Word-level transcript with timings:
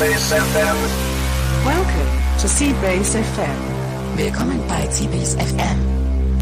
Seabase 0.00 0.34
FM. 0.34 0.76
Welcome 1.62 2.10
to 2.40 2.48
Seabase 2.48 3.18
FM. 3.18 4.16
Willkommen 4.16 4.58
bei 4.66 4.86
CBS 4.86 5.34
FM. 5.34 5.78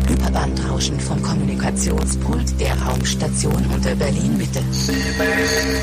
Hyperbandrauschen 0.08 1.00
vom 1.00 1.20
Kommunikationspult 1.20 2.60
der 2.60 2.80
Raumstation 2.80 3.66
unter 3.74 3.96
Berlin 3.96 4.38
Mitte. 4.38 4.62
Seabase. 4.70 5.76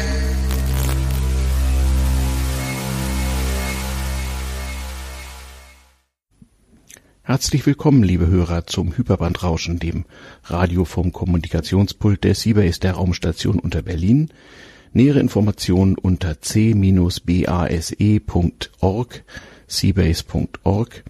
Herzlich 7.24 7.66
willkommen, 7.66 8.04
liebe 8.04 8.28
Hörer, 8.28 8.68
zum 8.68 8.96
Hyperbandrauschen, 8.96 9.80
dem 9.80 10.06
Radio 10.46 10.86
vom 10.86 11.12
Kommunikationspult 11.12 12.24
der 12.24 12.36
Seabase 12.36 12.80
der 12.80 12.94
Raumstation 12.94 13.60
unter 13.60 13.82
Berlin. 13.82 14.30
Nähere 14.96 15.20
Informationen 15.20 15.98
unter 15.98 16.40
c-base.org, 16.40 16.94
seabase.org. 19.68 21.04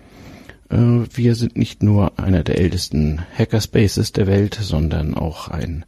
Äh, 0.71 0.77
Wir 1.13 1.35
sind 1.35 1.55
nicht 1.55 1.84
nur 1.84 2.17
einer 2.17 2.41
der 2.41 2.58
ältesten 2.58 3.21
Hackerspaces 3.38 4.11
der 4.11 4.25
Welt, 4.25 4.58
sondern 4.59 5.13
auch 5.13 5.49
ein 5.49 5.85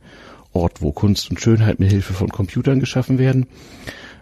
Ort, 0.53 0.83
wo 0.83 0.91
Kunst 0.91 1.31
und 1.31 1.41
Schönheit 1.41 1.79
mit 1.79 1.89
Hilfe 1.89 2.13
von 2.13 2.29
Computern 2.29 2.79
geschaffen 2.79 3.17
werden. 3.17 3.47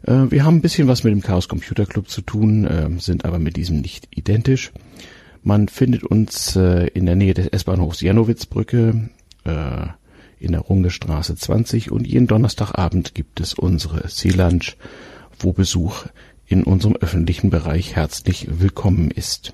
Äh, 0.03 0.31
Wir 0.31 0.45
haben 0.45 0.55
ein 0.55 0.61
bisschen 0.61 0.87
was 0.87 1.03
mit 1.03 1.11
dem 1.11 1.21
Chaos 1.21 1.49
Computer 1.49 1.85
Club 1.85 2.07
zu 2.07 2.21
tun, 2.21 2.63
äh, 2.63 2.89
sind 2.99 3.25
aber 3.25 3.39
mit 3.39 3.57
diesem 3.57 3.81
nicht 3.81 4.07
identisch. 4.15 4.71
Man 5.43 5.67
findet 5.67 6.05
uns 6.05 6.55
äh, 6.55 6.87
in 6.93 7.05
der 7.05 7.17
Nähe 7.17 7.33
des 7.33 7.47
S-Bahnhofs 7.47 7.99
Janowitzbrücke, 7.99 9.09
in 10.39 10.51
der 10.51 10.61
Rungestraße 10.61 11.35
20 11.35 11.91
und 11.91 12.05
jeden 12.07 12.27
Donnerstagabend 12.27 13.15
gibt 13.15 13.39
es 13.39 13.53
unsere 13.53 14.07
Sea 14.09 14.33
Lunch, 14.33 14.77
wo 15.39 15.53
Besuch 15.53 16.05
in 16.47 16.63
unserem 16.63 16.95
öffentlichen 16.95 17.49
Bereich 17.49 17.95
herzlich 17.95 18.47
willkommen 18.59 19.11
ist. 19.11 19.53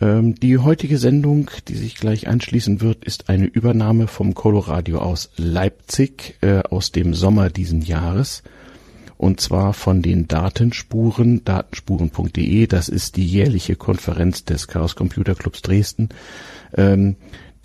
Ähm, 0.00 0.34
die 0.34 0.58
heutige 0.58 0.98
Sendung, 0.98 1.50
die 1.68 1.76
sich 1.76 1.96
gleich 1.96 2.28
anschließen 2.28 2.80
wird, 2.80 3.04
ist 3.04 3.28
eine 3.28 3.46
Übernahme 3.46 4.06
vom 4.08 4.34
Coloradio 4.34 4.98
aus 4.98 5.30
Leipzig 5.36 6.36
äh, 6.40 6.60
aus 6.68 6.92
dem 6.92 7.14
Sommer 7.14 7.50
diesen 7.50 7.82
Jahres. 7.82 8.42
Und 9.16 9.40
zwar 9.40 9.72
von 9.72 10.02
den 10.02 10.26
Datenspuren, 10.26 11.44
datenspuren.de, 11.44 12.66
das 12.66 12.88
ist 12.88 13.16
die 13.16 13.26
jährliche 13.26 13.76
Konferenz 13.76 14.44
des 14.44 14.66
Chaos 14.66 14.96
Computer 14.96 15.34
Clubs 15.34 15.62
Dresden, 15.62 16.08
ähm, 16.76 17.16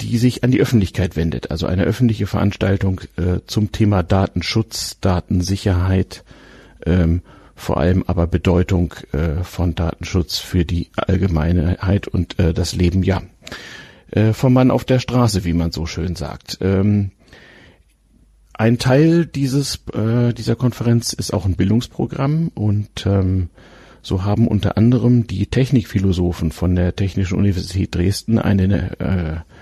die 0.01 0.17
sich 0.17 0.43
an 0.43 0.51
die 0.51 0.61
Öffentlichkeit 0.61 1.15
wendet, 1.15 1.51
also 1.51 1.65
eine 1.65 1.83
öffentliche 1.83 2.27
Veranstaltung 2.27 3.01
äh, 3.17 3.39
zum 3.45 3.71
Thema 3.71 4.03
Datenschutz, 4.03 4.97
Datensicherheit, 5.01 6.23
ähm, 6.85 7.21
vor 7.55 7.77
allem 7.77 8.03
aber 8.07 8.25
Bedeutung 8.27 8.93
äh, 9.11 9.43
von 9.43 9.75
Datenschutz 9.75 10.37
für 10.37 10.63
die 10.63 10.89
Allgemeinheit 10.95 12.07
und 12.07 12.39
äh, 12.39 12.53
das 12.53 12.73
Leben, 12.73 13.03
ja. 13.03 13.21
Äh, 14.11 14.33
vom 14.33 14.53
Mann 14.53 14.71
auf 14.71 14.85
der 14.85 14.99
Straße, 14.99 15.43
wie 15.43 15.53
man 15.53 15.71
so 15.71 15.85
schön 15.85 16.15
sagt. 16.15 16.57
Ähm, 16.61 17.11
ein 18.53 18.77
Teil 18.77 19.25
dieses 19.25 19.81
äh, 19.93 20.33
dieser 20.33 20.55
Konferenz 20.55 21.13
ist 21.13 21.33
auch 21.33 21.45
ein 21.45 21.55
Bildungsprogramm 21.55 22.49
und 22.55 23.05
ähm, 23.05 23.49
so 24.01 24.23
haben 24.23 24.47
unter 24.47 24.77
anderem 24.77 25.27
die 25.27 25.47
Technikphilosophen 25.47 26.51
von 26.51 26.75
der 26.75 26.95
Technischen 26.95 27.37
Universität 27.37 27.95
Dresden 27.95 28.39
eine 28.39 28.99
äh, 28.99 29.58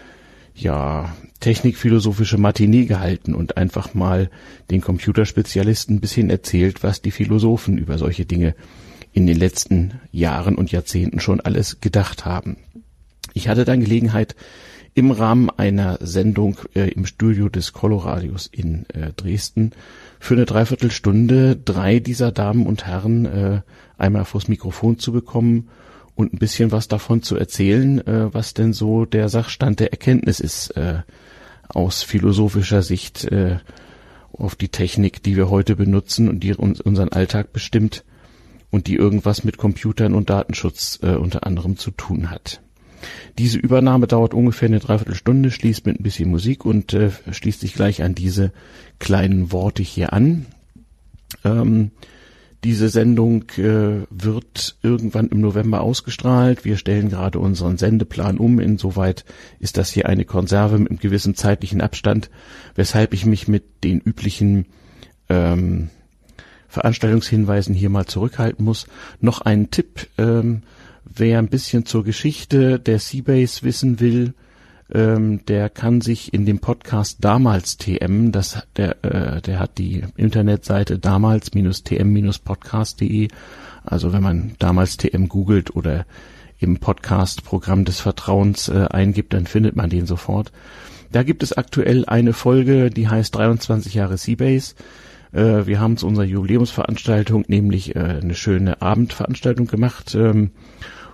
ja 0.60 1.16
technikphilosophische 1.40 2.38
Matinee 2.38 2.86
gehalten 2.86 3.36
und 3.36 3.58
einfach 3.58 3.94
mal 3.94 4.30
den 4.72 4.82
Computerspezialisten 4.82 5.98
ein 5.98 6.02
bisschen 6.02 6.30
erzählt, 6.30 6.84
was 6.84 7.02
die 7.02 7.12
Philosophen 7.12 7.78
über 7.78 7.98
solche 7.98 8.26
Dinge 8.26 8.56
in 9.14 9.28
den 9.28 9.38
letzten 9.38 10.00
Jahren 10.12 10.56
und 10.56 10.72
Jahrzehnten 10.72 11.20
schon 11.20 11.42
alles 11.42 11.80
gedacht 11.80 12.26
haben. 12.26 12.58
Ich 13.34 13.48
hatte 13.48 13.66
dann 13.66 13.82
Gelegenheit, 13.82 14.36
im 14.98 15.12
Rahmen 15.12 15.52
einer 15.52 16.00
Sendung 16.02 16.58
äh, 16.73 16.90
im 16.90 17.06
Studio 17.06 17.50
des 17.50 17.72
Coloradios 17.72 18.48
in 18.52 18.90
äh, 18.90 19.14
Dresden 19.16 19.73
für 20.20 20.34
eine 20.34 20.46
Dreiviertelstunde 20.46 21.56
drei 21.56 22.00
dieser 22.00 22.32
Damen 22.32 22.66
und 22.66 22.88
Herren 22.88 23.26
äh, 23.26 23.62
einmal 24.00 24.26
vors 24.26 24.48
Mikrofon 24.48 24.98
zu 24.98 25.12
bekommen 25.12 25.70
und 26.17 26.33
ein 26.33 26.39
bisschen 26.39 26.72
was 26.72 26.88
davon 26.88 27.22
zu 27.22 27.38
erzählen, 27.38 28.05
äh, 28.05 28.33
was 28.33 28.55
denn 28.55 28.73
so 28.73 29.05
der 29.05 29.30
Sachstand 29.30 29.80
der 29.80 29.92
Erkenntnis 29.92 30.39
ist 30.39 30.72
äh, 30.72 31.02
aus 31.70 32.02
philosophischer 32.02 32.82
Sicht 32.82 33.26
äh, 33.26 33.58
auf 34.33 34.55
die 34.55 34.70
Technik, 34.70 35.22
die 35.22 35.36
wir 35.36 35.52
heute 35.52 35.76
benutzen 35.76 36.28
und 36.28 36.39
die 36.39 36.55
uns 36.55 36.82
unseren 36.82 37.10
Alltag 37.10 37.54
bestimmt 37.54 38.04
und 38.72 38.88
die 38.88 38.95
irgendwas 38.95 39.44
mit 39.44 39.58
Computern 39.58 40.16
und 40.16 40.32
Datenschutz 40.32 41.00
äh, 41.04 41.11
unter 41.11 41.45
anderem 41.45 41.78
zu 41.78 41.92
tun 41.92 42.32
hat. 42.32 42.61
Diese 43.38 43.60
Übernahme 43.60 44.08
dauert 44.08 44.34
ungefähr 44.34 44.70
eine 44.70 44.80
Dreiviertelstunde, 44.80 45.52
schließt 45.52 45.86
mit 45.86 45.99
ein 45.99 46.04
bisschen 46.04 46.32
Musik 46.32 46.66
und 46.66 46.95
äh, 46.95 47.11
schließt 47.30 47.60
sich 47.60 47.76
gleich 47.76 48.02
an 48.02 48.16
diese 48.16 48.52
kleinen 48.98 49.52
Worte 49.52 49.84
hier 49.84 50.14
an. 50.14 50.48
Ähm, 51.45 51.92
diese 52.64 52.90
Sendung 52.90 53.44
äh, 53.58 54.06
wird 54.10 54.78
irgendwann 54.82 55.28
im 55.28 55.42
November 55.42 55.82
ausgestrahlt. 55.82 56.66
Wir 56.66 56.78
stellen 56.78 57.10
gerade 57.10 57.40
unseren 57.40 57.78
Sendeplan 57.78 58.38
um. 58.38 58.60
Insoweit 58.60 59.26
ist 59.60 59.78
das 59.78 59.92
hier 59.92 60.08
eine 60.08 60.26
Konserve 60.26 60.78
mit 60.80 60.90
einem 60.90 61.00
gewissen 61.00 61.36
zeitlichen 61.36 61.82
Abstand, 61.82 62.30
weshalb 62.76 63.14
ich 63.14 63.26
mich 63.26 63.48
mit 63.48 63.84
den 63.84 64.00
üblichen 64.00 64.66
ähm, 65.30 65.90
Veranstaltungshinweisen 66.67 67.76
hier 67.76 67.90
mal 67.90 68.06
zurückhalten 68.06 68.66
muss. 68.66 68.88
Noch 69.22 69.42
ein 69.42 69.72
Tipp. 69.72 70.08
Ähm, 70.17 70.64
Wer 71.16 71.40
ein 71.40 71.48
bisschen 71.48 71.86
zur 71.86 72.04
Geschichte 72.04 72.80
der 72.80 73.00
Seabase 73.00 73.64
wissen 73.64 74.00
will, 74.00 74.34
ähm, 74.93 75.45
der 75.45 75.70
kann 75.70 76.02
sich 76.02 76.33
in 76.33 76.45
dem 76.45 76.59
Podcast 76.59 77.20
damals 77.21 77.77
TM, 77.77 78.31
das 78.31 78.64
der 78.75 79.03
äh, 79.03 79.42
der 79.42 79.59
hat 79.59 79.77
die 79.77 80.03
Internetseite 80.15 80.99
damals-tm-podcast.de. 80.99 83.27
Also 83.83 84.14
wenn 84.14 84.23
man 84.23 84.55
damals 84.59 84.98
TM 84.98 85.27
googelt 85.27 85.75
oder 85.75 86.05
im 86.59 86.77
Podcast-Programm 86.77 87.86
des 87.86 87.99
Vertrauens 87.99 88.70
äh, 88.70 88.87
eingibt, 88.89 89.33
dann 89.33 89.45
findet 89.45 89.75
man 89.75 89.89
den 89.89 90.05
sofort. 90.05 90.52
Da 91.11 91.23
gibt 91.23 91.43
es 91.43 91.54
aktuell 91.54 92.05
eine 92.05 92.33
Folge, 92.33 92.89
die 92.89 93.08
heißt 93.08 93.36
23 93.36 93.93
Jahre 93.93 94.17
Seabase. 94.17 94.75
Äh, 95.31 95.67
wir 95.67 95.80
haben 95.80 95.98
zu 95.98 96.08
unserer 96.08 96.25
Jubiläumsveranstaltung 96.25 97.45
nämlich 97.48 97.95
äh, 97.95 97.99
eine 97.99 98.36
schöne 98.36 98.81
Abendveranstaltung 98.81 99.67
gemacht. 99.67 100.15
Ähm, 100.15 100.52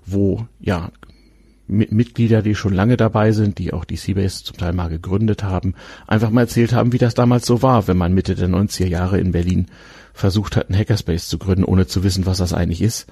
wo 0.06 0.48
ja 0.60 0.92
Mitglieder, 1.68 2.42
die 2.42 2.56
schon 2.56 2.74
lange 2.74 2.98
dabei 2.98 3.32
sind, 3.32 3.58
die 3.58 3.74
auch 3.74 3.86
die 3.86 3.96
Seabase 3.96 4.44
zum 4.44 4.58
Teil 4.58 4.74
mal 4.74 4.90
gegründet 4.90 5.44
haben, 5.44 5.76
einfach 6.08 6.30
mal 6.30 6.42
erzählt 6.42 6.74
haben, 6.74 6.92
wie 6.92 6.98
das 6.98 7.14
damals 7.14 7.46
so 7.46 7.62
war, 7.62 7.88
wenn 7.88 7.98
man 7.98 8.14
Mitte 8.14 8.36
der 8.36 8.50
90er 8.50 8.88
Jahre 8.88 9.20
in 9.20 9.32
Berlin 9.32 9.68
versucht 10.14 10.56
hat, 10.56 10.70
einen 10.70 10.78
Hackerspace 10.78 11.28
zu 11.28 11.40
gründen, 11.40 11.64
ohne 11.64 11.88
zu 11.88 12.04
wissen, 12.04 12.28
was 12.28 12.38
das 12.38 12.54
eigentlich 12.54 12.82
ist, 12.82 13.08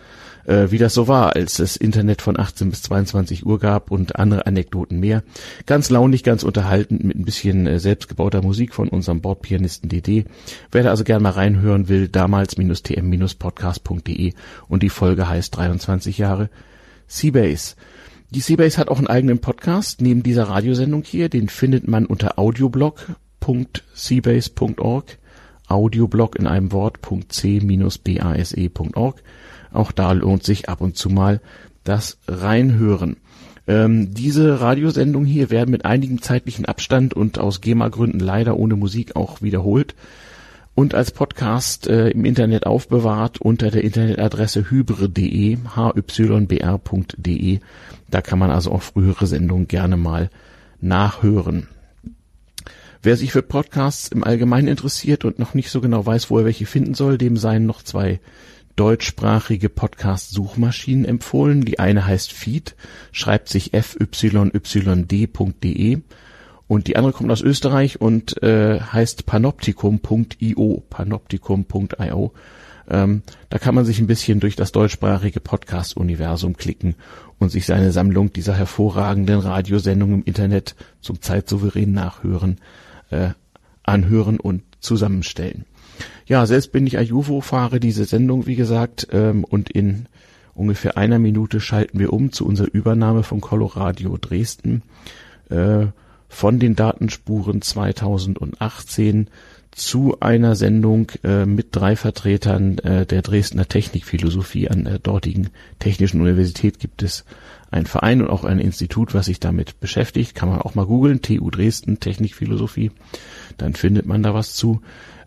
äh, 0.45 0.67
wie 0.69 0.77
das 0.77 0.93
so 0.93 1.07
war, 1.07 1.35
als 1.35 1.57
es 1.59 1.75
Internet 1.75 2.21
von 2.21 2.39
18 2.39 2.69
bis 2.69 2.83
22 2.83 3.43
Uhr 3.45 3.59
gab 3.59 3.89
und 3.89 4.17
andere 4.17 4.45
Anekdoten 4.45 4.99
mehr. 4.99 5.23
Ganz 5.65 5.89
launig, 5.89 6.21
ganz 6.23 6.43
unterhaltend 6.43 7.03
mit 7.03 7.17
ein 7.17 7.25
bisschen 7.25 7.65
äh, 7.65 7.79
selbstgebauter 7.79 8.43
Musik 8.43 8.75
von 8.75 8.87
unserem 8.87 9.21
Bordpianisten 9.21 9.89
DD. 9.89 10.25
Wer 10.71 10.83
da 10.83 10.91
also 10.91 11.03
gern 11.03 11.23
mal 11.23 11.31
reinhören 11.31 11.89
will, 11.89 12.07
damals-tm-podcast.de 12.07 14.33
und 14.67 14.83
die 14.83 14.89
Folge 14.89 15.27
heißt 15.27 15.57
23 15.57 16.19
Jahre 16.19 16.51
Seabase. 17.07 17.73
Die 18.33 18.39
Seabase 18.39 18.77
hat 18.77 18.87
auch 18.87 18.97
einen 18.97 19.07
eigenen 19.07 19.39
Podcast 19.39 19.99
neben 19.99 20.23
dieser 20.23 20.45
Radiosendung 20.45 21.03
hier. 21.03 21.27
Den 21.27 21.49
findet 21.49 21.89
man 21.89 22.05
unter 22.05 22.39
audioblog.seabase.org. 22.39 25.17
Audioblog 25.67 26.37
in 26.37 26.47
einem 26.47 26.71
Wort 26.71 26.99
.c-base.org. 27.27 29.21
Auch 29.73 29.91
da 29.91 30.13
lohnt 30.13 30.43
sich 30.43 30.69
ab 30.69 30.79
und 30.79 30.95
zu 30.95 31.09
mal 31.09 31.41
das 31.83 32.19
Reinhören. 32.25 33.17
Ähm, 33.67 34.13
diese 34.13 34.61
Radiosendung 34.61 35.25
hier 35.25 35.49
werden 35.49 35.71
mit 35.71 35.83
einigem 35.83 36.21
zeitlichen 36.21 36.63
Abstand 36.63 37.13
und 37.13 37.37
aus 37.37 37.59
GEMA-Gründen 37.59 38.21
leider 38.21 38.55
ohne 38.55 38.77
Musik 38.77 39.17
auch 39.17 39.41
wiederholt 39.41 39.93
und 40.73 40.95
als 40.95 41.11
Podcast 41.11 41.87
äh, 41.87 42.09
im 42.09 42.25
Internet 42.25 42.65
aufbewahrt 42.65 43.39
unter 43.39 43.71
der 43.71 43.83
Internetadresse 43.83 44.69
hybre.de, 44.69 45.57
hybr.de. 45.75 47.59
Da 48.09 48.21
kann 48.21 48.39
man 48.39 48.51
also 48.51 48.71
auch 48.71 48.81
frühere 48.81 49.27
Sendungen 49.27 49.67
gerne 49.67 49.97
mal 49.97 50.29
nachhören. 50.79 51.67
Wer 53.03 53.17
sich 53.17 53.31
für 53.31 53.41
Podcasts 53.41 54.09
im 54.09 54.23
Allgemeinen 54.23 54.67
interessiert 54.67 55.25
und 55.25 55.39
noch 55.39 55.55
nicht 55.55 55.71
so 55.71 55.81
genau 55.81 56.05
weiß, 56.05 56.29
wo 56.29 56.37
er 56.37 56.45
welche 56.45 56.67
finden 56.67 56.93
soll, 56.93 57.17
dem 57.17 57.35
seien 57.35 57.65
noch 57.65 57.81
zwei 57.81 58.19
deutschsprachige 58.75 59.69
Podcast-Suchmaschinen 59.69 61.05
empfohlen. 61.05 61.65
Die 61.65 61.79
eine 61.79 62.05
heißt 62.05 62.31
Feed, 62.31 62.75
schreibt 63.11 63.49
sich 63.49 63.71
fyyd.de 63.73 65.17
und 66.71 66.87
die 66.87 66.95
andere 66.95 67.11
kommt 67.11 67.29
aus 67.29 67.41
Österreich 67.41 67.99
und 67.99 68.41
äh, 68.43 68.79
heißt 68.79 69.25
panoptikum.io, 69.25 70.83
panoptikum.io. 70.89 72.31
Ähm, 72.89 73.23
da 73.49 73.57
kann 73.57 73.75
man 73.75 73.83
sich 73.83 73.99
ein 73.99 74.07
bisschen 74.07 74.39
durch 74.39 74.55
das 74.55 74.71
deutschsprachige 74.71 75.41
Podcast-Universum 75.41 76.55
klicken 76.55 76.95
und 77.39 77.49
sich 77.49 77.65
seine 77.65 77.91
Sammlung 77.91 78.31
dieser 78.31 78.53
hervorragenden 78.53 79.41
Radiosendungen 79.41 80.21
im 80.21 80.23
Internet 80.23 80.77
zum 81.01 81.21
zeitsouverän 81.21 81.91
Nachhören 81.91 82.61
äh, 83.09 83.31
anhören 83.83 84.39
und 84.39 84.63
zusammenstellen. 84.79 85.65
Ja, 86.25 86.45
selbst 86.45 86.71
bin 86.71 86.87
ich 86.87 86.97
Ajuvo, 86.97 87.41
fahre 87.41 87.81
diese 87.81 88.05
Sendung, 88.05 88.47
wie 88.47 88.55
gesagt, 88.55 89.09
ähm, 89.11 89.43
und 89.43 89.69
in 89.69 90.05
ungefähr 90.53 90.95
einer 90.95 91.19
Minute 91.19 91.59
schalten 91.59 91.99
wir 91.99 92.13
um 92.13 92.31
zu 92.31 92.45
unserer 92.45 92.73
Übernahme 92.73 93.23
von 93.23 93.41
Coloradio 93.41 94.17
Dresden 94.17 94.83
äh, 95.49 95.87
von 96.31 96.59
den 96.59 96.75
Datenspuren 96.75 97.61
2018 97.61 99.27
zu 99.71 100.17
einer 100.21 100.55
Sendung 100.55 101.11
äh, 101.23 101.45
mit 101.45 101.67
drei 101.71 101.95
Vertretern 101.95 102.77
äh, 102.79 103.05
der 103.05 103.21
Dresdner 103.21 103.67
Technikphilosophie 103.67 104.69
an 104.69 104.85
der 104.85 104.99
dortigen 104.99 105.49
Technischen 105.79 106.21
Universität 106.21 106.79
gibt 106.79 107.03
es 107.03 107.25
einen 107.69 107.85
Verein 107.85 108.21
und 108.21 108.29
auch 108.29 108.45
ein 108.45 108.59
Institut, 108.59 109.13
was 109.13 109.27
sich 109.27 109.39
damit 109.39 109.79
beschäftigt. 109.79 110.33
Kann 110.33 110.49
man 110.49 110.61
auch 110.61 110.73
mal 110.73 110.85
googeln, 110.85 111.21
TU 111.21 111.49
Dresden 111.49 111.99
Technikphilosophie. 111.99 112.91
Dann 113.57 113.75
findet 113.75 114.05
man 114.05 114.23
da 114.23 114.33
was 114.33 114.53
zu. 114.53 114.81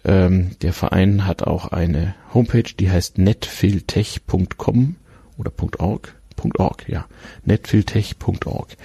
Ähm, 0.04 0.56
der 0.62 0.72
Verein 0.72 1.26
hat 1.26 1.42
auch 1.42 1.68
eine 1.68 2.14
Homepage, 2.32 2.74
die 2.78 2.90
heißt 2.90 3.18
netfiltech.com 3.18 4.96
oder 5.36 5.52
.org, 5.78 6.14
.org, 6.58 6.88
ja, 6.88 7.06
netfiltech.org. 7.44 8.76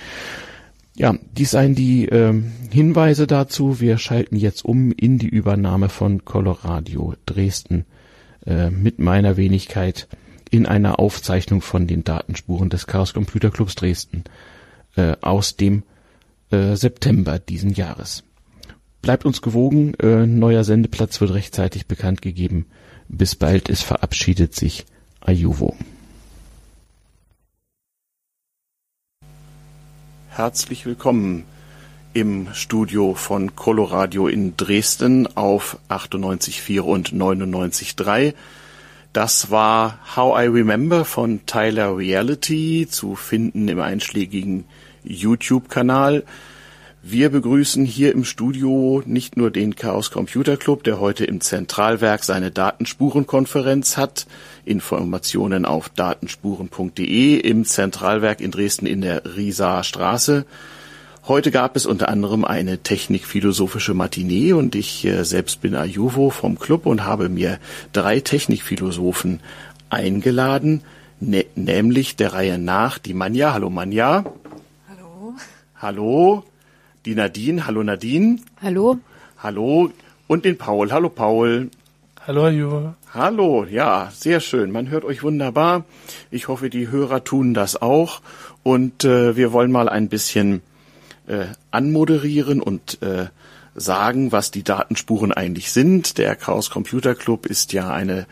Ja, 0.99 1.15
dies 1.31 1.51
seien 1.51 1.75
die 1.75 2.07
ähm, 2.07 2.51
Hinweise 2.71 3.25
dazu. 3.25 3.79
Wir 3.79 3.97
schalten 3.97 4.35
jetzt 4.35 4.65
um 4.65 4.91
in 4.91 5.17
die 5.17 5.29
Übernahme 5.29 5.87
von 5.87 6.25
Coloradio 6.25 7.13
Dresden 7.25 7.85
äh, 8.45 8.69
mit 8.69 8.99
meiner 8.99 9.37
Wenigkeit 9.37 10.09
in 10.51 10.65
einer 10.65 10.99
Aufzeichnung 10.99 11.61
von 11.61 11.87
den 11.87 12.03
Datenspuren 12.03 12.69
des 12.69 12.85
Chaos 12.85 13.13
Computer 13.13 13.49
Clubs 13.49 13.75
Dresden 13.75 14.25
äh, 14.97 15.15
aus 15.21 15.55
dem 15.55 15.83
äh, 16.51 16.75
September 16.75 17.39
diesen 17.39 17.71
Jahres. 17.73 18.25
Bleibt 19.01 19.23
uns 19.23 19.41
gewogen, 19.41 19.93
äh, 20.01 20.27
neuer 20.27 20.65
Sendeplatz 20.65 21.21
wird 21.21 21.31
rechtzeitig 21.33 21.85
bekannt 21.87 22.21
gegeben. 22.21 22.65
Bis 23.07 23.35
bald, 23.35 23.69
es 23.69 23.83
verabschiedet 23.83 24.53
sich 24.53 24.85
Ayuvo. 25.21 25.77
Herzlich 30.39 30.85
willkommen 30.85 31.43
im 32.13 32.47
Studio 32.53 33.13
von 33.13 33.57
Coloradio 33.57 34.29
in 34.29 34.55
Dresden 34.55 35.27
auf 35.35 35.77
98.4 35.89 36.79
und 36.79 37.11
99.3. 37.11 38.33
Das 39.11 39.51
war 39.51 39.99
How 40.15 40.41
I 40.41 40.45
Remember 40.45 41.03
von 41.03 41.45
Tyler 41.45 41.97
Reality 41.97 42.87
zu 42.89 43.15
finden 43.15 43.67
im 43.67 43.81
einschlägigen 43.81 44.63
YouTube-Kanal. 45.03 46.23
Wir 47.01 47.29
begrüßen 47.29 47.85
hier 47.85 48.11
im 48.11 48.25
Studio 48.25 49.01
nicht 49.05 49.37
nur 49.37 49.51
den 49.51 49.77
Chaos 49.77 50.11
Computer 50.11 50.57
Club, 50.57 50.83
der 50.83 50.99
heute 50.99 51.23
im 51.23 51.39
Zentralwerk 51.39 52.25
seine 52.25 52.51
Datenspurenkonferenz 52.51 53.95
hat. 53.95 54.27
Informationen 54.65 55.63
auf 55.63 55.87
datenspuren.de 55.87 57.37
im 57.37 57.63
Zentralwerk 57.63 58.41
in 58.41 58.51
Dresden 58.51 58.85
in 58.85 58.99
der 58.99 59.23
Riesaer 59.37 59.85
Straße. 59.85 60.45
Heute 61.25 61.51
gab 61.51 61.77
es 61.77 61.85
unter 61.85 62.09
anderem 62.09 62.43
eine 62.43 62.79
technikphilosophische 62.79 63.93
Matinee 63.93 64.51
und 64.51 64.75
ich 64.75 65.05
äh, 65.05 65.23
selbst 65.23 65.61
bin 65.61 65.75
Ajuvo 65.75 66.31
vom 66.31 66.59
Club 66.59 66.85
und 66.85 67.05
habe 67.05 67.29
mir 67.29 67.59
drei 67.93 68.19
Technikphilosophen 68.19 69.39
eingeladen, 69.89 70.81
ne 71.21 71.45
nämlich 71.55 72.17
der 72.17 72.33
Reihe 72.33 72.57
nach 72.57 72.97
die 72.97 73.13
Manja. 73.13 73.53
Hallo 73.53 73.69
Manja. 73.69 74.25
Hallo. 74.89 75.33
Hallo 75.77 76.43
die 77.09 77.15
Nadine. 77.15 77.65
Hallo 77.65 77.81
Nadine. 77.81 78.37
Hallo. 78.61 78.99
Hallo. 79.41 79.91
Und 80.27 80.45
den 80.45 80.59
Paul. 80.59 80.91
Hallo 80.91 81.09
Paul. 81.09 81.71
Hallo 82.27 82.49
Juve. 82.49 82.93
Hallo, 83.15 83.65
ja, 83.65 84.11
sehr 84.13 84.39
schön. 84.39 84.69
Man 84.71 84.89
hört 84.89 85.03
euch 85.05 85.23
wunderbar. 85.23 85.85
Ich 86.29 86.47
hoffe, 86.47 86.69
die 86.69 86.89
Hörer 86.89 87.23
tun 87.23 87.55
das 87.55 87.81
auch. 87.81 88.21
Und 88.61 89.05
äh, 89.05 89.35
wir 89.35 89.51
wollen 89.53 89.71
mal 89.71 89.89
ein 89.89 90.07
bisschen 90.07 90.61
äh, 91.25 91.45
anmoderieren 91.71 92.61
und 92.61 93.01
äh, 93.01 93.25
sagen, 93.73 94.31
was 94.31 94.51
die 94.51 94.63
Datenspuren 94.63 95.31
eigentlich 95.31 95.71
sind. 95.71 96.19
Der 96.19 96.35
Chaos 96.35 96.69
Computer 96.69 97.15
Club 97.15 97.47
ist 97.47 97.73
ja 97.73 97.89
eine 97.89 98.27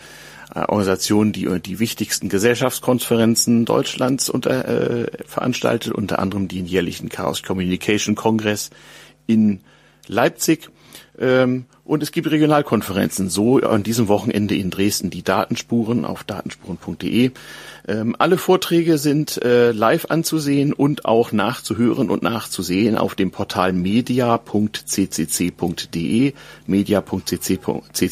Organisation, 0.55 1.31
die 1.31 1.45
äh, 1.45 1.59
die 1.59 1.79
wichtigsten 1.79 2.29
Gesellschaftskonferenzen 2.29 3.65
Deutschlands 3.65 4.29
unter, 4.29 4.67
äh, 4.67 5.07
veranstaltet, 5.25 5.93
unter 5.93 6.19
anderem 6.19 6.47
den 6.47 6.65
jährlichen 6.65 7.09
Chaos 7.09 7.43
Communication 7.43 8.15
Kongress 8.15 8.69
in 9.25 9.61
Leipzig. 10.07 10.69
Ähm, 11.19 11.65
und 11.83 12.03
es 12.03 12.11
gibt 12.11 12.29
Regionalkonferenzen, 12.29 13.29
so 13.29 13.59
an 13.61 13.81
diesem 13.81 14.09
Wochenende 14.09 14.55
in 14.55 14.69
Dresden 14.69 15.09
die 15.09 15.23
Datenspuren 15.23 16.03
auf 16.03 16.25
datenspuren.de. 16.25 17.31
Ähm, 17.87 18.15
alle 18.19 18.37
Vorträge 18.37 18.97
sind 18.97 19.41
äh, 19.41 19.71
live 19.71 20.07
anzusehen 20.09 20.73
und 20.73 21.05
auch 21.05 21.31
nachzuhören 21.31 22.09
und 22.09 22.23
nachzusehen 22.23 22.97
auf 22.97 23.15
dem 23.15 23.31
Portal 23.31 23.71
media.ccc.de, 23.71 24.33
media.ccc.de. 26.65 28.03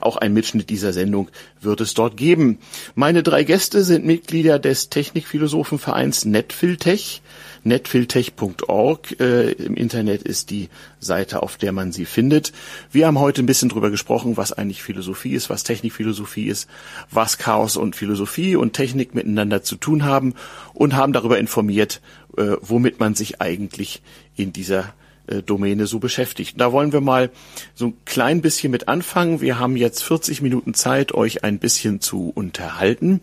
Auch 0.00 0.18
ein 0.18 0.34
Mitschnitt 0.34 0.68
dieser 0.68 0.92
Sendung 0.92 1.30
wird 1.62 1.80
es 1.80 1.94
dort 1.94 2.18
geben. 2.18 2.58
Meine 2.94 3.22
drei 3.22 3.44
Gäste 3.44 3.82
sind 3.84 4.04
Mitglieder 4.04 4.58
des 4.58 4.90
Technikphilosophenvereins 4.90 6.26
Netfiltech 6.26 7.22
netfiltech.org. 7.66 9.20
Äh, 9.20 9.52
Im 9.52 9.74
Internet 9.74 10.22
ist 10.22 10.50
die 10.50 10.68
Seite, 11.00 11.42
auf 11.42 11.56
der 11.56 11.72
man 11.72 11.92
sie 11.92 12.04
findet. 12.04 12.52
Wir 12.90 13.06
haben 13.06 13.18
heute 13.18 13.42
ein 13.42 13.46
bisschen 13.46 13.68
drüber 13.68 13.90
gesprochen, 13.90 14.36
was 14.36 14.52
eigentlich 14.52 14.82
Philosophie 14.82 15.32
ist, 15.32 15.50
was 15.50 15.64
Technikphilosophie 15.64 16.46
ist, 16.46 16.68
was 17.10 17.38
Chaos 17.38 17.76
und 17.76 17.96
Philosophie 17.96 18.56
und 18.56 18.72
Technik 18.72 19.14
miteinander 19.14 19.62
zu 19.62 19.76
tun 19.76 20.04
haben 20.04 20.34
und 20.72 20.94
haben 20.94 21.12
darüber 21.12 21.38
informiert, 21.38 22.00
äh, 22.36 22.56
womit 22.60 23.00
man 23.00 23.14
sich 23.14 23.40
eigentlich 23.40 24.02
in 24.36 24.52
dieser 24.52 24.94
äh, 25.26 25.42
Domäne 25.42 25.86
so 25.86 25.98
beschäftigt. 25.98 26.60
Da 26.60 26.72
wollen 26.72 26.92
wir 26.92 27.00
mal 27.00 27.30
so 27.74 27.86
ein 27.88 27.94
klein 28.04 28.40
bisschen 28.40 28.70
mit 28.70 28.88
anfangen. 28.88 29.40
Wir 29.40 29.58
haben 29.58 29.76
jetzt 29.76 30.02
40 30.04 30.40
Minuten 30.40 30.72
Zeit, 30.74 31.12
euch 31.12 31.42
ein 31.42 31.58
bisschen 31.58 32.00
zu 32.00 32.30
unterhalten. 32.34 33.20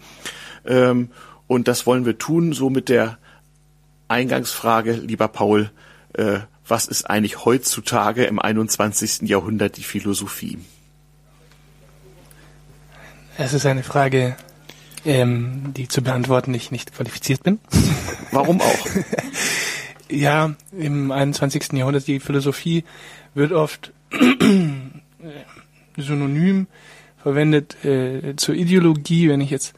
Ähm, 0.65 1.09
und 1.47 1.67
das 1.67 1.85
wollen 1.85 2.05
wir 2.05 2.17
tun, 2.17 2.53
so 2.53 2.69
mit 2.69 2.89
der 2.89 3.17
Eingangsfrage, 4.13 4.93
lieber 4.93 5.27
Paul, 5.27 5.71
äh, 6.13 6.39
was 6.67 6.87
ist 6.87 7.09
eigentlich 7.09 7.43
heutzutage 7.45 8.25
im 8.25 8.39
21. 8.39 9.27
Jahrhundert 9.27 9.77
die 9.77 9.83
Philosophie? 9.83 10.59
Es 13.37 13.53
ist 13.53 13.65
eine 13.65 13.83
Frage, 13.83 14.37
ähm, 15.03 15.73
die 15.75 15.87
zu 15.87 16.03
beantworten 16.03 16.53
ich 16.53 16.71
nicht 16.71 16.93
qualifiziert 16.93 17.43
bin. 17.43 17.59
Warum 18.31 18.61
auch? 18.61 18.87
ja, 20.09 20.53
im 20.71 21.11
21. 21.11 21.73
Jahrhundert 21.73 22.07
die 22.07 22.19
Philosophie 22.19 22.83
wird 23.33 23.51
oft 23.51 23.91
synonym 25.97 26.67
verwendet 27.21 27.83
äh, 27.83 28.35
zur 28.35 28.53
Ideologie. 28.53 29.29
Wenn 29.29 29.41
ich 29.41 29.49
jetzt 29.49 29.73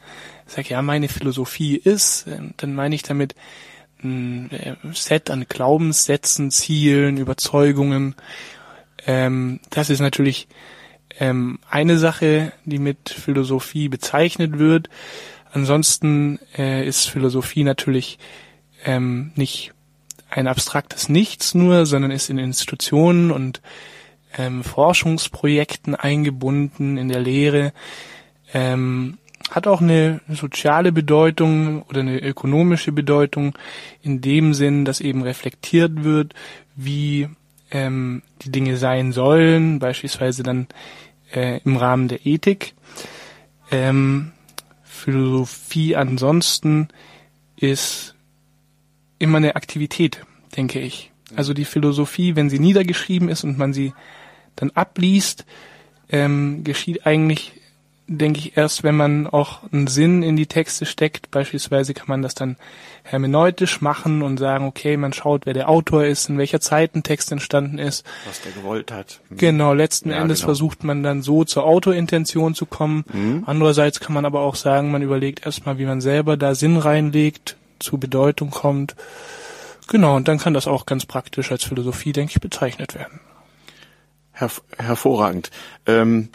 sage, 0.46 0.68
ja, 0.68 0.82
meine 0.82 1.08
Philosophie 1.08 1.76
ist, 1.76 2.26
äh, 2.26 2.38
dann 2.58 2.74
meine 2.74 2.94
ich 2.94 3.02
damit 3.02 3.34
ein 4.06 4.50
äh, 4.52 4.76
Set 4.92 5.30
an 5.30 5.46
Glaubenssätzen, 5.48 6.50
Zielen, 6.50 7.16
Überzeugungen. 7.16 8.14
Ähm, 9.06 9.60
das 9.70 9.90
ist 9.90 10.00
natürlich 10.00 10.48
ähm, 11.18 11.58
eine 11.68 11.98
Sache, 11.98 12.52
die 12.64 12.78
mit 12.78 13.10
Philosophie 13.10 13.88
bezeichnet 13.88 14.58
wird. 14.58 14.88
Ansonsten 15.52 16.38
äh, 16.56 16.86
ist 16.86 17.08
Philosophie 17.08 17.64
natürlich 17.64 18.18
ähm, 18.84 19.32
nicht 19.36 19.72
ein 20.28 20.48
abstraktes 20.48 21.08
Nichts 21.08 21.54
nur, 21.54 21.86
sondern 21.86 22.10
ist 22.10 22.30
in 22.30 22.38
Institutionen 22.38 23.30
und 23.30 23.62
ähm, 24.36 24.64
Forschungsprojekten 24.64 25.94
eingebunden 25.94 26.98
in 26.98 27.08
der 27.08 27.20
Lehre. 27.20 27.72
Ähm, 28.52 29.18
hat 29.50 29.66
auch 29.66 29.80
eine 29.80 30.20
soziale 30.28 30.92
Bedeutung 30.92 31.82
oder 31.82 32.00
eine 32.00 32.18
ökonomische 32.18 32.92
Bedeutung 32.92 33.56
in 34.02 34.20
dem 34.20 34.54
Sinn, 34.54 34.84
dass 34.84 35.00
eben 35.00 35.22
reflektiert 35.22 36.04
wird, 36.04 36.34
wie 36.74 37.28
ähm, 37.70 38.22
die 38.42 38.50
Dinge 38.50 38.76
sein 38.76 39.12
sollen, 39.12 39.78
beispielsweise 39.78 40.42
dann 40.42 40.66
äh, 41.32 41.60
im 41.64 41.76
Rahmen 41.76 42.08
der 42.08 42.26
Ethik. 42.26 42.74
Ähm, 43.70 44.32
Philosophie 44.82 45.96
ansonsten 45.96 46.88
ist 47.56 48.14
immer 49.18 49.38
eine 49.38 49.56
Aktivität, 49.56 50.24
denke 50.56 50.80
ich. 50.80 51.12
Also 51.34 51.54
die 51.54 51.64
Philosophie, 51.64 52.36
wenn 52.36 52.50
sie 52.50 52.58
niedergeschrieben 52.58 53.28
ist 53.28 53.44
und 53.44 53.58
man 53.58 53.72
sie 53.72 53.92
dann 54.54 54.70
abliest, 54.70 55.44
ähm, 56.08 56.62
geschieht 56.64 57.06
eigentlich 57.06 57.52
denke 58.08 58.38
ich, 58.38 58.56
erst 58.56 58.84
wenn 58.84 58.96
man 58.96 59.26
auch 59.26 59.60
einen 59.72 59.86
Sinn 59.88 60.22
in 60.22 60.36
die 60.36 60.46
Texte 60.46 60.86
steckt. 60.86 61.30
Beispielsweise 61.30 61.92
kann 61.92 62.06
man 62.08 62.22
das 62.22 62.34
dann 62.34 62.56
hermeneutisch 63.02 63.80
machen 63.80 64.22
und 64.22 64.38
sagen, 64.38 64.66
okay, 64.66 64.96
man 64.96 65.12
schaut, 65.12 65.46
wer 65.46 65.54
der 65.54 65.68
Autor 65.68 66.04
ist, 66.04 66.28
in 66.28 66.38
welcher 66.38 66.60
Zeit 66.60 66.94
ein 66.94 67.02
Text 67.02 67.32
entstanden 67.32 67.78
ist. 67.78 68.04
Was 68.26 68.40
der 68.42 68.52
gewollt 68.52 68.92
hat. 68.92 69.20
Mhm. 69.30 69.36
Genau, 69.38 69.72
letzten 69.74 70.10
Ja, 70.10 70.18
Endes 70.20 70.40
genau. 70.40 70.48
versucht 70.48 70.84
man 70.84 71.02
dann 71.02 71.22
so 71.22 71.44
zur 71.44 71.64
Autorintention 71.64 72.54
zu 72.54 72.66
kommen. 72.66 73.04
Mhm. 73.12 73.42
Andererseits 73.46 74.00
kann 74.00 74.14
man 74.14 74.24
aber 74.24 74.40
auch 74.40 74.54
sagen, 74.54 74.90
man 74.90 75.02
überlegt 75.02 75.44
erstmal, 75.44 75.78
wie 75.78 75.86
man 75.86 76.00
selber 76.00 76.36
da 76.36 76.54
Sinn 76.54 76.76
reinlegt, 76.76 77.56
zu 77.78 77.98
Bedeutung 77.98 78.50
kommt. 78.50 78.96
Genau, 79.88 80.16
und 80.16 80.26
dann 80.28 80.38
kann 80.38 80.54
das 80.54 80.66
auch 80.66 80.86
ganz 80.86 81.06
praktisch 81.06 81.52
als 81.52 81.64
Philosophie, 81.64 82.12
denke 82.12 82.32
ich, 82.34 82.40
bezeichnet 82.40 82.94
werden. 82.94 83.20
Herv 84.32 84.62
hervorragend. 84.78 85.50
Ähm, 85.86 86.28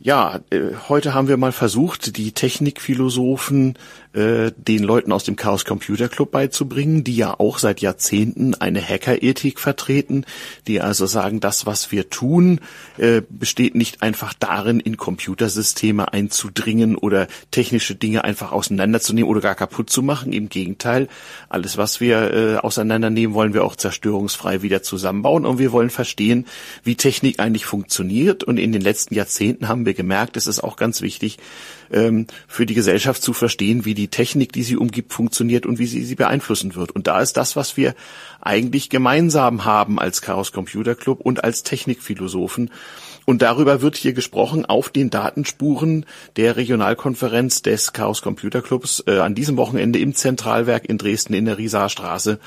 ja, 0.00 0.40
äh, 0.50 0.60
heute 0.88 1.14
haben 1.14 1.28
wir 1.28 1.36
mal 1.36 1.52
versucht, 1.52 2.16
die 2.16 2.32
Technikphilosophen 2.32 3.74
äh, 4.14 4.52
den 4.56 4.82
Leuten 4.82 5.12
aus 5.12 5.24
dem 5.24 5.36
Chaos 5.36 5.64
Computer 5.64 6.08
Club 6.08 6.30
beizubringen, 6.30 7.04
die 7.04 7.16
ja 7.16 7.38
auch 7.38 7.58
seit 7.58 7.80
Jahrzehnten 7.80 8.54
eine 8.54 8.80
Hackerethik 8.80 9.60
vertreten, 9.60 10.24
die 10.66 10.80
also 10.80 11.06
sagen, 11.06 11.40
das, 11.40 11.66
was 11.66 11.92
wir 11.92 12.08
tun, 12.08 12.60
äh, 12.96 13.22
besteht 13.28 13.74
nicht 13.74 14.02
einfach 14.02 14.32
darin, 14.34 14.80
in 14.80 14.96
Computersysteme 14.96 16.12
einzudringen 16.12 16.96
oder 16.96 17.28
technische 17.50 17.94
Dinge 17.94 18.24
einfach 18.24 18.52
auseinanderzunehmen 18.52 19.28
oder 19.28 19.40
gar 19.40 19.54
kaputt 19.54 19.90
zu 19.90 20.02
machen. 20.02 20.32
Im 20.32 20.48
Gegenteil, 20.48 21.08
alles, 21.48 21.76
was 21.76 22.00
wir 22.00 22.32
äh, 22.32 22.56
auseinandernehmen, 22.56 23.34
wollen 23.34 23.54
wir 23.54 23.64
auch 23.64 23.76
zerstörungsfrei 23.76 24.62
wieder 24.62 24.82
zusammenbauen 24.82 25.44
und 25.44 25.58
wir 25.58 25.72
wollen 25.72 25.90
verstehen, 25.90 26.46
wie 26.82 26.96
Technik 26.96 27.40
eigentlich 27.40 27.66
funktioniert. 27.66 28.44
Und 28.44 28.58
in 28.58 28.72
den 28.72 28.82
letzten 28.82 29.14
Jahrzehnten 29.14 29.68
haben 29.68 29.86
wir 29.86 29.94
gemerkt, 29.94 30.36
es 30.36 30.46
ist 30.46 30.60
auch 30.60 30.76
ganz 30.76 31.02
wichtig, 31.02 31.38
ähm, 31.92 32.26
für 32.46 32.66
die 32.66 32.74
Gesellschaft 32.74 33.22
zu 33.22 33.32
verstehen, 33.32 33.84
wie 33.84 33.94
die 33.94 34.08
Technik, 34.08 34.52
die 34.52 34.62
sie 34.62 34.76
umgibt, 34.76 35.12
funktioniert 35.12 35.66
und 35.66 35.78
wie 35.78 35.86
sie 35.86 36.04
sie 36.04 36.14
beeinflussen 36.14 36.74
wird. 36.74 36.90
Und 36.92 37.06
da 37.06 37.20
ist 37.20 37.36
das, 37.36 37.56
was 37.56 37.76
wir 37.76 37.94
eigentlich 38.40 38.90
gemeinsam 38.90 39.64
haben 39.64 39.98
als 39.98 40.22
Chaos 40.22 40.52
Computer 40.52 40.94
Club 40.94 41.20
und 41.20 41.44
als 41.44 41.62
Technikphilosophen. 41.62 42.70
Und 43.28 43.42
darüber 43.42 43.82
wird 43.82 43.98
hier 43.98 44.14
gesprochen 44.14 44.64
auf 44.64 44.88
den 44.88 45.10
Datenspuren 45.10 46.06
der 46.36 46.56
Regionalkonferenz 46.56 47.60
des 47.60 47.92
Chaos 47.92 48.22
Computer 48.22 48.62
Clubs 48.62 49.04
äh, 49.06 49.18
an 49.18 49.34
diesem 49.34 49.58
Wochenende 49.58 49.98
im 49.98 50.14
Zentralwerk 50.14 50.88
in 50.88 50.96
Dresden 50.96 51.34
in 51.34 51.44
der 51.44 51.58
Risaarstraße. 51.58 52.38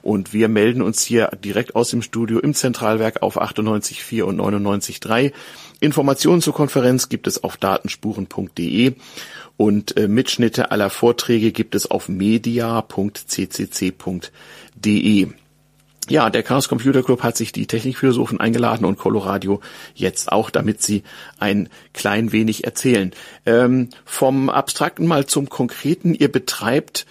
Und 0.00 0.32
wir 0.32 0.46
melden 0.46 0.80
uns 0.80 1.02
hier 1.02 1.32
direkt 1.42 1.74
aus 1.74 1.90
dem 1.90 2.02
Studio 2.02 2.38
im 2.38 2.54
Zentralwerk 2.54 3.20
auf 3.20 3.42
98.4 3.42 4.22
und 4.22 4.40
99.3. 4.40 5.32
Informationen 5.80 6.40
zur 6.40 6.54
Konferenz 6.54 7.08
gibt 7.08 7.26
es 7.26 7.42
auf 7.42 7.56
datenspuren.de 7.56 8.92
und 9.56 9.96
äh, 9.96 10.06
Mitschnitte 10.06 10.70
aller 10.70 10.90
Vorträge 10.90 11.50
gibt 11.50 11.74
es 11.74 11.90
auf 11.90 12.08
media.ccc.de. 12.08 12.78
Ja, 16.08 16.30
der 16.30 16.42
Chaos 16.42 16.68
Computer 16.68 17.02
Club 17.02 17.22
hat 17.22 17.36
sich 17.36 17.52
die 17.52 17.66
Technikphilosophen 17.66 18.40
eingeladen 18.40 18.84
und 18.84 18.98
Coloradio 18.98 19.60
jetzt 19.94 20.32
auch, 20.32 20.50
damit 20.50 20.82
sie 20.82 21.02
ein 21.38 21.68
klein 21.92 22.32
wenig 22.32 22.64
erzählen. 22.64 23.12
Ähm, 23.44 23.90
vom 24.04 24.48
Abstrakten 24.48 25.06
mal 25.06 25.26
zum 25.26 25.48
Konkreten. 25.48 26.14
Ihr 26.14 26.32
betreibt 26.32 27.06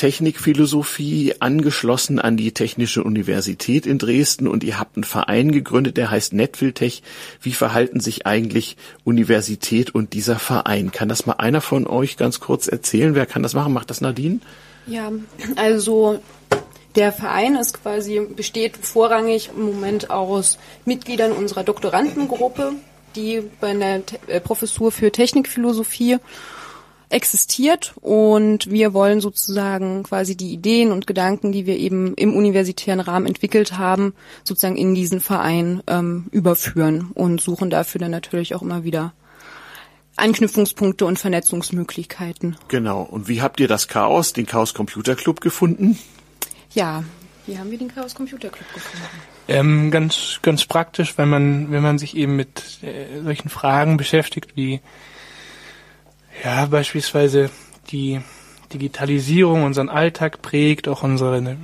Technikphilosophie 0.00 1.34
angeschlossen 1.40 2.18
an 2.18 2.38
die 2.38 2.52
Technische 2.52 3.04
Universität 3.04 3.84
in 3.84 3.98
Dresden 3.98 4.48
und 4.48 4.64
ihr 4.64 4.80
habt 4.80 4.96
einen 4.96 5.04
Verein 5.04 5.52
gegründet, 5.52 5.98
der 5.98 6.10
heißt 6.10 6.32
Netfiltech. 6.32 7.02
Wie 7.42 7.52
verhalten 7.52 8.00
sich 8.00 8.26
eigentlich 8.26 8.78
Universität 9.04 9.94
und 9.94 10.14
dieser 10.14 10.38
Verein? 10.38 10.90
Kann 10.90 11.10
das 11.10 11.26
mal 11.26 11.34
einer 11.34 11.60
von 11.60 11.86
euch 11.86 12.16
ganz 12.16 12.40
kurz 12.40 12.66
erzählen? 12.66 13.14
Wer 13.14 13.26
kann 13.26 13.42
das 13.42 13.52
machen? 13.52 13.74
Macht 13.74 13.90
das 13.90 14.00
Nadine? 14.00 14.40
Ja, 14.86 15.12
also 15.56 16.20
der 16.94 17.12
Verein 17.12 17.56
ist 17.56 17.82
quasi, 17.82 18.20
besteht 18.20 18.76
vorrangig 18.76 19.50
im 19.54 19.62
Moment 19.62 20.10
aus 20.10 20.58
Mitgliedern 20.84 21.32
unserer 21.32 21.64
Doktorandengruppe, 21.64 22.72
die 23.16 23.42
bei 23.60 23.74
der 23.74 24.06
Te 24.06 24.18
äh, 24.26 24.40
Professur 24.40 24.92
für 24.92 25.12
Technikphilosophie 25.12 26.18
existiert 27.10 27.92
und 28.00 28.70
wir 28.70 28.94
wollen 28.94 29.20
sozusagen 29.20 30.04
quasi 30.04 30.36
die 30.36 30.52
Ideen 30.52 30.92
und 30.92 31.08
Gedanken, 31.08 31.50
die 31.50 31.66
wir 31.66 31.76
eben 31.76 32.14
im 32.14 32.36
universitären 32.36 33.00
Rahmen 33.00 33.26
entwickelt 33.26 33.76
haben, 33.76 34.14
sozusagen 34.44 34.76
in 34.76 34.94
diesen 34.94 35.20
Verein 35.20 35.82
ähm, 35.88 36.26
überführen 36.30 37.10
und 37.14 37.40
suchen 37.40 37.68
dafür 37.68 38.00
dann 38.00 38.12
natürlich 38.12 38.54
auch 38.54 38.62
immer 38.62 38.84
wieder 38.84 39.12
Anknüpfungspunkte 40.16 41.04
und 41.04 41.18
Vernetzungsmöglichkeiten. 41.18 42.56
Genau. 42.68 43.02
Und 43.02 43.26
wie 43.26 43.42
habt 43.42 43.58
ihr 43.58 43.68
das 43.68 43.88
Chaos, 43.88 44.32
den 44.32 44.46
Chaos 44.46 44.74
Computer 44.74 45.16
Club 45.16 45.40
gefunden? 45.40 45.98
Ja, 46.72 47.04
wie 47.46 47.58
haben 47.58 47.70
wir 47.70 47.78
den 47.78 47.92
Chaos 47.92 48.14
Computer 48.14 48.48
Club 48.48 48.72
gefunden? 48.72 49.06
Ähm, 49.48 49.90
ganz, 49.90 50.38
ganz 50.42 50.64
praktisch, 50.64 51.18
wenn 51.18 51.28
man, 51.28 51.72
wenn 51.72 51.82
man 51.82 51.98
sich 51.98 52.16
eben 52.16 52.36
mit 52.36 52.82
äh, 52.82 53.22
solchen 53.22 53.48
Fragen 53.48 53.96
beschäftigt, 53.96 54.56
wie 54.56 54.80
ja 56.44 56.66
beispielsweise 56.66 57.50
die 57.90 58.20
Digitalisierung 58.72 59.64
unseren 59.64 59.88
Alltag 59.88 60.42
prägt, 60.42 60.86
auch 60.86 61.02
unsere 61.02 61.56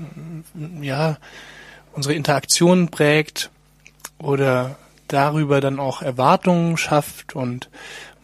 ja 0.81 1.19
unsere 1.93 2.15
Interaktionen 2.15 2.89
prägt 2.89 3.51
oder 4.19 4.77
darüber 5.09 5.61
dann 5.61 5.79
auch 5.79 6.03
Erwartungen 6.03 6.77
schafft 6.77 7.37
und 7.37 7.71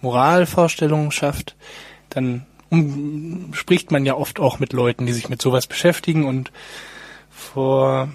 Moralvorstellungen 0.01 1.13
schafft, 1.13 1.55
dann 2.11 2.45
um, 2.73 3.51
spricht 3.53 3.91
man 3.91 4.07
ja 4.07 4.15
oft 4.15 4.41
auch 4.41 4.59
mit 4.59 4.73
Leuten, 4.73 5.05
die 5.05 5.13
sich 5.13 5.29
mit 5.29 5.43
sowas 5.43 5.67
beschäftigen 5.67 6.25
und 6.25 6.51
vor 7.31 8.09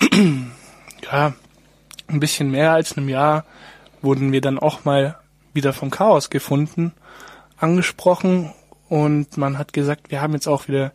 ja, 1.02 1.34
ein 2.06 2.20
bisschen 2.20 2.52
mehr 2.52 2.72
als 2.72 2.96
einem 2.96 3.08
Jahr 3.08 3.44
wurden 4.02 4.30
wir 4.30 4.40
dann 4.40 4.60
auch 4.60 4.84
mal 4.84 5.18
wieder 5.54 5.72
vom 5.72 5.90
Chaos 5.90 6.30
gefunden, 6.30 6.92
angesprochen 7.56 8.52
und 8.88 9.36
man 9.36 9.58
hat 9.58 9.72
gesagt, 9.72 10.12
wir 10.12 10.22
haben 10.22 10.34
jetzt 10.34 10.46
auch 10.46 10.68
wieder 10.68 10.92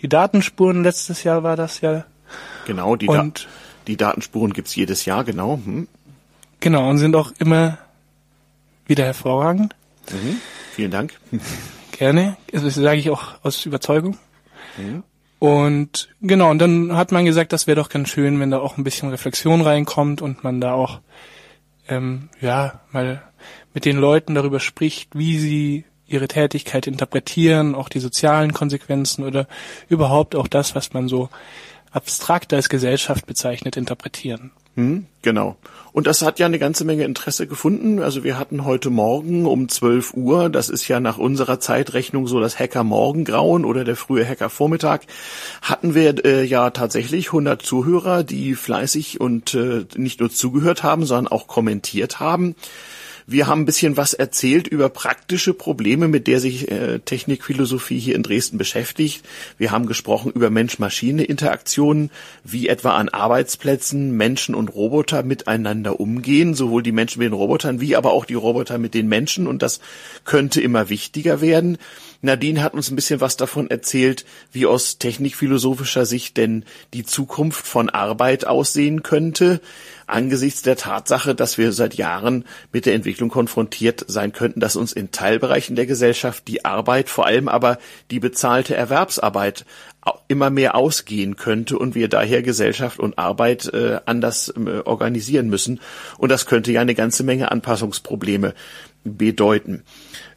die 0.00 0.08
Datenspuren, 0.08 0.84
letztes 0.84 1.24
Jahr 1.24 1.42
war 1.42 1.56
das 1.56 1.80
ja. 1.80 2.04
Genau, 2.66 2.94
die, 2.94 3.06
da 3.06 3.20
Und 3.20 3.48
die 3.88 3.96
Datenspuren 3.96 4.52
gibt's 4.52 4.76
jedes 4.76 5.06
Jahr, 5.06 5.24
genau. 5.24 5.56
Hm. 5.64 5.88
genau, 6.60 6.88
und 6.88 6.98
sind 6.98 7.16
auch 7.16 7.32
immer 7.40 7.78
wieder 8.86 9.04
hervorragend. 9.06 9.74
Mhm. 10.12 10.36
Vielen 10.76 10.92
Dank. 10.92 11.18
Gerne. 11.98 12.36
Also 12.52 12.66
das 12.66 12.74
sage 12.74 12.98
ich 12.98 13.10
auch 13.10 13.34
aus 13.42 13.64
Überzeugung. 13.66 14.18
Und 15.38 16.08
genau, 16.20 16.50
und 16.50 16.58
dann 16.58 16.96
hat 16.96 17.12
man 17.12 17.24
gesagt, 17.24 17.52
das 17.52 17.66
wäre 17.66 17.76
doch 17.76 17.88
ganz 17.88 18.08
schön, 18.08 18.40
wenn 18.40 18.50
da 18.50 18.58
auch 18.58 18.78
ein 18.78 18.84
bisschen 18.84 19.10
Reflexion 19.10 19.60
reinkommt 19.60 20.22
und 20.22 20.42
man 20.42 20.60
da 20.60 20.72
auch 20.72 21.00
ähm, 21.88 22.30
ja 22.40 22.80
mal 22.92 23.22
mit 23.74 23.84
den 23.84 23.98
Leuten 23.98 24.34
darüber 24.34 24.58
spricht, 24.58 25.10
wie 25.14 25.38
sie 25.38 25.84
ihre 26.06 26.28
Tätigkeit 26.28 26.86
interpretieren, 26.86 27.74
auch 27.74 27.88
die 27.88 28.00
sozialen 28.00 28.52
Konsequenzen 28.52 29.24
oder 29.24 29.46
überhaupt 29.88 30.34
auch 30.34 30.48
das, 30.48 30.74
was 30.74 30.92
man 30.92 31.08
so 31.08 31.28
abstrakt 31.90 32.52
als 32.52 32.68
Gesellschaft 32.68 33.26
bezeichnet, 33.26 33.76
interpretieren. 33.76 34.50
Hm, 34.76 35.06
genau. 35.22 35.56
Und 35.92 36.08
das 36.08 36.22
hat 36.22 36.40
ja 36.40 36.46
eine 36.46 36.58
ganze 36.58 36.84
Menge 36.84 37.04
Interesse 37.04 37.46
gefunden. 37.46 38.02
Also 38.02 38.24
wir 38.24 38.36
hatten 38.36 38.64
heute 38.64 38.90
Morgen 38.90 39.46
um 39.46 39.68
12 39.68 40.14
Uhr, 40.14 40.50
das 40.50 40.68
ist 40.68 40.88
ja 40.88 40.98
nach 40.98 41.18
unserer 41.18 41.60
Zeitrechnung 41.60 42.26
so 42.26 42.40
das 42.40 42.58
Hacker-Morgengrauen 42.58 43.64
oder 43.64 43.84
der 43.84 43.94
frühe 43.94 44.26
Hacker-Vormittag, 44.26 45.02
hatten 45.62 45.94
wir 45.94 46.24
äh, 46.24 46.44
ja 46.44 46.70
tatsächlich 46.70 47.26
100 47.26 47.62
Zuhörer, 47.62 48.24
die 48.24 48.56
fleißig 48.56 49.20
und 49.20 49.54
äh, 49.54 49.84
nicht 49.96 50.18
nur 50.18 50.30
zugehört 50.30 50.82
haben, 50.82 51.06
sondern 51.06 51.30
auch 51.30 51.46
kommentiert 51.46 52.18
haben. 52.18 52.56
Wir 53.26 53.46
haben 53.46 53.62
ein 53.62 53.64
bisschen 53.64 53.96
was 53.96 54.12
erzählt 54.12 54.68
über 54.68 54.90
praktische 54.90 55.54
Probleme, 55.54 56.08
mit 56.08 56.26
der 56.26 56.40
sich 56.40 56.70
äh, 56.70 56.98
Technikphilosophie 56.98 57.98
hier 57.98 58.16
in 58.16 58.22
Dresden 58.22 58.58
beschäftigt. 58.58 59.24
Wir 59.56 59.70
haben 59.70 59.86
gesprochen 59.86 60.30
über 60.30 60.50
Mensch-Maschine-Interaktionen, 60.50 62.10
wie 62.44 62.68
etwa 62.68 62.96
an 62.96 63.08
Arbeitsplätzen 63.08 64.14
Menschen 64.14 64.54
und 64.54 64.74
Roboter 64.74 65.22
miteinander 65.22 66.00
umgehen, 66.00 66.54
sowohl 66.54 66.82
die 66.82 66.92
Menschen 66.92 67.20
mit 67.20 67.26
den 67.26 67.32
Robotern 67.32 67.80
wie 67.80 67.96
aber 67.96 68.12
auch 68.12 68.26
die 68.26 68.34
Roboter 68.34 68.76
mit 68.76 68.92
den 68.92 69.08
Menschen. 69.08 69.46
Und 69.46 69.62
das 69.62 69.80
könnte 70.24 70.60
immer 70.60 70.90
wichtiger 70.90 71.40
werden. 71.40 71.78
Nadine 72.20 72.62
hat 72.62 72.74
uns 72.74 72.90
ein 72.90 72.96
bisschen 72.96 73.20
was 73.20 73.36
davon 73.36 73.70
erzählt, 73.70 74.24
wie 74.52 74.66
aus 74.66 74.98
technikphilosophischer 74.98 76.04
Sicht 76.06 76.36
denn 76.36 76.64
die 76.92 77.04
Zukunft 77.04 77.66
von 77.66 77.90
Arbeit 77.90 78.46
aussehen 78.46 79.02
könnte, 79.02 79.60
angesichts 80.06 80.62
der 80.62 80.76
Tatsache, 80.76 81.34
dass 81.34 81.58
wir 81.58 81.72
seit 81.72 81.94
Jahren 81.94 82.44
mit 82.72 82.86
der 82.86 82.94
Entwicklung 82.94 83.28
konfrontiert 83.28 84.04
sein 84.08 84.32
könnten, 84.32 84.60
dass 84.60 84.76
uns 84.76 84.92
in 84.92 85.10
Teilbereichen 85.10 85.76
der 85.76 85.86
Gesellschaft 85.86 86.48
die 86.48 86.64
Arbeit, 86.64 87.08
vor 87.08 87.26
allem 87.26 87.48
aber 87.48 87.78
die 88.10 88.20
bezahlte 88.20 88.74
Erwerbsarbeit 88.74 89.64
immer 90.28 90.50
mehr 90.50 90.74
ausgehen 90.74 91.36
könnte 91.36 91.78
und 91.78 91.94
wir 91.94 92.08
daher 92.08 92.42
Gesellschaft 92.42 92.98
und 92.98 93.18
Arbeit 93.18 93.72
äh, 93.72 94.00
anders 94.04 94.48
äh, 94.50 94.80
organisieren 94.84 95.48
müssen. 95.48 95.80
Und 96.18 96.30
das 96.30 96.46
könnte 96.46 96.72
ja 96.72 96.80
eine 96.80 96.94
ganze 96.94 97.24
Menge 97.24 97.50
Anpassungsprobleme 97.50 98.54
bedeuten. 99.04 99.82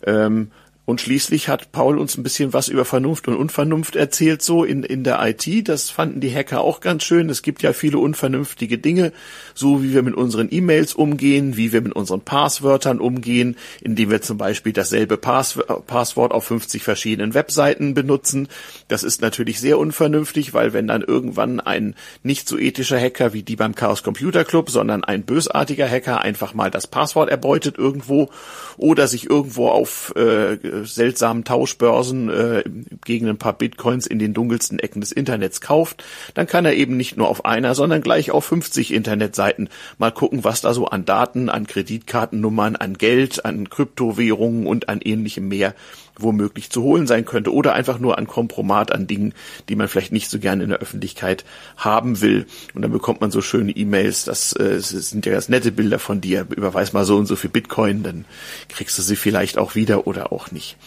Ähm, 0.06 0.52
und 0.88 1.02
schließlich 1.02 1.50
hat 1.50 1.74
Paul 1.74 1.98
uns 2.00 2.18
ein 2.18 2.24
bisschen 2.24 2.54
was 2.54 2.70
über 2.70 2.86
Vernunft 2.86 3.28
und 3.28 3.36
Unvernunft 3.36 3.98
erzählt, 3.98 4.42
so 4.42 4.64
in, 4.64 4.84
in 4.84 5.04
der 5.04 5.20
IT. 5.22 5.68
Das 5.68 5.90
fanden 5.90 6.22
die 6.22 6.34
Hacker 6.34 6.62
auch 6.62 6.80
ganz 6.80 7.04
schön. 7.04 7.30
Es 7.30 7.42
gibt 7.42 7.62
ja 7.62 7.74
viele 7.74 7.98
unvernünftige 7.98 8.78
Dinge, 8.78 9.12
so 9.54 9.84
wie 9.84 9.94
wir 9.94 10.02
mit 10.02 10.16
unseren 10.16 10.48
E-Mails 10.50 10.94
umgehen, 10.94 11.58
wie 11.58 11.74
wir 11.74 11.82
mit 11.82 11.92
unseren 11.92 12.22
Passwörtern 12.22 13.02
umgehen, 13.02 13.58
indem 13.82 14.10
wir 14.10 14.22
zum 14.22 14.38
Beispiel 14.38 14.72
dasselbe 14.72 15.18
Pass 15.18 15.60
Passwort 15.88 16.32
auf 16.32 16.46
50 16.46 16.84
verschiedenen 16.84 17.34
Webseiten 17.34 17.94
benutzen. 17.94 18.48
Das 18.88 19.04
ist 19.04 19.22
natürlich 19.22 19.60
sehr 19.60 19.80
unvernünftig, 19.80 20.54
weil 20.54 20.72
wenn 20.72 20.88
dann 20.88 21.02
irgendwann 21.02 21.60
ein 21.60 21.96
nicht 22.24 22.48
so 22.48 22.58
ethischer 22.58 22.98
Hacker 22.98 23.34
wie 23.34 23.44
die 23.44 23.58
beim 23.58 23.76
Chaos 23.76 24.04
Computer 24.04 24.46
Club, 24.46 24.70
sondern 24.70 25.04
ein 25.04 25.24
bösartiger 25.24 25.90
Hacker 25.90 26.22
einfach 26.22 26.54
mal 26.54 26.72
das 26.72 26.88
Passwort 26.88 27.30
erbeutet 27.30 27.78
irgendwo 27.78 28.30
oder 28.78 29.10
sich 29.10 29.30
irgendwo 29.30 29.68
auf 29.68 30.14
äh, 30.16 30.77
seltsamen 30.86 31.44
Tauschbörsen 31.44 32.30
äh, 32.30 32.64
gegen 33.06 33.28
ein 33.28 33.38
paar 33.38 33.54
Bitcoins 33.54 34.08
in 34.08 34.20
den 34.20 34.34
dunkelsten 34.34 34.80
Ecken 34.80 35.02
des 35.02 35.12
Internets 35.12 35.62
kauft, 35.62 36.04
dann 36.34 36.48
kann 36.48 36.66
er 36.66 36.74
eben 36.74 36.98
nicht 36.98 37.18
nur 37.18 37.28
auf 37.30 37.46
einer, 37.46 37.76
sondern 37.76 38.02
gleich 38.02 38.32
auf 38.32 38.46
50 38.46 38.94
Internetseiten 38.94 39.70
mal 39.98 40.12
gucken, 40.12 40.44
was 40.44 40.62
da 40.62 40.74
so 40.74 40.88
an 40.88 41.06
Daten, 41.06 41.50
an 41.50 41.68
Kreditkartennummern, 41.68 42.76
an 42.76 42.96
Geld, 42.98 43.46
an 43.46 43.70
Kryptowährungen 43.70 44.68
und 44.68 44.90
an 44.90 45.02
ähnlichem 45.02 45.48
mehr 45.48 45.74
womöglich 46.20 46.70
zu 46.70 46.84
holen 46.84 47.08
sein 47.08 47.26
könnte 47.26 47.54
oder 47.54 47.74
einfach 47.74 48.00
nur 48.00 48.18
an 48.18 48.28
Kompromat 48.28 48.92
an 48.92 49.08
Dingen, 49.08 49.34
die 49.70 49.76
man 49.76 49.88
vielleicht 49.88 50.12
nicht 50.12 50.30
so 50.30 50.40
gerne 50.40 50.64
in 50.64 50.70
der 50.70 50.80
Öffentlichkeit 50.80 51.46
haben 51.78 52.22
will. 52.22 52.46
Und 52.74 52.82
dann 52.82 52.92
bekommt 52.92 53.22
man 53.22 53.32
so 53.32 53.42
schöne 53.42 53.72
E-Mails, 53.72 54.26
das, 54.26 54.54
äh, 54.54 54.80
sind 54.80 55.26
ja 55.26 55.32
ganz 55.34 55.50
nette 55.50 55.72
Bilder 55.72 56.00
von 56.00 56.22
dir, 56.22 56.48
überweis 56.56 56.94
mal 56.94 57.06
so 57.06 57.18
und 57.18 57.26
so 57.26 57.36
viel 57.36 57.50
Bitcoin, 57.50 58.04
dann 58.04 58.26
kriegst 58.70 58.98
du 58.98 59.02
sie 59.02 59.16
vielleicht 59.16 59.58
auch 59.58 59.76
wieder 59.76 60.08
oder 60.08 60.32
auch 60.32 60.52
nicht. 60.52 60.78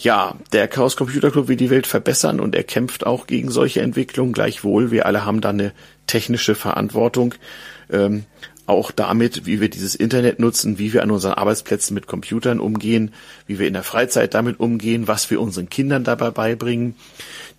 Ja, 0.00 0.36
der 0.52 0.68
Chaos 0.68 0.96
Computer 0.96 1.32
Club 1.32 1.48
will 1.48 1.56
die 1.56 1.70
Welt 1.70 1.88
verbessern 1.88 2.38
und 2.38 2.54
er 2.54 2.62
kämpft 2.62 3.04
auch 3.04 3.26
gegen 3.26 3.50
solche 3.50 3.80
Entwicklungen. 3.80 4.32
Gleichwohl, 4.32 4.92
wir 4.92 5.06
alle 5.06 5.24
haben 5.24 5.40
da 5.40 5.48
eine 5.48 5.72
technische 6.06 6.54
Verantwortung. 6.54 7.34
Ähm, 7.90 8.24
auch 8.68 8.90
damit, 8.90 9.46
wie 9.46 9.60
wir 9.60 9.68
dieses 9.68 9.94
Internet 9.94 10.40
nutzen, 10.40 10.78
wie 10.78 10.92
wir 10.92 11.02
an 11.02 11.10
unseren 11.10 11.32
Arbeitsplätzen 11.32 11.94
mit 11.94 12.06
Computern 12.06 12.60
umgehen, 12.60 13.12
wie 13.46 13.58
wir 13.58 13.66
in 13.66 13.74
der 13.74 13.82
Freizeit 13.82 14.34
damit 14.34 14.60
umgehen, 14.60 15.08
was 15.08 15.30
wir 15.30 15.40
unseren 15.40 15.68
Kindern 15.68 16.04
dabei 16.04 16.30
beibringen. 16.30 16.94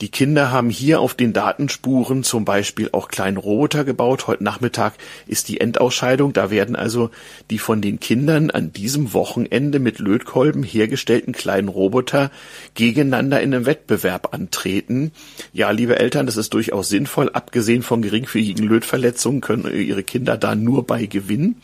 Die 0.01 0.09
Kinder 0.09 0.51
haben 0.51 0.69
hier 0.69 1.01
auf 1.01 1.13
den 1.13 1.33
Datenspuren 1.33 2.23
zum 2.23 2.45
Beispiel 2.45 2.89
auch 2.93 3.09
kleine 3.09 3.39
Roboter 3.39 3.83
gebaut. 3.83 4.27
Heute 4.27 4.45
Nachmittag 4.45 4.93
ist 5.27 5.49
die 5.49 5.59
Endausscheidung. 5.59 6.31
Da 6.31 6.51
werden 6.51 6.77
also 6.77 7.09
die 7.49 7.59
von 7.59 7.81
den 7.81 7.99
Kindern 7.99 8.49
an 8.49 8.71
diesem 8.71 9.13
Wochenende 9.13 9.79
mit 9.79 9.99
Lötkolben 9.99 10.63
hergestellten 10.63 11.33
kleinen 11.33 11.67
Roboter 11.67 12.31
gegeneinander 12.75 13.41
in 13.41 13.53
einem 13.53 13.65
Wettbewerb 13.65 14.33
antreten. 14.33 15.11
Ja, 15.51 15.71
liebe 15.71 15.99
Eltern, 15.99 16.27
das 16.27 16.37
ist 16.37 16.53
durchaus 16.53 16.87
sinnvoll. 16.87 17.29
Abgesehen 17.33 17.83
von 17.83 18.01
geringfügigen 18.01 18.65
Lötverletzungen 18.65 19.41
können 19.41 19.69
ihre 19.73 20.03
Kinder 20.03 20.37
da 20.37 20.55
nur 20.55 20.87
bei 20.87 20.99
gewinnen. 21.08 21.62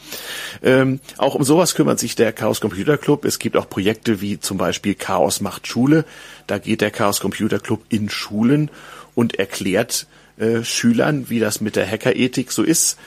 Ähm, 0.63 1.00
auch 1.18 1.36
um 1.36 1.44
sowas 1.44 1.75
kümmert 1.75 2.00
sich 2.00 2.15
der 2.15 2.34
Chaos 2.34 2.62
Computer 2.62 2.98
Club. 2.98 3.25
Es 3.25 3.39
gibt 3.39 3.58
auch 3.58 3.70
Projekte 3.70 4.22
wie 4.22 4.39
zum 4.39 4.58
Beispiel 4.58 4.96
Chaos 4.96 5.42
macht 5.42 5.68
Schule. 5.68 6.06
Da 6.48 6.58
geht 6.58 6.82
der 6.82 6.92
Chaos 6.92 7.20
Computer 7.20 7.60
Club 7.60 7.84
in 7.89 8.10
Schulen 8.10 8.70
und 9.15 9.39
erklärt 9.39 10.08
äh, 10.38 10.63
Schülern, 10.63 11.30
wie 11.30 11.39
das 11.39 11.62
mit 11.62 11.76
der 11.76 11.89
Hackerethik 11.89 12.52
so 12.52 12.63
ist, 12.63 12.98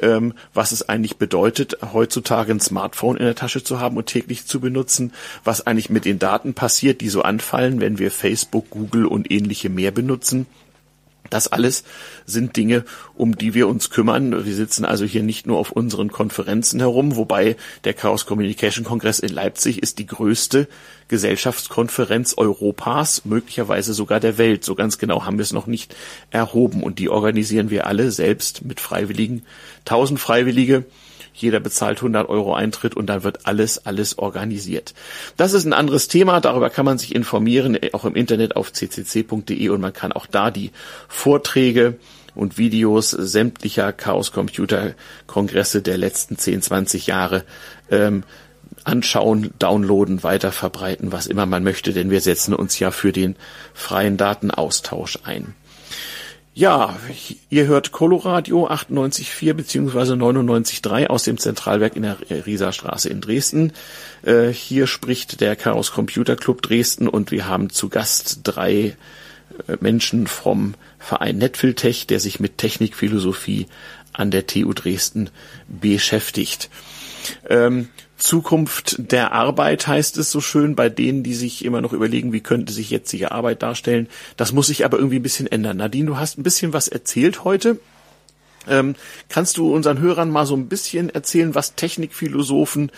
ähm, 0.00 0.34
was 0.54 0.72
es 0.72 0.88
eigentlich 0.88 1.16
bedeutet, 1.16 1.78
heutzutage 1.92 2.52
ein 2.52 2.60
Smartphone 2.60 3.16
in 3.16 3.24
der 3.24 3.34
Tasche 3.34 3.62
zu 3.62 3.80
haben 3.80 3.96
und 3.96 4.06
täglich 4.06 4.46
zu 4.46 4.60
benutzen, 4.60 5.12
was 5.44 5.66
eigentlich 5.66 5.90
mit 5.90 6.04
den 6.04 6.18
Daten 6.18 6.54
passiert, 6.54 7.00
die 7.00 7.08
so 7.08 7.22
anfallen, 7.22 7.80
wenn 7.80 7.98
wir 7.98 8.10
Facebook, 8.10 8.70
Google 8.70 9.06
und 9.06 9.30
ähnliche 9.30 9.68
mehr 9.68 9.90
benutzen. 9.90 10.46
Das 11.30 11.48
alles 11.48 11.84
sind 12.24 12.56
Dinge, 12.56 12.84
um 13.14 13.36
die 13.36 13.54
wir 13.54 13.68
uns 13.68 13.90
kümmern. 13.90 14.44
Wir 14.44 14.54
sitzen 14.54 14.84
also 14.84 15.04
hier 15.04 15.22
nicht 15.22 15.46
nur 15.46 15.58
auf 15.58 15.72
unseren 15.72 16.10
Konferenzen 16.10 16.80
herum, 16.80 17.16
wobei 17.16 17.56
der 17.84 17.94
Chaos 17.94 18.26
Communication 18.26 18.84
Kongress 18.84 19.18
in 19.18 19.32
Leipzig 19.32 19.82
ist 19.82 19.98
die 19.98 20.06
größte 20.06 20.68
Gesellschaftskonferenz 21.08 22.34
Europas, 22.36 23.24
möglicherweise 23.24 23.94
sogar 23.94 24.20
der 24.20 24.38
Welt. 24.38 24.64
So 24.64 24.74
ganz 24.74 24.98
genau 24.98 25.24
haben 25.24 25.38
wir 25.38 25.44
es 25.44 25.52
noch 25.52 25.66
nicht 25.66 25.94
erhoben. 26.30 26.82
Und 26.82 26.98
die 26.98 27.08
organisieren 27.08 27.70
wir 27.70 27.86
alle 27.86 28.10
selbst 28.10 28.64
mit 28.64 28.80
Freiwilligen. 28.80 29.42
Tausend 29.84 30.18
Freiwillige 30.18 30.84
jeder 31.36 31.60
bezahlt 31.60 31.98
100 31.98 32.28
Euro 32.28 32.54
Eintritt 32.54 32.96
und 32.96 33.06
dann 33.06 33.22
wird 33.22 33.46
alles, 33.46 33.86
alles 33.86 34.18
organisiert. 34.18 34.94
Das 35.36 35.52
ist 35.52 35.64
ein 35.64 35.72
anderes 35.72 36.08
Thema, 36.08 36.40
darüber 36.40 36.70
kann 36.70 36.84
man 36.84 36.98
sich 36.98 37.14
informieren, 37.14 37.74
äh, 37.74 37.90
auch 37.92 38.04
im 38.04 38.14
Internet 38.14 38.56
auf 38.56 38.72
ccc.de 38.72 39.68
und 39.68 39.80
man 39.80 39.92
kann 39.92 40.12
auch 40.12 40.26
da 40.26 40.50
die 40.50 40.72
Vorträge 41.08 41.96
und 42.34 42.58
Videos 42.58 43.10
sämtlicher 43.10 43.92
Chaos 43.92 44.32
Computer 44.32 44.94
Kongresse 45.26 45.82
der 45.82 45.98
letzten 45.98 46.36
10, 46.36 46.62
20 46.62 47.06
Jahre 47.06 47.44
ähm, 47.90 48.24
anschauen, 48.84 49.52
downloaden, 49.58 50.22
weiter 50.22 50.52
verbreiten, 50.52 51.12
was 51.12 51.26
immer 51.26 51.46
man 51.46 51.64
möchte, 51.64 51.92
denn 51.92 52.10
wir 52.10 52.20
setzen 52.20 52.54
uns 52.54 52.78
ja 52.78 52.90
für 52.90 53.12
den 53.12 53.36
freien 53.74 54.16
Datenaustausch 54.16 55.20
ein. 55.24 55.54
Ja, 56.58 56.98
ihr 57.50 57.66
hört 57.66 57.92
Coloradio 57.92 58.66
98.4 58.68 59.52
beziehungsweise 59.52 60.14
99.3 60.14 61.08
aus 61.08 61.24
dem 61.24 61.36
Zentralwerk 61.36 61.96
in 61.96 62.02
der 62.04 62.16
Rieserstraße 62.30 63.10
in 63.10 63.20
Dresden. 63.20 63.74
Äh, 64.22 64.48
hier 64.48 64.86
spricht 64.86 65.42
der 65.42 65.54
Chaos 65.54 65.92
Computer 65.92 66.34
Club 66.34 66.62
Dresden 66.62 67.08
und 67.08 67.30
wir 67.30 67.46
haben 67.46 67.68
zu 67.68 67.90
Gast 67.90 68.40
drei 68.44 68.96
äh, 69.68 69.76
Menschen 69.80 70.26
vom 70.26 70.72
Verein 70.98 71.36
Netfiltech, 71.36 72.06
der 72.06 72.20
sich 72.20 72.40
mit 72.40 72.56
Technikphilosophie 72.56 73.66
an 74.14 74.30
der 74.30 74.46
TU 74.46 74.72
Dresden 74.72 75.28
beschäftigt. 75.68 76.70
Ähm, 77.50 77.90
Zukunft 78.16 79.12
der 79.12 79.32
Arbeit 79.32 79.86
heißt 79.86 80.16
es 80.16 80.30
so 80.30 80.40
schön 80.40 80.74
bei 80.74 80.88
denen, 80.88 81.22
die 81.22 81.34
sich 81.34 81.64
immer 81.64 81.80
noch 81.80 81.92
überlegen, 81.92 82.32
wie 82.32 82.40
könnte 82.40 82.72
sich 82.72 82.90
jetzige 82.90 83.32
Arbeit 83.32 83.62
darstellen. 83.62 84.08
Das 84.36 84.52
muss 84.52 84.68
sich 84.68 84.84
aber 84.84 84.98
irgendwie 84.98 85.18
ein 85.18 85.22
bisschen 85.22 85.46
ändern. 85.46 85.76
Nadine, 85.76 86.06
du 86.06 86.16
hast 86.16 86.38
ein 86.38 86.42
bisschen 86.42 86.72
was 86.72 86.88
erzählt 86.88 87.44
heute. 87.44 87.78
Ähm, 88.68 88.96
kannst 89.28 89.58
du 89.58 89.72
unseren 89.72 90.00
Hörern 90.00 90.30
mal 90.30 90.46
so 90.46 90.56
ein 90.56 90.68
bisschen 90.68 91.10
erzählen, 91.10 91.54
was 91.54 91.74
Technikphilosophen 91.74 92.90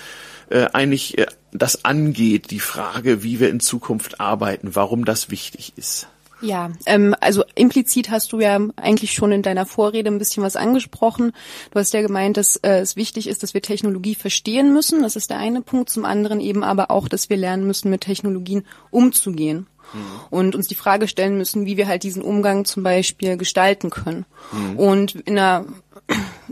äh, 0.51 0.67
eigentlich 0.73 1.19
äh, 1.19 1.27
das 1.53 1.85
angeht, 1.85 2.51
die 2.51 2.61
Frage, 2.61 3.23
wie 3.23 3.41
wir 3.41 3.51
in 3.51 3.61
Zukunft 3.61 4.21
arbeiten, 4.21 4.75
warum 4.75 5.05
das 5.05 5.31
wichtig 5.31 5.73
ist? 5.77 6.09
Ja, 6.41 6.71
ähm, 6.87 7.15
also 7.21 7.43
implizit 7.55 8.11
hast 8.11 8.33
du 8.33 8.41
ja 8.41 8.61
eigentlich 8.77 9.13
schon 9.13 9.33
in 9.33 9.43
deiner 9.43 9.67
Vorrede 9.67 10.11
ein 10.11 10.19
bisschen 10.19 10.43
was 10.43 10.57
angesprochen. 10.57 11.33
Du 11.73 11.79
hast 11.79 11.93
ja 11.93 12.03
gemeint, 12.03 12.37
dass 12.37 12.57
äh, 12.57 12.79
es 12.79 12.97
wichtig 12.97 13.27
ist, 13.29 13.43
dass 13.43 13.55
wir 13.55 13.63
Technologie 13.63 14.15
verstehen 14.15 14.73
müssen. 14.73 15.03
Das 15.03 15.17
ist 15.17 15.31
der 15.31 15.39
eine 15.39 15.63
Punkt. 15.63 15.91
Zum 15.91 16.05
anderen 16.05 16.41
eben 16.41 16.63
aber 16.63 16.91
auch, 16.91 17.09
dass 17.09 17.29
wir 17.29 17.37
lernen 17.37 17.67
müssen, 17.67 17.91
mit 17.91 18.03
Technologien 18.03 18.65
umzugehen. 18.91 19.67
Mhm. 19.93 20.01
Und 20.31 20.55
uns 20.55 20.69
die 20.69 20.75
Frage 20.75 21.09
stellen 21.09 21.39
müssen, 21.39 21.67
wie 21.67 21.77
wir 21.77 21.89
halt 21.89 22.03
diesen 22.03 22.23
Umgang 22.23 22.65
zum 22.65 22.83
Beispiel 22.83 23.37
gestalten 23.37 23.91
können. 23.91 24.27
Mhm. 24.53 24.79
Und 24.79 25.15
in 25.15 25.39
einer 25.39 25.65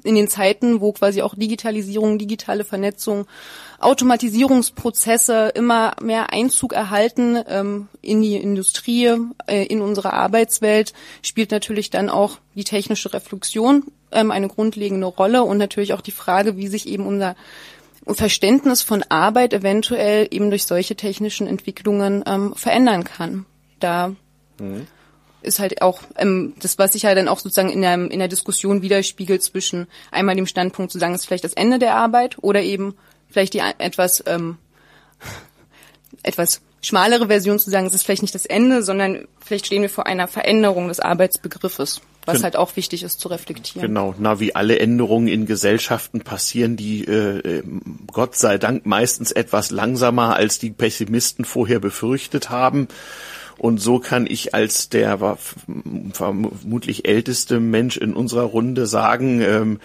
in 0.07 0.14
den 0.14 0.29
Zeiten, 0.29 0.81
wo 0.81 0.92
quasi 0.92 1.23
auch 1.23 1.35
Digitalisierung, 1.35 2.19
digitale 2.19 2.64
Vernetzung, 2.64 3.27
Automatisierungsprozesse 3.79 5.53
immer 5.55 5.95
mehr 6.01 6.33
Einzug 6.33 6.73
erhalten 6.73 7.37
ähm, 7.47 7.88
in 8.01 8.23
die 8.23 8.37
Industrie, 8.37 9.14
äh, 9.47 9.66
in 9.66 9.83
unsere 9.83 10.12
Arbeitswelt, 10.12 10.95
spielt 11.23 11.51
natürlich 11.51 11.90
dann 11.90 12.09
auch 12.09 12.38
die 12.55 12.64
technische 12.64 13.12
Reflexion 13.12 13.85
ähm, 14.12 14.31
eine 14.31 14.49
grundlegende 14.49 15.07
Rolle 15.07 15.42
und 15.42 15.59
natürlich 15.59 15.92
auch 15.92 16.01
die 16.01 16.12
Frage, 16.12 16.57
wie 16.57 16.69
sich 16.69 16.88
eben 16.88 17.07
unser 17.07 17.37
Verständnis 18.07 18.83
von 18.83 19.03
Arbeit 19.09 19.53
eventuell 19.53 20.29
eben 20.31 20.49
durch 20.51 20.64
solche 20.64 20.95
technischen 20.95 21.47
Entwicklungen 21.47 22.23
ähm, 22.27 22.55
verändern 22.55 23.05
kann. 23.05 23.45
Da 23.81 24.12
mhm 24.59 24.87
ist 25.42 25.59
halt 25.59 25.83
auch 25.83 26.01
ähm, 26.16 26.55
das, 26.61 26.79
was 26.79 26.92
sich 26.92 27.05
halt 27.05 27.18
dann 27.18 27.29
auch 27.29 27.38
sozusagen 27.38 27.70
in 27.70 27.83
der, 27.83 27.94
in 27.94 28.18
der 28.18 28.29
Diskussion 28.29 28.83
widerspiegelt 28.83 29.42
zwischen 29.42 29.87
einmal 30.11 30.35
dem 30.35 30.46
Standpunkt 30.46 30.90
zu 30.92 30.99
sagen, 30.99 31.14
es 31.14 31.20
ist 31.22 31.27
vielleicht 31.27 31.44
das 31.44 31.53
Ende 31.55 31.79
der 31.79 31.94
Arbeit 31.94 32.37
oder 32.40 32.62
eben 32.62 32.94
vielleicht 33.29 33.55
die 33.55 33.62
etwas 33.79 34.22
ähm, 34.27 34.59
etwas 36.22 36.61
schmalere 36.83 37.27
Version 37.27 37.59
zu 37.59 37.70
sagen, 37.70 37.87
es 37.87 37.94
ist 37.94 38.05
vielleicht 38.05 38.22
nicht 38.22 38.35
das 38.35 38.46
Ende, 38.46 38.83
sondern 38.83 39.27
vielleicht 39.44 39.66
stehen 39.66 39.83
wir 39.83 39.90
vor 39.90 40.07
einer 40.07 40.29
Veränderung 40.29 40.88
des 40.88 41.01
Arbeitsbegriffes. 41.01 42.01
was 42.27 42.37
Gen- 42.37 42.42
halt 42.44 42.57
auch 42.57 42.77
wichtig 42.77 43.03
ist 43.03 43.20
zu 43.20 43.29
reflektieren. 43.29 43.88
Genau, 43.88 44.14
na 44.18 44.38
wie 44.40 44.55
alle 44.55 44.79
Änderungen 44.79 45.29
in 45.29 45.46
Gesellschaften 45.46 46.20
passieren 46.20 46.77
die 46.77 47.05
äh, 47.05 47.59
äh, 47.59 47.62
Gott 48.12 48.37
sei 48.37 48.59
Dank 48.59 48.87
meistens 48.87 49.33
etwas 49.33 49.70
langsamer, 49.70 50.37
als 50.37 50.59
die 50.59 50.70
Pessimisten 50.70 51.44
vorher 51.44 51.81
befürchtet 51.81 52.51
haben. 52.51 52.88
Und 53.59 53.79
so 53.79 53.99
kann 53.99 54.27
ich 54.29 54.55
als 54.55 54.88
der 54.88 55.38
vermutlich 56.12 57.09
älteste 57.09 57.61
Mensch 57.61 57.97
in 57.97 58.14
unserer 58.14 58.42
Runde 58.42 58.87
sagen, 58.87 59.40
ähm, 59.40 59.81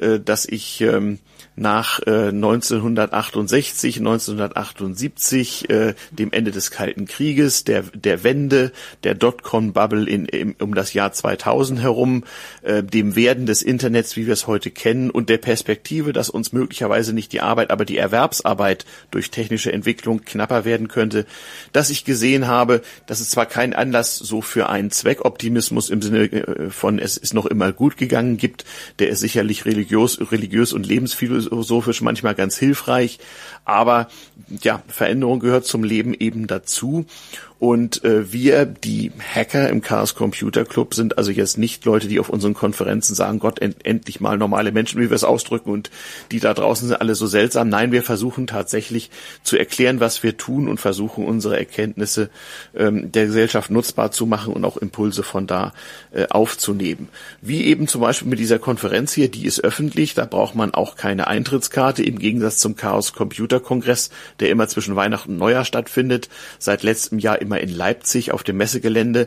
äh, 0.00 0.18
dass 0.20 0.46
ich 0.46 0.80
ähm, 0.80 1.18
nach 1.60 2.00
äh, 2.06 2.28
1968, 2.28 3.98
1978, 3.98 5.68
äh, 5.68 5.94
dem 6.10 6.32
Ende 6.32 6.50
des 6.52 6.70
Kalten 6.70 7.06
Krieges, 7.06 7.64
der, 7.64 7.82
der 7.94 8.24
Wende, 8.24 8.72
der 9.04 9.14
Dotcom-Bubble 9.14 10.08
in, 10.08 10.24
im, 10.24 10.54
um 10.58 10.74
das 10.74 10.94
Jahr 10.94 11.12
2000 11.12 11.80
herum, 11.80 12.24
äh, 12.62 12.82
dem 12.82 13.14
Werden 13.14 13.44
des 13.44 13.60
Internets, 13.60 14.16
wie 14.16 14.26
wir 14.26 14.32
es 14.32 14.46
heute 14.46 14.70
kennen, 14.70 15.10
und 15.10 15.28
der 15.28 15.36
Perspektive, 15.36 16.14
dass 16.14 16.30
uns 16.30 16.52
möglicherweise 16.52 17.12
nicht 17.12 17.32
die 17.32 17.42
Arbeit, 17.42 17.70
aber 17.70 17.84
die 17.84 17.98
Erwerbsarbeit 17.98 18.86
durch 19.10 19.30
technische 19.30 19.70
Entwicklung 19.70 20.24
knapper 20.24 20.64
werden 20.64 20.88
könnte, 20.88 21.26
dass 21.74 21.90
ich 21.90 22.06
gesehen 22.06 22.46
habe, 22.46 22.80
dass 23.06 23.20
es 23.20 23.28
zwar 23.28 23.44
keinen 23.44 23.74
Anlass 23.74 24.16
so 24.16 24.40
für 24.40 24.70
einen 24.70 24.90
Zweckoptimismus 24.90 25.90
im 25.90 26.00
Sinne 26.00 26.24
äh, 26.24 26.70
von 26.70 26.98
es 26.98 27.18
ist 27.18 27.34
noch 27.34 27.44
immer 27.44 27.72
gut 27.72 27.98
gegangen 27.98 28.38
gibt, 28.38 28.64
der 28.98 29.10
ist 29.10 29.20
sicherlich 29.20 29.66
religiös, 29.66 30.18
religiös 30.32 30.72
und 30.72 30.86
lebensphilosophisch 30.86 31.49
manchmal 32.00 32.34
ganz 32.34 32.56
hilfreich, 32.58 33.18
aber 33.64 34.08
ja, 34.62 34.82
Veränderung 34.88 35.40
gehört 35.40 35.66
zum 35.66 35.84
Leben 35.84 36.14
eben 36.14 36.46
dazu. 36.46 37.06
Und 37.60 38.02
äh, 38.04 38.32
wir, 38.32 38.64
die 38.64 39.12
Hacker 39.34 39.68
im 39.68 39.82
Chaos 39.82 40.14
Computer 40.14 40.64
Club, 40.64 40.94
sind 40.94 41.18
also 41.18 41.30
jetzt 41.30 41.58
nicht 41.58 41.84
Leute, 41.84 42.08
die 42.08 42.18
auf 42.18 42.30
unseren 42.30 42.54
Konferenzen 42.54 43.14
sagen, 43.14 43.38
Gott, 43.38 43.60
end 43.60 43.84
endlich 43.84 44.18
mal 44.18 44.38
normale 44.38 44.72
Menschen, 44.72 44.98
wie 44.98 45.10
wir 45.10 45.14
es 45.14 45.24
ausdrücken, 45.24 45.70
und 45.70 45.90
die 46.32 46.40
da 46.40 46.54
draußen 46.54 46.88
sind 46.88 46.98
alle 46.98 47.14
so 47.14 47.26
seltsam. 47.26 47.68
Nein, 47.68 47.92
wir 47.92 48.02
versuchen 48.02 48.46
tatsächlich 48.46 49.10
zu 49.42 49.58
erklären, 49.58 50.00
was 50.00 50.22
wir 50.22 50.38
tun 50.38 50.68
und 50.68 50.80
versuchen 50.80 51.26
unsere 51.26 51.58
Erkenntnisse 51.58 52.30
ähm, 52.74 53.12
der 53.12 53.26
Gesellschaft 53.26 53.70
nutzbar 53.70 54.10
zu 54.10 54.24
machen 54.24 54.54
und 54.54 54.64
auch 54.64 54.78
Impulse 54.78 55.22
von 55.22 55.46
da 55.46 55.74
äh, 56.12 56.28
aufzunehmen. 56.28 57.10
Wie 57.42 57.66
eben 57.66 57.88
zum 57.88 58.00
Beispiel 58.00 58.28
mit 58.28 58.38
dieser 58.38 58.58
Konferenz 58.58 59.12
hier, 59.12 59.30
die 59.30 59.44
ist 59.44 59.62
öffentlich, 59.62 60.14
da 60.14 60.24
braucht 60.24 60.54
man 60.54 60.72
auch 60.72 60.96
keine 60.96 61.26
Eintrittskarte, 61.26 62.02
im 62.02 62.18
Gegensatz 62.18 62.56
zum 62.56 62.74
Chaos 62.74 63.12
Computer 63.12 63.60
Kongress, 63.60 64.08
der 64.40 64.48
immer 64.48 64.66
zwischen 64.66 64.96
Weihnachten 64.96 65.32
und 65.32 65.38
Neujahr 65.38 65.66
stattfindet, 65.66 66.30
seit 66.58 66.82
letztem 66.82 67.18
Jahr 67.18 67.42
immer 67.50 67.60
in 67.60 67.70
Leipzig 67.70 68.30
auf 68.30 68.44
dem 68.44 68.58
Messegelände. 68.58 69.26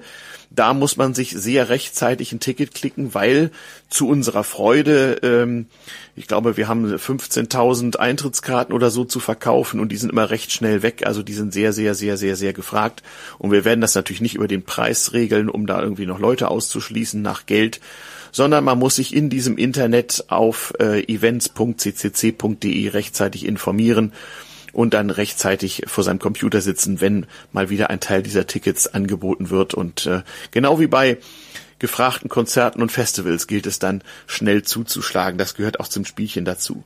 Da 0.50 0.74
muss 0.74 0.96
man 0.96 1.14
sich 1.14 1.32
sehr 1.32 1.68
rechtzeitig 1.68 2.32
ein 2.32 2.40
Ticket 2.40 2.74
klicken, 2.74 3.14
weil 3.14 3.52
zu 3.90 4.08
unserer 4.08 4.46
Freude, 4.46 5.20
ähm, 5.24 5.66
ich 6.16 6.28
glaube, 6.28 6.56
wir 6.56 6.70
haben 6.70 6.96
15.000 6.96 7.98
Eintrittskarten 7.98 8.74
oder 8.74 8.92
so 8.92 9.04
zu 9.04 9.20
verkaufen 9.20 9.80
und 9.82 9.92
die 9.92 9.98
sind 9.98 10.12
immer 10.12 10.30
recht 10.30 10.54
schnell 10.54 10.84
weg. 10.84 11.06
Also 11.06 11.22
die 11.22 11.34
sind 11.34 11.54
sehr, 11.54 11.74
sehr, 11.74 11.96
sehr, 11.96 12.16
sehr, 12.16 12.38
sehr 12.38 12.54
gefragt. 12.54 13.04
Und 13.40 13.52
wir 13.52 13.66
werden 13.66 13.82
das 13.82 13.96
natürlich 13.96 14.22
nicht 14.22 14.36
über 14.36 14.48
den 14.48 14.64
Preis 14.64 15.12
regeln, 15.12 15.50
um 15.50 15.66
da 15.66 15.82
irgendwie 15.82 16.06
noch 16.06 16.20
Leute 16.20 16.50
auszuschließen 16.50 17.22
nach 17.22 17.46
Geld, 17.46 17.82
sondern 18.32 18.64
man 18.64 18.80
muss 18.80 18.96
sich 18.96 19.14
in 19.14 19.30
diesem 19.30 19.58
Internet 19.58 20.26
auf 20.30 20.74
äh, 20.80 21.04
events.ccc.de 21.12 22.88
rechtzeitig 22.90 23.46
informieren 23.46 24.14
und 24.74 24.94
dann 24.94 25.10
rechtzeitig 25.10 25.84
vor 25.88 26.04
seinem 26.04 26.20
Computer 26.20 26.60
sitzen, 26.60 27.00
wenn 27.00 27.26
mal 27.54 27.70
wieder 27.70 27.90
ein 27.90 28.00
Teil 28.00 28.24
dieser 28.24 28.48
Tickets 28.48 28.88
angeboten 28.88 29.50
wird. 29.50 29.74
Und 29.74 30.08
äh, 30.08 30.24
genau 30.52 30.80
wie 30.80 30.88
bei 30.88 31.20
gefragten 31.80 32.30
Konzerten 32.30 32.82
und 32.82 32.92
Festivals 32.92 33.48
gilt 33.48 33.68
es 33.68 33.80
dann 33.80 34.04
schnell 34.28 34.64
zuzuschlagen. 34.64 35.38
Das 35.38 35.56
gehört 35.56 35.80
auch 35.80 35.88
zum 35.88 36.06
Spielchen 36.06 36.46
dazu. 36.46 36.84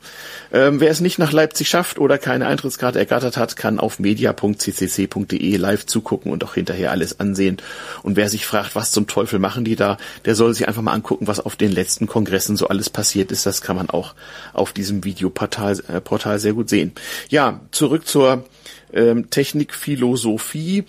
Ähm, 0.52 0.80
wer 0.80 0.90
es 0.90 1.02
nicht 1.02 1.20
nach 1.20 1.32
Leipzig 1.32 1.70
schafft 1.70 2.00
oder 2.00 2.18
keine 2.18 2.48
Eintrittskarte 2.48 3.00
ergattert 3.00 3.38
hat, 3.38 3.56
kann 3.56 3.80
auf 3.80 4.00
media.ccc.de 4.00 5.58
live 5.58 5.86
zugucken 5.86 6.32
und 6.32 6.44
auch 6.44 6.56
hinterher 6.56 6.92
alles 6.92 7.20
ansehen. 7.20 7.58
Und 8.04 8.16
wer 8.16 8.30
sich 8.30 8.46
fragt, 8.46 8.76
was 8.76 8.92
zum 8.92 9.08
Teufel 9.08 9.40
machen 9.40 9.66
die 9.66 9.76
da, 9.76 9.98
der 10.26 10.36
soll 10.36 10.54
sich 10.54 10.68
einfach 10.68 10.82
mal 10.82 10.94
angucken, 10.94 11.28
was 11.28 11.40
auf 11.40 11.56
den 11.56 11.72
letzten 11.72 12.08
Kongressen 12.08 12.58
so 12.58 12.68
alles 12.68 12.90
passiert 12.90 13.32
ist. 13.32 13.46
Das 13.46 13.62
kann 13.62 13.76
man 13.76 13.90
auch 13.90 14.16
auf 14.54 14.74
diesem 14.74 15.04
Videoportal 15.04 15.80
äh, 15.88 16.02
Portal 16.02 16.40
sehr 16.40 16.54
gut 16.54 16.70
sehen. 16.70 16.94
Ja, 17.30 17.62
zurück 17.72 18.08
zur 18.08 18.46
ähm, 18.94 19.30
Technikphilosophie. 19.30 20.86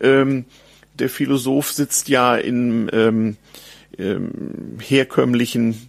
Ähm, 0.00 0.44
der 0.98 1.08
Philosoph 1.08 1.72
sitzt 1.72 2.08
ja 2.08 2.36
in 2.36 2.88
ähm, 2.92 3.36
ähm, 3.98 4.78
herkömmlichen 4.80 5.88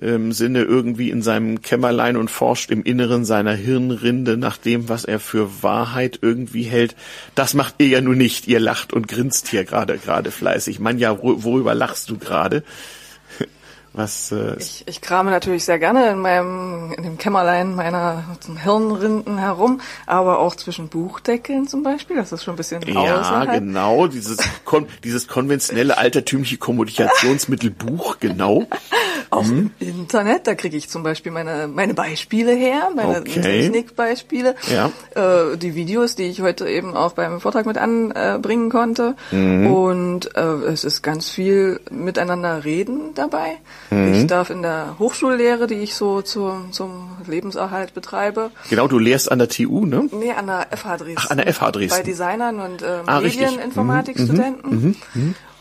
ähm, 0.00 0.32
Sinne 0.32 0.62
irgendwie 0.62 1.10
in 1.10 1.22
seinem 1.22 1.60
Kämmerlein 1.62 2.16
und 2.16 2.30
forscht 2.30 2.70
im 2.70 2.82
Inneren 2.82 3.24
seiner 3.24 3.54
Hirnrinde 3.54 4.36
nach 4.36 4.56
dem, 4.56 4.88
was 4.88 5.04
er 5.04 5.20
für 5.20 5.62
Wahrheit 5.62 6.18
irgendwie 6.22 6.62
hält. 6.62 6.96
Das 7.34 7.54
macht 7.54 7.74
ihr 7.78 7.88
ja 7.88 8.00
nun 8.00 8.18
nicht. 8.18 8.48
Ihr 8.48 8.60
lacht 8.60 8.92
und 8.92 9.08
grinst 9.08 9.48
hier 9.48 9.64
gerade 9.64 9.98
gerade 9.98 10.30
fleißig. 10.30 10.80
Man 10.80 10.98
ja, 10.98 11.12
wor- 11.12 11.44
worüber 11.44 11.74
lachst 11.74 12.08
du 12.10 12.18
gerade? 12.18 12.62
Was 13.92 14.30
äh, 14.30 14.56
Ich, 14.58 14.84
ich 14.86 15.00
krame 15.00 15.30
natürlich 15.30 15.64
sehr 15.64 15.78
gerne 15.78 16.10
in 16.10 16.20
meinem, 16.20 16.92
in 16.96 17.02
dem 17.02 17.18
Kämmerlein 17.18 17.74
meiner 17.74 18.24
Hirnrinden 18.62 19.38
herum, 19.38 19.80
aber 20.06 20.38
auch 20.38 20.54
zwischen 20.54 20.88
Buchdeckeln 20.88 21.66
zum 21.66 21.82
Beispiel. 21.82 22.16
Das 22.16 22.30
ist 22.30 22.44
schon 22.44 22.54
ein 22.54 22.56
bisschen 22.56 22.82
ja, 22.82 23.20
außerhalb. 23.20 23.52
genau, 23.52 24.06
dieses, 24.06 24.38
kon 24.64 24.86
dieses 25.02 25.26
konventionelle 25.26 25.98
altertümliche 25.98 26.58
Kommunikationsmittel 26.58 27.70
Buch, 27.70 28.18
genau. 28.20 28.66
Auch 29.30 29.44
im 29.44 29.70
Internet, 29.78 30.48
da 30.48 30.56
kriege 30.56 30.76
ich 30.76 30.88
zum 30.88 31.04
Beispiel 31.04 31.30
meine, 31.30 31.68
meine 31.68 31.94
Beispiele 31.94 32.52
her, 32.52 32.90
meine 32.94 33.20
Okay. 33.20 33.40
Technikbeispiele. 33.40 34.56
Ja. 34.68 34.90
Äh, 35.14 35.56
die 35.56 35.76
Videos, 35.76 36.16
die 36.16 36.24
ich 36.24 36.42
heute 36.42 36.68
eben 36.68 36.96
auch 36.96 37.12
beim 37.12 37.40
Vortrag 37.40 37.64
mit 37.66 37.78
anbringen 37.78 38.70
konnte. 38.70 39.14
Mhm. 39.30 39.66
Und 39.72 40.36
äh, 40.36 40.40
es 40.40 40.82
ist 40.82 41.02
ganz 41.02 41.30
viel 41.30 41.80
miteinander 41.90 42.64
reden 42.64 43.14
dabei. 43.14 43.58
Mhm. 43.90 44.14
Ich 44.14 44.26
darf 44.26 44.50
in 44.50 44.62
der 44.62 44.96
Hochschullehre, 44.98 45.66
die 45.66 45.74
ich 45.74 45.94
so 45.94 46.22
zum, 46.22 46.72
zum 46.72 47.10
Lebenserhalt 47.26 47.92
betreibe, 47.94 48.50
Genau, 48.68 48.86
du 48.88 48.98
lehrst 48.98 49.30
an 49.30 49.38
der 49.38 49.48
TU, 49.48 49.84
ne? 49.84 50.08
Nee, 50.12 50.32
an 50.32 50.46
der 50.46 50.68
FH 50.76 50.96
Dresden. 50.98 51.16
Ach, 51.18 51.30
an 51.30 51.38
der 51.38 51.52
FH 51.52 51.70
Dresden. 51.72 51.98
Bei 51.98 52.02
Designern 52.02 52.60
und 52.60 52.82
ähm, 52.82 53.02
Ah. 53.06 53.20
Medieninformatikstudenten. 53.20 54.96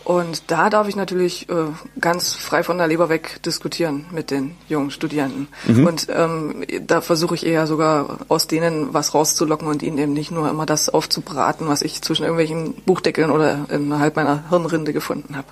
Und 0.06 0.44
da 0.48 0.70
darf 0.72 0.88
ich 0.88 0.96
natürlich 0.96 1.50
äh, 1.50 1.54
ganz 2.02 2.34
frei 2.34 2.64
von 2.64 2.78
der 2.80 2.88
Leber 2.88 3.10
weg 3.10 3.42
diskutieren 3.46 4.06
mit 4.12 4.32
den 4.32 4.56
jungen 4.68 4.90
Studierenden. 4.90 5.48
Und 5.68 6.08
ähm, 6.12 6.64
da 6.88 7.02
versuche 7.02 7.36
ich 7.36 7.46
eher 7.46 7.68
sogar 7.68 8.20
aus 8.28 8.48
denen 8.48 8.92
was 8.94 9.14
rauszulocken 9.14 9.68
und 9.68 9.84
ihnen 9.84 10.00
eben 10.00 10.14
nicht 10.14 10.32
nur 10.32 10.50
immer 10.50 10.66
das 10.66 10.90
aufzubraten, 10.90 11.68
was 11.68 11.84
ich 11.84 12.02
zwischen 12.02 12.24
irgendwelchen 12.24 12.74
Buchdeckeln 12.86 13.30
oder 13.30 13.68
innerhalb 13.70 14.16
meiner 14.16 14.50
Hirnrinde 14.50 14.94
gefunden 14.94 15.36
habe. 15.36 15.48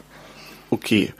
Okay. 0.71 1.13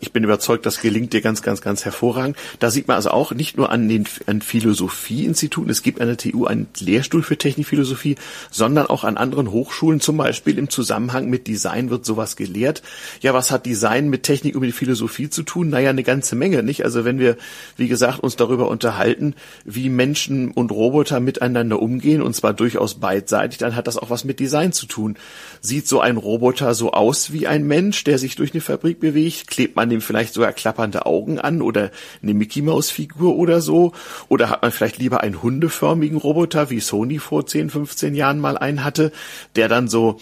Ich 0.00 0.12
bin 0.12 0.24
überzeugt, 0.24 0.64
das 0.64 0.80
gelingt 0.80 1.12
dir 1.12 1.20
ganz, 1.20 1.42
ganz, 1.42 1.60
ganz 1.60 1.84
hervorragend. 1.84 2.36
Da 2.60 2.70
sieht 2.70 2.88
man 2.88 2.96
also 2.96 3.10
auch 3.10 3.32
nicht 3.32 3.58
nur 3.58 3.70
an 3.70 3.88
den 3.88 4.04
an 4.26 4.40
Philosophieinstituten, 4.40 5.70
es 5.70 5.82
gibt 5.82 6.00
an 6.00 6.06
der 6.06 6.16
TU 6.16 6.46
einen 6.46 6.66
Lehrstuhl 6.78 7.22
für 7.22 7.36
Technikphilosophie, 7.36 8.16
sondern 8.50 8.86
auch 8.86 9.04
an 9.04 9.18
anderen 9.18 9.50
Hochschulen, 9.50 10.00
zum 10.00 10.16
Beispiel 10.16 10.58
im 10.58 10.70
Zusammenhang 10.70 11.28
mit 11.28 11.46
Design 11.46 11.90
wird 11.90 12.06
sowas 12.06 12.36
gelehrt. 12.36 12.82
Ja, 13.20 13.34
was 13.34 13.50
hat 13.50 13.66
Design 13.66 14.08
mit 14.08 14.22
Technik 14.22 14.54
und 14.54 14.62
mit 14.62 14.74
Philosophie 14.74 15.28
zu 15.28 15.42
tun? 15.42 15.68
Naja, 15.68 15.90
eine 15.90 16.02
ganze 16.02 16.36
Menge, 16.36 16.62
nicht? 16.62 16.84
Also 16.84 17.04
wenn 17.04 17.18
wir, 17.18 17.36
wie 17.76 17.88
gesagt, 17.88 18.20
uns 18.20 18.36
darüber 18.36 18.68
unterhalten, 18.68 19.34
wie 19.64 19.90
Menschen 19.90 20.52
und 20.52 20.70
Roboter 20.70 21.20
miteinander 21.20 21.80
umgehen, 21.82 22.22
und 22.22 22.34
zwar 22.34 22.54
durchaus 22.54 22.94
beidseitig, 22.94 23.58
dann 23.58 23.76
hat 23.76 23.86
das 23.86 23.98
auch 23.98 24.08
was 24.08 24.24
mit 24.24 24.40
Design 24.40 24.72
zu 24.72 24.86
tun. 24.86 25.16
Sieht 25.60 25.86
so 25.86 26.00
ein 26.00 26.16
Roboter 26.16 26.74
so 26.74 26.92
aus 26.92 27.32
wie 27.32 27.46
ein 27.46 27.66
Mensch, 27.66 28.04
der 28.04 28.18
sich 28.18 28.36
durch 28.36 28.54
eine 28.54 28.62
Fabrik 28.62 29.00
bewegt? 29.00 29.48
Klebt 29.66 29.74
man 29.74 29.90
dem 29.90 30.00
vielleicht 30.00 30.32
sogar 30.32 30.52
klappernde 30.52 31.06
Augen 31.06 31.40
an 31.40 31.60
oder 31.60 31.90
eine 32.22 32.34
Mickey 32.34 32.62
Maus 32.62 32.88
Figur 32.88 33.34
oder 33.34 33.60
so? 33.60 33.90
Oder 34.28 34.48
hat 34.48 34.62
man 34.62 34.70
vielleicht 34.70 34.98
lieber 34.98 35.22
einen 35.22 35.42
hundeförmigen 35.42 36.18
Roboter, 36.18 36.70
wie 36.70 36.78
Sony 36.78 37.18
vor 37.18 37.46
10, 37.46 37.70
15 37.70 38.14
Jahren 38.14 38.38
mal 38.38 38.56
einen 38.56 38.84
hatte, 38.84 39.10
der 39.56 39.66
dann 39.66 39.88
so 39.88 40.20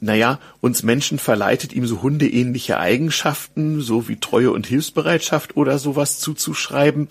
naja, 0.00 0.38
uns 0.60 0.82
Menschen 0.82 1.18
verleitet, 1.18 1.72
ihm 1.72 1.86
so 1.86 2.02
hundeähnliche 2.02 2.78
Eigenschaften, 2.78 3.80
so 3.80 4.08
wie 4.08 4.16
Treue 4.16 4.50
und 4.52 4.66
Hilfsbereitschaft 4.66 5.56
oder 5.56 5.78
sowas 5.78 6.18
zuzuschreiben? 6.18 7.08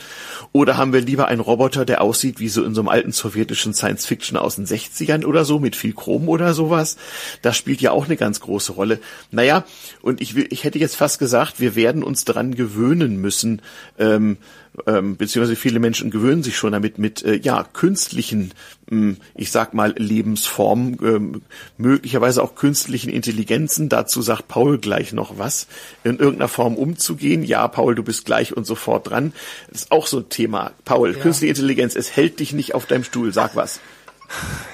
Oder 0.51 0.77
haben 0.77 0.93
wir 0.93 1.01
lieber 1.01 1.27
einen 1.27 1.41
Roboter, 1.41 1.85
der 1.85 2.01
aussieht 2.01 2.39
wie 2.39 2.49
so 2.49 2.63
in 2.63 2.75
so 2.75 2.81
einem 2.81 2.89
alten 2.89 3.11
sowjetischen 3.11 3.73
Science-Fiction 3.73 4.37
aus 4.37 4.55
den 4.55 4.65
60ern 4.65 5.25
oder 5.25 5.43
so, 5.43 5.59
mit 5.59 5.75
viel 5.75 5.93
Chrom 5.93 6.29
oder 6.29 6.53
sowas? 6.53 6.97
Das 7.41 7.57
spielt 7.57 7.81
ja 7.81 7.91
auch 7.91 8.05
eine 8.05 8.17
ganz 8.17 8.39
große 8.39 8.73
Rolle. 8.73 8.99
Naja, 9.31 9.65
und 10.01 10.21
ich 10.21 10.35
will, 10.35 10.47
ich 10.51 10.63
hätte 10.63 10.79
jetzt 10.79 10.95
fast 10.95 11.19
gesagt, 11.19 11.59
wir 11.59 11.75
werden 11.75 12.03
uns 12.03 12.25
dran 12.25 12.55
gewöhnen 12.55 13.19
müssen, 13.19 13.61
ähm, 13.97 14.37
ähm, 14.85 15.17
beziehungsweise 15.17 15.55
viele 15.55 15.79
Menschen 15.79 16.11
gewöhnen 16.11 16.43
sich 16.43 16.55
schon 16.55 16.71
damit 16.71 16.99
mit 16.99 17.23
äh, 17.23 17.35
ja 17.35 17.63
künstlichen, 17.63 18.53
ähm, 18.91 19.17
ich 19.33 19.51
sag 19.51 19.73
mal 19.73 19.95
Lebensformen, 19.97 20.97
ähm, 21.01 21.41
möglicherweise 21.77 22.43
auch 22.43 22.55
künstlichen 22.55 23.09
Intelligenzen. 23.09 23.89
Dazu 23.89 24.21
sagt 24.21 24.47
Paul 24.47 24.77
gleich 24.77 25.13
noch 25.13 25.39
was, 25.39 25.67
in 26.03 26.19
irgendeiner 26.19 26.47
Form 26.47 26.75
umzugehen. 26.75 27.43
Ja, 27.43 27.67
Paul, 27.67 27.95
du 27.95 28.03
bist 28.03 28.25
gleich 28.25 28.55
und 28.55 28.65
sofort 28.65 29.09
dran. 29.09 29.33
Das 29.71 29.83
ist 29.83 29.91
auch 29.91 30.05
so 30.05 30.19
ein 30.19 30.29
Thema. 30.29 30.71
Paul, 30.85 31.15
ja. 31.15 31.19
künstliche 31.19 31.49
Intelligenz, 31.49 31.95
es 31.95 32.15
hält 32.15 32.39
dich 32.39 32.53
nicht 32.53 32.75
auf 32.75 32.85
deinem 32.85 33.03
Stuhl. 33.03 33.33
Sag 33.33 33.55
was. 33.55 33.79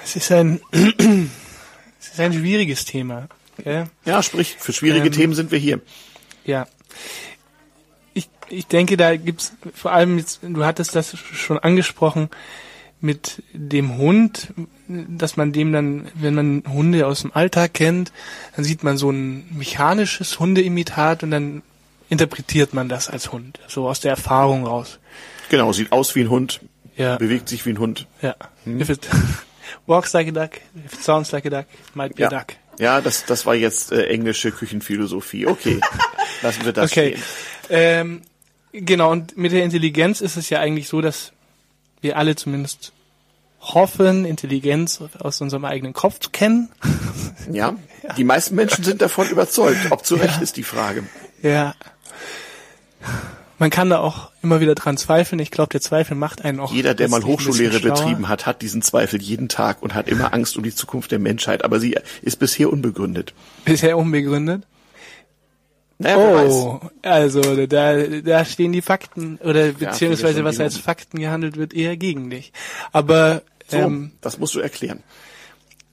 Es 0.04 0.16
ist 0.16 0.30
ein, 0.32 0.60
es 0.72 2.08
ist 2.08 2.20
ein 2.20 2.32
schwieriges 2.32 2.84
Thema. 2.84 3.28
Okay? 3.58 3.84
Ja, 4.04 4.22
sprich, 4.22 4.56
für 4.58 4.72
schwierige 4.72 5.06
ähm, 5.06 5.12
Themen 5.12 5.34
sind 5.34 5.50
wir 5.50 5.58
hier. 5.58 5.80
Ja 6.44 6.66
ich 8.48 8.66
denke, 8.66 8.96
da 8.96 9.16
gibt's 9.16 9.52
vor 9.74 9.92
allem 9.92 10.18
jetzt, 10.18 10.40
du 10.42 10.64
hattest 10.64 10.94
das 10.94 11.16
schon 11.16 11.58
angesprochen, 11.58 12.30
mit 13.04 13.42
dem 13.52 13.98
Hund, 13.98 14.54
dass 14.88 15.36
man 15.36 15.52
dem 15.52 15.72
dann, 15.72 16.08
wenn 16.14 16.34
man 16.34 16.62
Hunde 16.66 17.06
aus 17.06 17.20
dem 17.20 17.32
Alltag 17.32 17.74
kennt, 17.74 18.12
dann 18.56 18.64
sieht 18.64 18.82
man 18.82 18.96
so 18.96 19.10
ein 19.10 19.46
mechanisches 19.54 20.40
Hundeimitat 20.40 21.22
und 21.22 21.30
dann 21.30 21.62
interpretiert 22.08 22.72
man 22.72 22.88
das 22.88 23.10
als 23.10 23.30
Hund, 23.30 23.60
so 23.68 23.88
aus 23.88 24.00
der 24.00 24.12
Erfahrung 24.12 24.66
raus. 24.66 24.98
Genau, 25.50 25.72
sieht 25.72 25.92
aus 25.92 26.14
wie 26.14 26.22
ein 26.22 26.30
Hund, 26.30 26.60
ja. 26.96 27.16
bewegt 27.16 27.50
sich 27.50 27.66
wie 27.66 27.70
ein 27.70 27.78
Hund. 27.78 28.06
Ja. 28.22 28.36
Hm. 28.64 28.80
If 28.80 28.88
it 28.88 29.06
walks 29.86 30.14
like 30.14 30.28
a 30.28 30.30
duck, 30.30 30.60
if 30.86 30.94
it 30.94 31.02
sounds 31.02 31.30
like 31.32 31.44
a 31.44 31.50
duck, 31.50 31.66
might 31.92 32.14
be 32.14 32.22
ja. 32.22 32.28
a 32.28 32.30
duck. 32.30 32.54
Ja, 32.78 33.00
das, 33.02 33.26
das 33.26 33.44
war 33.44 33.54
jetzt 33.54 33.92
äh, 33.92 34.06
englische 34.06 34.50
Küchenphilosophie. 34.50 35.46
Okay, 35.46 35.78
lassen 36.42 36.64
wir 36.64 36.72
das 36.72 36.90
okay. 36.90 37.16
stehen. 37.16 37.22
Ähm, 37.68 38.22
Genau, 38.76 39.12
und 39.12 39.36
mit 39.36 39.52
der 39.52 39.62
Intelligenz 39.62 40.20
ist 40.20 40.36
es 40.36 40.50
ja 40.50 40.58
eigentlich 40.58 40.88
so, 40.88 41.00
dass 41.00 41.32
wir 42.00 42.18
alle 42.18 42.34
zumindest 42.34 42.92
hoffen, 43.60 44.24
Intelligenz 44.24 45.00
aus 45.20 45.40
unserem 45.40 45.64
eigenen 45.64 45.92
Kopf 45.92 46.18
zu 46.18 46.30
kennen. 46.30 46.68
Ja, 47.52 47.76
ja. 48.02 48.14
die 48.14 48.24
meisten 48.24 48.54
Menschen 48.54 48.84
sind 48.84 49.02
davon 49.02 49.28
überzeugt. 49.28 49.90
Ob 49.90 50.06
zu 50.06 50.14
Recht 50.14 50.36
ja. 50.36 50.42
ist 50.42 50.56
die 50.56 50.62
Frage. 50.62 51.04
Ja. 51.42 51.74
Man 53.58 53.68
kann 53.68 53.90
da 53.90 53.98
auch 53.98 54.30
immer 54.42 54.60
wieder 54.60 54.74
dran 54.74 54.96
zweifeln. 54.96 55.38
Ich 55.40 55.50
glaube, 55.50 55.68
der 55.68 55.82
Zweifel 55.82 56.16
macht 56.16 56.42
einen 56.42 56.58
auch. 56.58 56.72
Jeder, 56.72 56.94
der 56.94 57.10
mal 57.10 57.22
Hochschullehre 57.22 57.80
betrieben 57.80 58.30
hat, 58.30 58.46
hat 58.46 58.62
diesen 58.62 58.80
Zweifel 58.80 59.20
jeden 59.20 59.50
Tag 59.50 59.82
und 59.82 59.92
hat 59.94 60.08
immer 60.08 60.32
Angst 60.32 60.56
um 60.56 60.62
die 60.62 60.74
Zukunft 60.74 61.12
der 61.12 61.18
Menschheit. 61.18 61.66
Aber 61.66 61.80
sie 61.80 61.98
ist 62.22 62.38
bisher 62.38 62.72
unbegründet. 62.72 63.34
Bisher 63.66 63.98
unbegründet? 63.98 64.62
Naja, 66.04 66.46
oh, 66.46 66.80
also 67.02 67.66
da, 67.66 67.96
da 67.96 68.44
stehen 68.44 68.72
die 68.72 68.82
Fakten 68.82 69.38
oder 69.42 69.72
beziehungsweise 69.72 70.40
ja, 70.40 70.44
was 70.44 70.60
als 70.60 70.76
Fakten 70.76 71.18
gehandelt 71.18 71.56
wird, 71.56 71.72
eher 71.72 71.96
gegen 71.96 72.28
dich. 72.28 72.52
Aber 72.92 73.42
so, 73.68 73.78
ähm, 73.78 74.12
das 74.20 74.38
musst 74.38 74.54
du 74.54 74.60
erklären. 74.60 75.02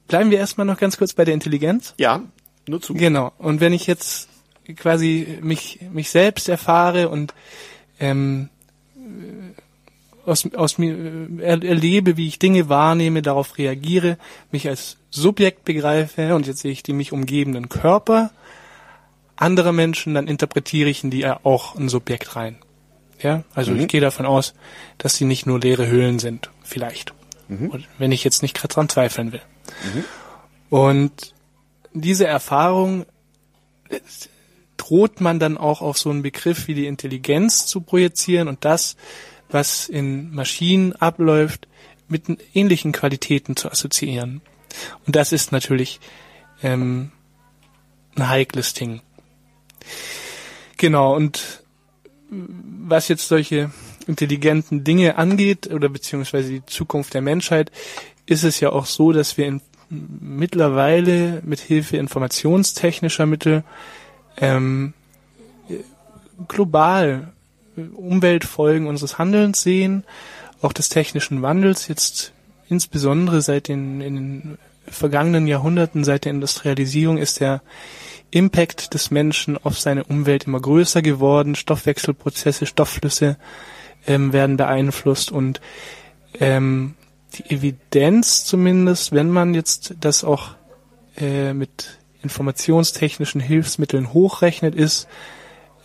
Bleiben 0.08 0.30
wir 0.30 0.38
erstmal 0.38 0.66
noch 0.66 0.78
ganz 0.78 0.98
kurz 0.98 1.14
bei 1.14 1.24
der 1.24 1.32
Intelligenz. 1.32 1.94
Ja, 1.96 2.22
nur 2.68 2.82
zu. 2.82 2.92
Genau. 2.92 3.32
Und 3.38 3.60
wenn 3.62 3.72
ich 3.72 3.86
jetzt 3.86 4.28
quasi 4.76 5.38
mich 5.40 5.80
mich 5.90 6.10
selbst 6.10 6.48
erfahre 6.50 7.08
und 7.08 7.32
ähm, 7.98 8.50
aus, 10.26 10.46
aus 10.54 10.76
mir 10.76 10.94
er, 11.40 11.62
erlebe, 11.62 12.18
wie 12.18 12.28
ich 12.28 12.38
Dinge 12.38 12.68
wahrnehme, 12.68 13.22
darauf 13.22 13.56
reagiere, 13.56 14.18
mich 14.50 14.68
als 14.68 14.98
Subjekt 15.10 15.64
begreife 15.64 16.34
und 16.34 16.46
jetzt 16.46 16.60
sehe 16.60 16.72
ich 16.72 16.82
die 16.82 16.92
mich 16.92 17.12
umgebenden 17.12 17.68
Körper 17.70 18.30
andere 19.36 19.72
Menschen, 19.72 20.14
dann 20.14 20.28
interpretiere 20.28 20.88
ich 20.88 21.04
in 21.04 21.10
die 21.10 21.26
auch 21.26 21.74
ein 21.74 21.88
Subjekt 21.88 22.36
rein. 22.36 22.58
Ja, 23.20 23.44
also 23.54 23.72
mhm. 23.72 23.80
ich 23.80 23.88
gehe 23.88 24.00
davon 24.00 24.26
aus, 24.26 24.54
dass 24.98 25.16
sie 25.16 25.24
nicht 25.24 25.46
nur 25.46 25.60
leere 25.60 25.86
Höhlen 25.86 26.18
sind, 26.18 26.50
vielleicht. 26.62 27.14
Mhm. 27.48 27.84
Wenn 27.98 28.12
ich 28.12 28.24
jetzt 28.24 28.42
nicht 28.42 28.56
gerade 28.56 28.74
dran 28.74 28.88
zweifeln 28.88 29.32
will. 29.32 29.42
Mhm. 29.94 30.04
Und 30.70 31.34
diese 31.92 32.26
Erfahrung 32.26 33.06
droht 34.76 35.20
man 35.20 35.38
dann 35.38 35.58
auch 35.58 35.80
auf 35.82 35.98
so 35.98 36.10
einen 36.10 36.22
Begriff 36.22 36.66
wie 36.66 36.74
die 36.74 36.86
Intelligenz 36.86 37.66
zu 37.66 37.82
projizieren 37.82 38.48
und 38.48 38.64
das, 38.64 38.96
was 39.50 39.88
in 39.88 40.34
Maschinen 40.34 40.94
abläuft, 40.94 41.68
mit 42.08 42.24
ähnlichen 42.54 42.92
Qualitäten 42.92 43.56
zu 43.56 43.70
assoziieren. 43.70 44.40
Und 45.06 45.14
das 45.16 45.32
ist 45.32 45.52
natürlich 45.52 46.00
ähm, 46.62 47.12
ein 48.16 48.28
heikles 48.28 48.74
Ding. 48.74 49.02
Genau, 50.76 51.14
und 51.14 51.62
was 52.30 53.08
jetzt 53.08 53.28
solche 53.28 53.70
intelligenten 54.06 54.84
Dinge 54.84 55.16
angeht 55.16 55.68
oder 55.68 55.88
beziehungsweise 55.88 56.50
die 56.50 56.66
Zukunft 56.66 57.14
der 57.14 57.22
Menschheit, 57.22 57.70
ist 58.26 58.44
es 58.44 58.60
ja 58.60 58.70
auch 58.70 58.86
so, 58.86 59.12
dass 59.12 59.36
wir 59.36 59.46
in, 59.46 59.60
mittlerweile 59.90 61.42
mit 61.44 61.60
Hilfe 61.60 61.98
informationstechnischer 61.98 63.26
Mittel 63.26 63.64
ähm, 64.38 64.94
global 66.48 67.32
Umweltfolgen 67.76 68.86
unseres 68.86 69.18
Handelns 69.18 69.62
sehen, 69.62 70.04
auch 70.60 70.72
des 70.72 70.88
technischen 70.88 71.42
Wandels, 71.42 71.88
jetzt 71.88 72.32
insbesondere 72.68 73.42
seit 73.42 73.68
den, 73.68 74.00
in 74.00 74.14
den 74.14 74.58
vergangenen 74.86 75.46
Jahrhunderten, 75.46 76.04
seit 76.04 76.24
der 76.24 76.32
Industrialisierung 76.32 77.18
ist 77.18 77.40
der 77.40 77.62
Impact 78.32 78.94
des 78.94 79.10
Menschen 79.10 79.56
auf 79.62 79.78
seine 79.78 80.04
Umwelt 80.04 80.44
immer 80.44 80.60
größer 80.60 81.02
geworden. 81.02 81.54
Stoffwechselprozesse, 81.54 82.66
Stoffflüsse 82.66 83.36
ähm, 84.06 84.32
werden 84.32 84.56
beeinflusst 84.56 85.30
und 85.30 85.60
ähm, 86.40 86.94
die 87.34 87.54
Evidenz 87.54 88.44
zumindest, 88.44 89.12
wenn 89.12 89.30
man 89.30 89.54
jetzt 89.54 89.94
das 90.00 90.24
auch 90.24 90.54
äh, 91.16 91.52
mit 91.52 91.98
informationstechnischen 92.22 93.40
Hilfsmitteln 93.40 94.12
hochrechnet, 94.12 94.74
ist, 94.74 95.08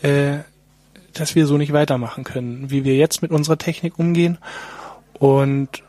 äh, 0.02 0.40
dass 1.14 1.36
wir 1.36 1.48
so 1.48 1.58
nicht 1.58 1.74
weitermachen 1.74 2.24
können, 2.24 2.70
wie 2.70 2.84
wir 2.84 2.96
jetzt 2.96 3.22
mit 3.22 3.32
unserer 3.32 3.58
Technik 3.58 3.98
umgehen. 3.98 4.38
Und 5.14 5.84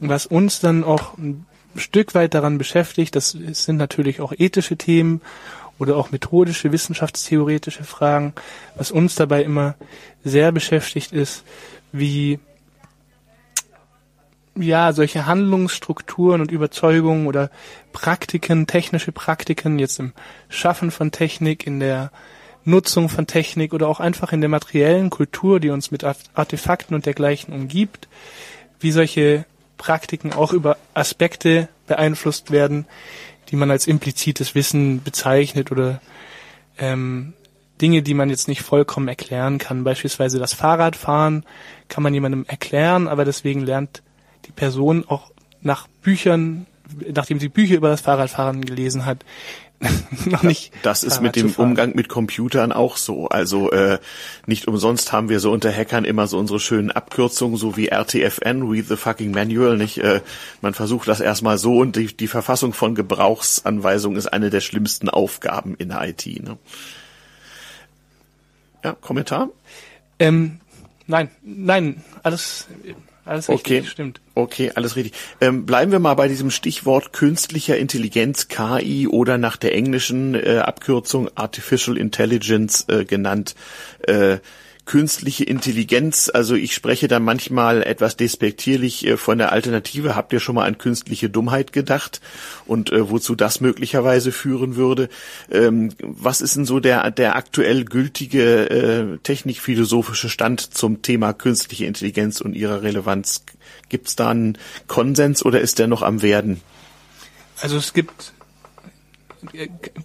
was 0.00 0.26
uns 0.26 0.60
dann 0.60 0.84
auch 0.84 1.18
ein 1.18 1.46
Stück 1.76 2.14
weit 2.14 2.34
daran 2.34 2.58
beschäftigt, 2.58 3.16
das 3.16 3.30
sind 3.30 3.76
natürlich 3.76 4.20
auch 4.20 4.32
ethische 4.36 4.76
Themen 4.76 5.20
oder 5.78 5.96
auch 5.96 6.10
methodische, 6.10 6.72
wissenschaftstheoretische 6.72 7.84
Fragen. 7.84 8.32
Was 8.76 8.90
uns 8.90 9.14
dabei 9.14 9.42
immer 9.42 9.74
sehr 10.24 10.52
beschäftigt 10.52 11.12
ist, 11.12 11.44
wie 11.92 12.38
ja, 14.56 14.92
solche 14.92 15.26
Handlungsstrukturen 15.26 16.40
und 16.40 16.50
Überzeugungen 16.50 17.26
oder 17.26 17.50
Praktiken, 17.92 18.66
technische 18.66 19.12
Praktiken, 19.12 19.78
jetzt 19.78 20.00
im 20.00 20.12
Schaffen 20.48 20.90
von 20.90 21.12
Technik, 21.12 21.66
in 21.66 21.80
der 21.80 22.10
Nutzung 22.64 23.08
von 23.08 23.26
Technik 23.26 23.72
oder 23.72 23.88
auch 23.88 24.00
einfach 24.00 24.32
in 24.32 24.40
der 24.40 24.50
materiellen 24.50 25.10
Kultur, 25.10 25.60
die 25.60 25.70
uns 25.70 25.90
mit 25.90 26.04
Artefakten 26.04 26.94
und 26.94 27.06
dergleichen 27.06 27.54
umgibt, 27.54 28.08
wie 28.80 28.92
solche 28.92 29.44
Praktiken 29.76 30.32
auch 30.32 30.52
über 30.52 30.76
Aspekte 30.92 31.68
beeinflusst 31.86 32.50
werden, 32.50 32.86
die 33.50 33.56
man 33.56 33.70
als 33.70 33.86
implizites 33.86 34.54
Wissen 34.54 35.02
bezeichnet 35.02 35.72
oder 35.72 36.00
ähm, 36.78 37.34
Dinge, 37.80 38.02
die 38.02 38.14
man 38.14 38.30
jetzt 38.30 38.48
nicht 38.48 38.62
vollkommen 38.62 39.08
erklären 39.08 39.58
kann. 39.58 39.84
Beispielsweise 39.84 40.38
das 40.38 40.52
Fahrradfahren 40.52 41.44
kann 41.88 42.02
man 42.02 42.14
jemandem 42.14 42.44
erklären, 42.46 43.08
aber 43.08 43.24
deswegen 43.24 43.60
lernt 43.60 44.02
die 44.46 44.52
Person 44.52 45.04
auch 45.06 45.30
nach 45.60 45.86
Büchern, 46.02 46.66
nachdem 47.12 47.38
sie 47.38 47.48
Bücher 47.48 47.76
über 47.76 47.88
das 47.88 48.00
Fahrradfahren 48.00 48.64
gelesen 48.64 49.06
hat, 49.06 49.24
noch 50.26 50.42
nicht. 50.42 50.72
Das 50.82 51.04
ist 51.04 51.20
mit 51.20 51.36
dem 51.36 51.52
Umgang 51.52 51.94
mit 51.94 52.08
Computern 52.08 52.72
auch 52.72 52.96
so. 52.96 53.28
Also 53.28 53.70
äh, 53.70 53.98
nicht 54.46 54.66
umsonst 54.66 55.12
haben 55.12 55.28
wir 55.28 55.38
so 55.38 55.52
unter 55.52 55.72
Hackern 55.72 56.04
immer 56.04 56.26
so 56.26 56.38
unsere 56.38 56.58
schönen 56.58 56.90
Abkürzungen, 56.90 57.56
so 57.56 57.76
wie 57.76 57.88
RTFN, 57.88 58.62
Read 58.68 58.88
the 58.88 58.96
fucking 58.96 59.30
Manual. 59.30 59.76
Nicht? 59.76 59.98
Äh, 59.98 60.20
man 60.62 60.74
versucht 60.74 61.06
das 61.06 61.20
erstmal 61.20 61.58
so 61.58 61.78
und 61.78 61.96
die, 61.96 62.16
die 62.16 62.26
Verfassung 62.26 62.72
von 62.72 62.94
Gebrauchsanweisungen 62.94 64.18
ist 64.18 64.26
eine 64.26 64.50
der 64.50 64.60
schlimmsten 64.60 65.08
Aufgaben 65.08 65.76
in 65.76 65.90
der 65.90 66.08
IT. 66.08 66.26
Ne? 66.26 66.58
Ja, 68.82 68.94
Kommentar? 68.94 69.50
Ähm, 70.18 70.60
nein, 71.06 71.30
nein, 71.42 72.02
alles 72.22 72.66
alles 73.28 73.48
richtig, 73.48 73.80
okay. 73.80 73.88
stimmt. 73.88 74.20
Okay, 74.34 74.72
alles 74.74 74.96
richtig. 74.96 75.14
Ähm, 75.40 75.66
bleiben 75.66 75.92
wir 75.92 75.98
mal 75.98 76.14
bei 76.14 76.28
diesem 76.28 76.50
Stichwort 76.50 77.12
künstlicher 77.12 77.76
Intelligenz, 77.76 78.48
KI 78.48 79.06
oder 79.08 79.38
nach 79.38 79.56
der 79.56 79.74
englischen 79.74 80.34
äh, 80.34 80.62
Abkürzung 80.64 81.28
Artificial 81.34 81.96
Intelligence 81.96 82.86
äh, 82.88 83.04
genannt. 83.04 83.54
Äh, 84.00 84.38
künstliche 84.88 85.44
Intelligenz. 85.44 86.30
Also 86.32 86.54
ich 86.54 86.74
spreche 86.74 87.08
da 87.08 87.20
manchmal 87.20 87.82
etwas 87.82 88.16
despektierlich 88.16 89.06
äh, 89.06 89.16
von 89.18 89.36
der 89.36 89.52
Alternative. 89.52 90.16
Habt 90.16 90.32
ihr 90.32 90.40
schon 90.40 90.54
mal 90.54 90.66
an 90.66 90.78
künstliche 90.78 91.28
Dummheit 91.28 91.74
gedacht 91.74 92.22
und 92.66 92.90
äh, 92.90 93.10
wozu 93.10 93.34
das 93.34 93.60
möglicherweise 93.60 94.32
führen 94.32 94.76
würde? 94.76 95.10
Ähm, 95.52 95.90
was 96.00 96.40
ist 96.40 96.56
denn 96.56 96.64
so 96.64 96.80
der, 96.80 97.10
der 97.10 97.36
aktuell 97.36 97.84
gültige 97.84 98.70
äh, 98.70 99.18
technikphilosophische 99.18 100.30
Stand 100.30 100.74
zum 100.74 101.02
Thema 101.02 101.34
künstliche 101.34 101.84
Intelligenz 101.84 102.40
und 102.40 102.54
ihrer 102.54 102.82
Relevanz? 102.82 103.44
Gibt 103.90 104.08
es 104.08 104.16
da 104.16 104.30
einen 104.30 104.56
Konsens 104.86 105.44
oder 105.44 105.60
ist 105.60 105.78
der 105.78 105.86
noch 105.86 106.00
am 106.00 106.22
Werden? 106.22 106.62
Also 107.60 107.76
es 107.76 107.92
gibt 107.92 108.32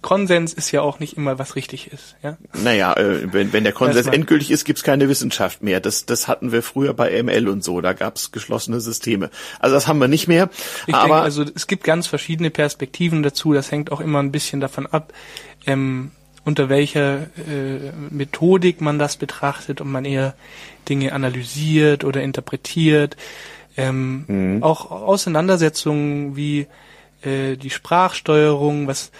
Konsens 0.00 0.52
ist 0.52 0.70
ja 0.70 0.82
auch 0.82 1.00
nicht 1.00 1.16
immer, 1.16 1.38
was 1.38 1.56
richtig 1.56 1.92
ist. 1.92 2.16
Ja? 2.22 2.36
Naja, 2.62 2.94
äh, 2.94 3.32
wenn, 3.32 3.52
wenn 3.52 3.64
der 3.64 3.72
Konsens 3.72 4.06
endgültig 4.06 4.50
ist, 4.50 4.64
gibt's 4.64 4.82
keine 4.82 5.08
Wissenschaft 5.08 5.62
mehr. 5.62 5.80
Das, 5.80 6.06
das 6.06 6.28
hatten 6.28 6.52
wir 6.52 6.62
früher 6.62 6.94
bei 6.94 7.22
ML 7.22 7.48
und 7.48 7.64
so. 7.64 7.80
Da 7.80 7.92
gab's 7.92 8.32
geschlossene 8.32 8.80
Systeme. 8.80 9.30
Also 9.58 9.74
das 9.74 9.88
haben 9.88 9.98
wir 9.98 10.08
nicht 10.08 10.28
mehr. 10.28 10.50
Ich 10.86 10.94
aber 10.94 11.06
denke, 11.06 11.22
also 11.22 11.44
es 11.54 11.66
gibt 11.66 11.84
ganz 11.84 12.06
verschiedene 12.06 12.50
Perspektiven 12.50 13.22
dazu. 13.22 13.52
Das 13.52 13.70
hängt 13.70 13.90
auch 13.90 14.00
immer 14.00 14.20
ein 14.20 14.32
bisschen 14.32 14.60
davon 14.60 14.86
ab, 14.86 15.12
ähm, 15.66 16.12
unter 16.44 16.68
welcher 16.68 17.22
äh, 17.22 17.92
Methodik 18.10 18.80
man 18.80 18.98
das 18.98 19.16
betrachtet, 19.16 19.80
ob 19.80 19.86
man 19.86 20.04
eher 20.04 20.34
Dinge 20.88 21.12
analysiert 21.12 22.04
oder 22.04 22.22
interpretiert. 22.22 23.16
Ähm, 23.76 24.24
mhm. 24.26 24.62
Auch 24.62 24.90
Auseinandersetzungen 24.90 26.36
wie 26.36 26.66
äh, 27.24 27.56
die 27.56 27.70
Sprachsteuerung, 27.70 28.86
was 28.86 29.10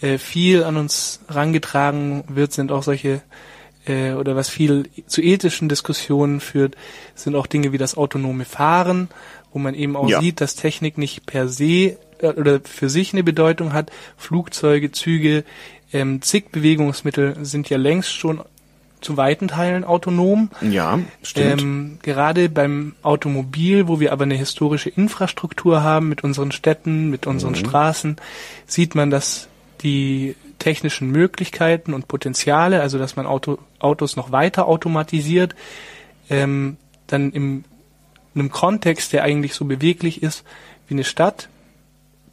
äh, 0.00 0.18
viel 0.18 0.64
an 0.64 0.76
uns 0.76 1.20
rangetragen 1.28 2.24
wird, 2.28 2.52
sind 2.52 2.72
auch 2.72 2.82
solche 2.82 3.22
äh, 3.86 4.12
oder 4.12 4.36
was 4.36 4.48
viel 4.48 4.88
zu 5.06 5.22
ethischen 5.22 5.68
Diskussionen 5.68 6.40
führt, 6.40 6.76
sind 7.14 7.34
auch 7.34 7.46
Dinge 7.46 7.72
wie 7.72 7.78
das 7.78 7.96
autonome 7.96 8.44
Fahren, 8.44 9.08
wo 9.52 9.58
man 9.58 9.74
eben 9.74 9.96
auch 9.96 10.08
ja. 10.08 10.20
sieht, 10.20 10.40
dass 10.40 10.54
Technik 10.54 10.98
nicht 10.98 11.26
per 11.26 11.48
se 11.48 11.96
äh, 12.18 12.28
oder 12.36 12.60
für 12.60 12.88
sich 12.88 13.12
eine 13.12 13.24
Bedeutung 13.24 13.72
hat. 13.72 13.90
Flugzeuge, 14.16 14.92
Züge, 14.92 15.44
ähm, 15.92 16.22
zig 16.22 16.50
Bewegungsmittel 16.52 17.36
sind 17.42 17.70
ja 17.70 17.78
längst 17.78 18.12
schon 18.12 18.42
zu 19.00 19.16
weiten 19.16 19.48
Teilen 19.48 19.84
autonom. 19.84 20.50
Ja, 20.60 20.98
stimmt. 21.22 21.62
Ähm, 21.62 21.98
gerade 22.02 22.48
beim 22.48 22.94
Automobil, 23.02 23.88
wo 23.88 24.00
wir 24.00 24.12
aber 24.12 24.24
eine 24.24 24.34
historische 24.34 24.90
Infrastruktur 24.90 25.82
haben 25.82 26.08
mit 26.08 26.24
unseren 26.24 26.52
Städten, 26.52 27.10
mit 27.10 27.26
unseren 27.26 27.52
mhm. 27.52 27.56
Straßen, 27.56 28.16
sieht 28.66 28.94
man, 28.94 29.10
dass 29.10 29.48
die 29.82 30.34
technischen 30.58 31.10
Möglichkeiten 31.10 31.94
und 31.94 32.08
Potenziale, 32.08 32.80
also 32.80 32.98
dass 32.98 33.14
man 33.14 33.26
Auto, 33.26 33.58
Autos 33.78 34.16
noch 34.16 34.32
weiter 34.32 34.66
automatisiert, 34.66 35.54
ähm, 36.28 36.76
dann 37.06 37.32
im 37.32 37.64
einem 38.34 38.50
Kontext, 38.50 39.12
der 39.12 39.24
eigentlich 39.24 39.54
so 39.54 39.64
beweglich 39.64 40.22
ist 40.22 40.44
wie 40.86 40.94
eine 40.94 41.04
Stadt, 41.04 41.48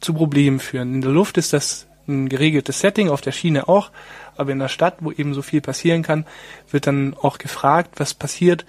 zu 0.00 0.14
Problemen 0.14 0.60
führen. 0.60 0.94
In 0.94 1.00
der 1.00 1.10
Luft 1.10 1.38
ist 1.38 1.52
das 1.52 1.86
ein 2.06 2.28
geregeltes 2.28 2.80
Setting, 2.80 3.08
auf 3.08 3.20
der 3.20 3.32
Schiene 3.32 3.68
auch, 3.68 3.90
aber 4.36 4.52
in 4.52 4.58
der 4.58 4.68
Stadt, 4.68 4.96
wo 5.00 5.12
eben 5.12 5.34
so 5.34 5.42
viel 5.42 5.60
passieren 5.60 6.02
kann, 6.02 6.26
wird 6.70 6.86
dann 6.86 7.14
auch 7.20 7.38
gefragt, 7.38 7.98
was 7.98 8.14
passiert, 8.14 8.64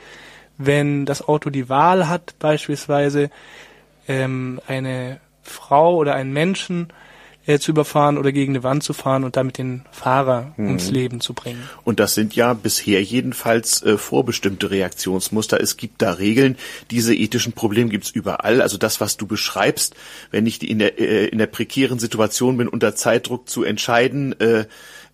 wenn 0.58 1.06
das 1.06 1.28
Auto 1.28 1.50
die 1.50 1.70
Wahl 1.70 2.08
hat, 2.08 2.36
beispielsweise 2.40 3.30
ähm, 4.08 4.60
eine 4.68 5.20
Frau 5.44 5.96
oder 5.96 6.16
einen 6.16 6.34
Menschen 6.34 6.88
äh, 7.48 7.60
zu 7.60 7.72
überfahren 7.72 8.18
oder 8.18 8.32
gegen 8.32 8.52
eine 8.54 8.64
Wand 8.64 8.84
zu 8.84 8.94
fahren 8.94 9.24
und 9.24 9.38
damit 9.38 9.58
den 9.58 9.84
Fahrer 9.92 10.54
mhm. 10.58 10.68
ums 10.68 10.92
Leben 10.92 11.22
zu 11.22 11.34
bringen. 11.34 11.64
Und 11.86 12.00
das 12.00 12.14
sind 12.14 12.36
ja 12.36 12.54
bisher 12.54 13.02
jedenfalls 13.02 13.82
äh, 13.84 13.98
vorbestimmte 13.98 14.70
Reaktionsmuster. 14.70 15.60
Es 15.62 15.78
gibt 15.78 16.02
da 16.02 16.12
Regeln. 16.12 16.58
Diese 16.92 17.16
ethischen 17.16 17.54
Probleme 17.54 17.90
gibt's 17.90 18.10
überall. 18.10 18.62
Also 18.62 18.78
das, 18.78 19.00
was 19.00 19.16
du 19.16 19.28
beschreibst, 19.28 19.96
wenn 20.30 20.46
ich 20.46 20.68
in 20.68 20.80
der, 20.80 21.00
äh, 21.00 21.28
in 21.28 21.38
der 21.38 21.48
prekären 21.48 22.00
Situation 22.00 22.58
bin, 22.58 22.68
unter 22.68 22.96
Zeitdruck 22.96 23.48
zu 23.48 23.64
entscheiden, 23.64 24.38
äh, 24.42 24.66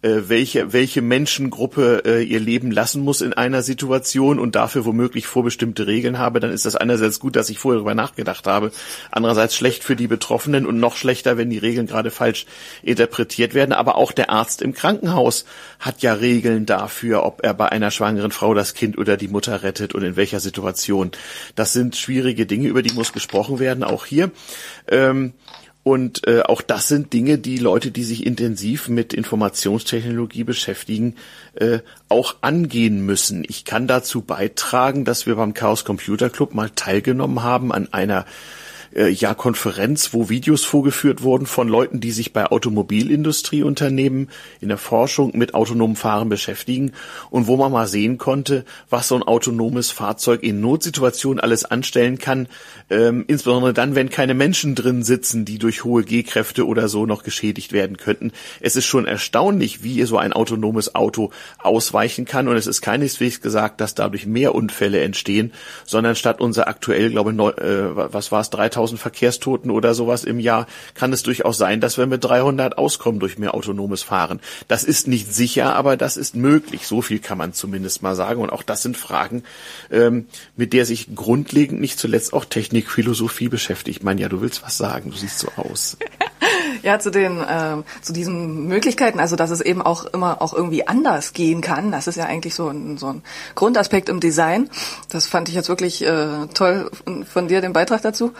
äh, 0.03 0.27
welche, 0.27 0.73
welche 0.73 1.01
Menschengruppe 1.01 2.03
äh, 2.05 2.23
ihr 2.23 2.41
Leben 2.41 2.71
lassen 2.71 3.01
muss 3.01 3.21
in 3.21 3.33
einer 3.33 3.61
Situation 3.61 4.37
und 4.37 4.55
dafür 4.55 4.83
womöglich 4.85 5.27
vorbestimmte 5.27 5.87
Regeln 5.87 6.19
habe, 6.19 6.41
dann 6.41 6.51
ist 6.51 6.65
das 6.65 6.75
einerseits 6.75 7.21
gut, 7.21 7.37
dass 7.37 7.49
ich 7.49 7.57
vorher 7.57 7.77
darüber 7.77 7.95
nachgedacht 7.95 8.45
habe, 8.45 8.71
andererseits 9.11 9.55
schlecht 9.55 9.83
für 9.83 9.95
die 9.95 10.07
Betroffenen 10.07 10.65
und 10.65 10.77
noch 10.77 10.97
schlechter, 10.97 11.37
wenn 11.37 11.49
die 11.49 11.57
Regeln 11.57 11.87
gerade 11.87 12.11
falsch 12.11 12.45
interpretiert 12.81 13.53
werden. 13.53 13.71
Aber 13.71 13.95
auch 13.95 14.11
der 14.11 14.29
Arzt 14.29 14.61
im 14.61 14.73
Krankenhaus 14.73 15.45
hat 15.79 16.01
ja 16.01 16.13
Regeln 16.13 16.65
dafür, 16.65 17.23
ob 17.23 17.41
er 17.43 17.53
bei 17.53 17.71
einer 17.71 17.89
schwangeren 17.89 18.31
Frau 18.31 18.53
das 18.53 18.73
Kind 18.73 18.97
oder 18.97 19.15
die 19.15 19.29
Mutter 19.29 19.63
rettet 19.63 19.95
und 19.95 20.03
in 20.03 20.17
welcher 20.17 20.41
Situation. 20.41 21.11
Das 21.55 21.71
sind 21.71 21.95
schwierige 21.95 22.45
Dinge, 22.45 22.67
über 22.67 22.81
die 22.81 22.93
muss 22.93 23.13
gesprochen 23.13 23.59
werden, 23.59 23.85
auch 23.85 24.05
hier. 24.05 24.31
Ähm, 24.89 25.33
und 25.84 26.26
äh, 26.28 26.41
auch 26.41 26.62
das 26.62 26.88
sind 26.88 27.12
Dinge, 27.12 27.38
die 27.38 27.58
Leute, 27.58 27.91
die 27.91 28.04
sich 28.04 28.26
intensiv 28.26 28.88
mit 28.88 29.13
Informationstechnologie 29.13 30.46
beschäftigen, 30.46 31.15
äh, 31.56 31.80
auch 32.08 32.38
angehen 32.39 33.06
müssen. 33.06 33.43
Ich 33.48 33.65
kann 33.65 33.86
dazu 33.86 34.22
beitragen, 34.22 35.04
dass 35.04 35.26
wir 35.26 35.36
beim 35.36 35.54
Chaos 35.54 35.84
Computer 35.84 36.30
Club 36.30 36.54
mal 36.54 36.69
teilgenommen 36.69 37.43
haben 37.43 37.74
an 37.74 37.91
einer 37.91 38.26
äh, 38.95 39.10
ja 39.10 39.34
Konferenz, 39.34 40.13
wo 40.13 40.29
Videos 40.29 40.63
vorgeführt 40.63 41.23
wurden 41.23 41.45
von 41.45 41.67
Leuten, 41.67 41.99
die 41.99 42.12
sich 42.12 42.34
bei 42.34 42.45
Automobilindustrieunternehmen 42.45 44.29
in 44.62 44.69
der 44.69 44.77
Forschung 44.77 45.32
mit 45.36 45.53
autonomem 45.53 45.95
Fahren 45.95 46.29
beschäftigen 46.29 46.93
und 47.29 47.47
wo 47.47 47.58
man 47.58 47.71
mal 47.71 47.88
sehen 47.88 48.17
konnte, 48.17 48.65
was 48.89 49.08
so 49.08 49.15
ein 49.15 49.23
autonomes 49.23 49.91
Fahrzeug 49.91 50.43
in 50.43 50.62
Notsituationen 50.62 51.39
alles 51.39 51.65
anstellen 51.65 52.17
kann, 52.17 52.47
ähm, 52.89 53.25
insbesondere 53.27 53.73
dann, 53.73 53.95
wenn 53.95 54.10
keine 54.10 54.34
Menschen 54.34 54.75
drin 54.75 55.03
sitzen, 55.03 55.45
die 55.45 55.58
durch 55.58 55.84
hohe 55.84 56.03
G-Kräfte 56.03 56.67
oder 56.67 56.88
so 56.88 57.06
noch 57.06 57.23
geschädigt 57.23 57.73
werden 57.73 57.97
könnten. 57.97 58.32
Es 58.62 58.75
ist 58.75 58.86
schon 58.86 59.06
erstaunlich, 59.06 59.84
wie 59.84 60.03
so 60.03 60.17
ein 60.17 60.34
autonomes 60.34 60.95
Auto 60.95 61.32
ausweichen 61.58 62.25
kann 62.25 62.47
und 62.47 62.58
es 62.58 62.67
ist 62.67 62.82
keineswegs 62.82 63.41
gesagt, 63.41 63.82
dass 63.82 63.95
dadurch 63.95 64.25
mehr 64.25 64.56
Unfälle 64.56 65.01
entstehen, 65.01 65.53
sondern 65.86 66.15
statt 66.15 66.41
unser 66.41 66.67
aktuell, 66.67 67.10
glaube 67.10 67.32
ich, 67.32 67.63
äh, 67.63 68.13
was 68.13 68.32
war 68.32 68.41
es, 68.41 68.49
3000 68.49 68.83
3000 68.84 69.00
Verkehrstoten 69.00 69.72
oder 69.72 69.93
sowas 69.93 70.24
im 70.24 70.39
Jahr, 70.39 70.67
kann 70.93 71.13
es 71.13 71.24
durchaus 71.24 71.58
sein, 71.58 71.80
dass 71.80 71.98
wir 71.98 72.06
mit 72.06 72.24
300 72.24 72.78
auskommen 72.78 73.19
durch 73.19 73.38
mehr 73.38 73.54
autonomes 73.54 74.04
Fahren. 74.04 74.39
Das 74.67 74.84
ist 74.84 75.08
nicht 75.08 75.34
sicher, 75.34 75.76
aber 75.76 75.98
das 75.98 76.17
ist 76.17 76.36
möglich. 76.36 76.86
So 76.88 77.02
viel 77.02 77.19
kann 77.19 77.38
man 77.38 77.54
zumindest 77.54 78.02
mal 78.02 78.15
sagen. 78.15 78.41
Und 78.41 78.52
auch 78.52 78.63
das 78.63 78.82
sind 78.82 78.98
Fragen, 78.98 79.43
ähm, 79.91 80.28
mit 80.56 80.74
der 80.74 80.86
sich 80.86 81.15
grundlegend 81.15 81.80
nicht 81.80 82.00
zuletzt 82.00 82.34
auch 82.34 82.46
Technikphilosophie 82.46 83.50
beschäftigt. 83.50 84.04
Meine, 84.04 84.22
ja, 84.22 84.30
du 84.30 84.41
willst 84.41 84.63
was 84.63 84.78
sagen, 84.78 85.12
du 85.12 85.17
siehst 85.17 85.39
so 85.39 85.50
aus. 85.56 85.98
Ja, 86.82 87.00
zu 87.00 87.12
den 87.12 87.39
äh, 87.39 87.78
zu 88.02 88.12
diesen 88.12 88.67
Möglichkeiten, 88.67 89.19
also 89.19 89.38
dass 89.38 89.52
es 89.52 89.62
eben 89.62 89.82
auch 89.82 90.06
immer 90.06 90.41
auch 90.41 90.54
irgendwie 90.54 90.86
anders 90.86 91.32
gehen 91.32 91.62
kann. 91.62 91.91
Das 91.91 92.08
ist 92.08 92.17
ja 92.17 92.26
eigentlich 92.26 92.56
so 92.56 92.67
ein, 92.67 92.98
so 92.98 93.08
ein 93.08 93.24
Grundaspekt 93.56 94.10
im 94.10 94.19
Design. 94.19 94.69
Das 95.10 95.26
fand 95.26 95.48
ich 95.48 95.56
jetzt 95.56 95.69
wirklich 95.69 96.04
äh, 96.04 96.48
toll 96.54 96.91
von 97.32 97.48
dir 97.48 97.62
den 97.62 97.72
Beitrag 97.72 98.02
dazu. 98.02 98.34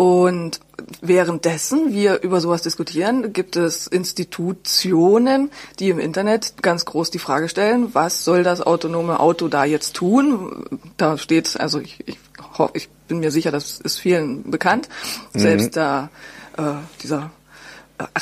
Und 0.00 0.60
währenddessen 1.02 1.92
wir 1.92 2.22
über 2.22 2.40
sowas 2.40 2.62
diskutieren, 2.62 3.34
gibt 3.34 3.56
es 3.56 3.86
Institutionen, 3.86 5.50
die 5.78 5.90
im 5.90 5.98
Internet 5.98 6.54
ganz 6.62 6.86
groß 6.86 7.10
die 7.10 7.18
Frage 7.18 7.50
stellen, 7.50 7.90
was 7.92 8.24
soll 8.24 8.42
das 8.42 8.62
autonome 8.62 9.20
Auto 9.20 9.48
da 9.48 9.66
jetzt 9.66 9.94
tun? 9.94 10.64
Da 10.96 11.18
steht, 11.18 11.60
also 11.60 11.80
ich, 11.80 11.98
ich, 12.06 12.16
ich 12.72 12.88
bin 13.08 13.20
mir 13.20 13.30
sicher, 13.30 13.50
das 13.50 13.78
ist 13.78 13.98
vielen 13.98 14.50
bekannt. 14.50 14.88
Mhm. 15.34 15.38
Selbst 15.38 15.76
da 15.76 16.08
äh, 16.56 16.62
dieser 17.02 17.30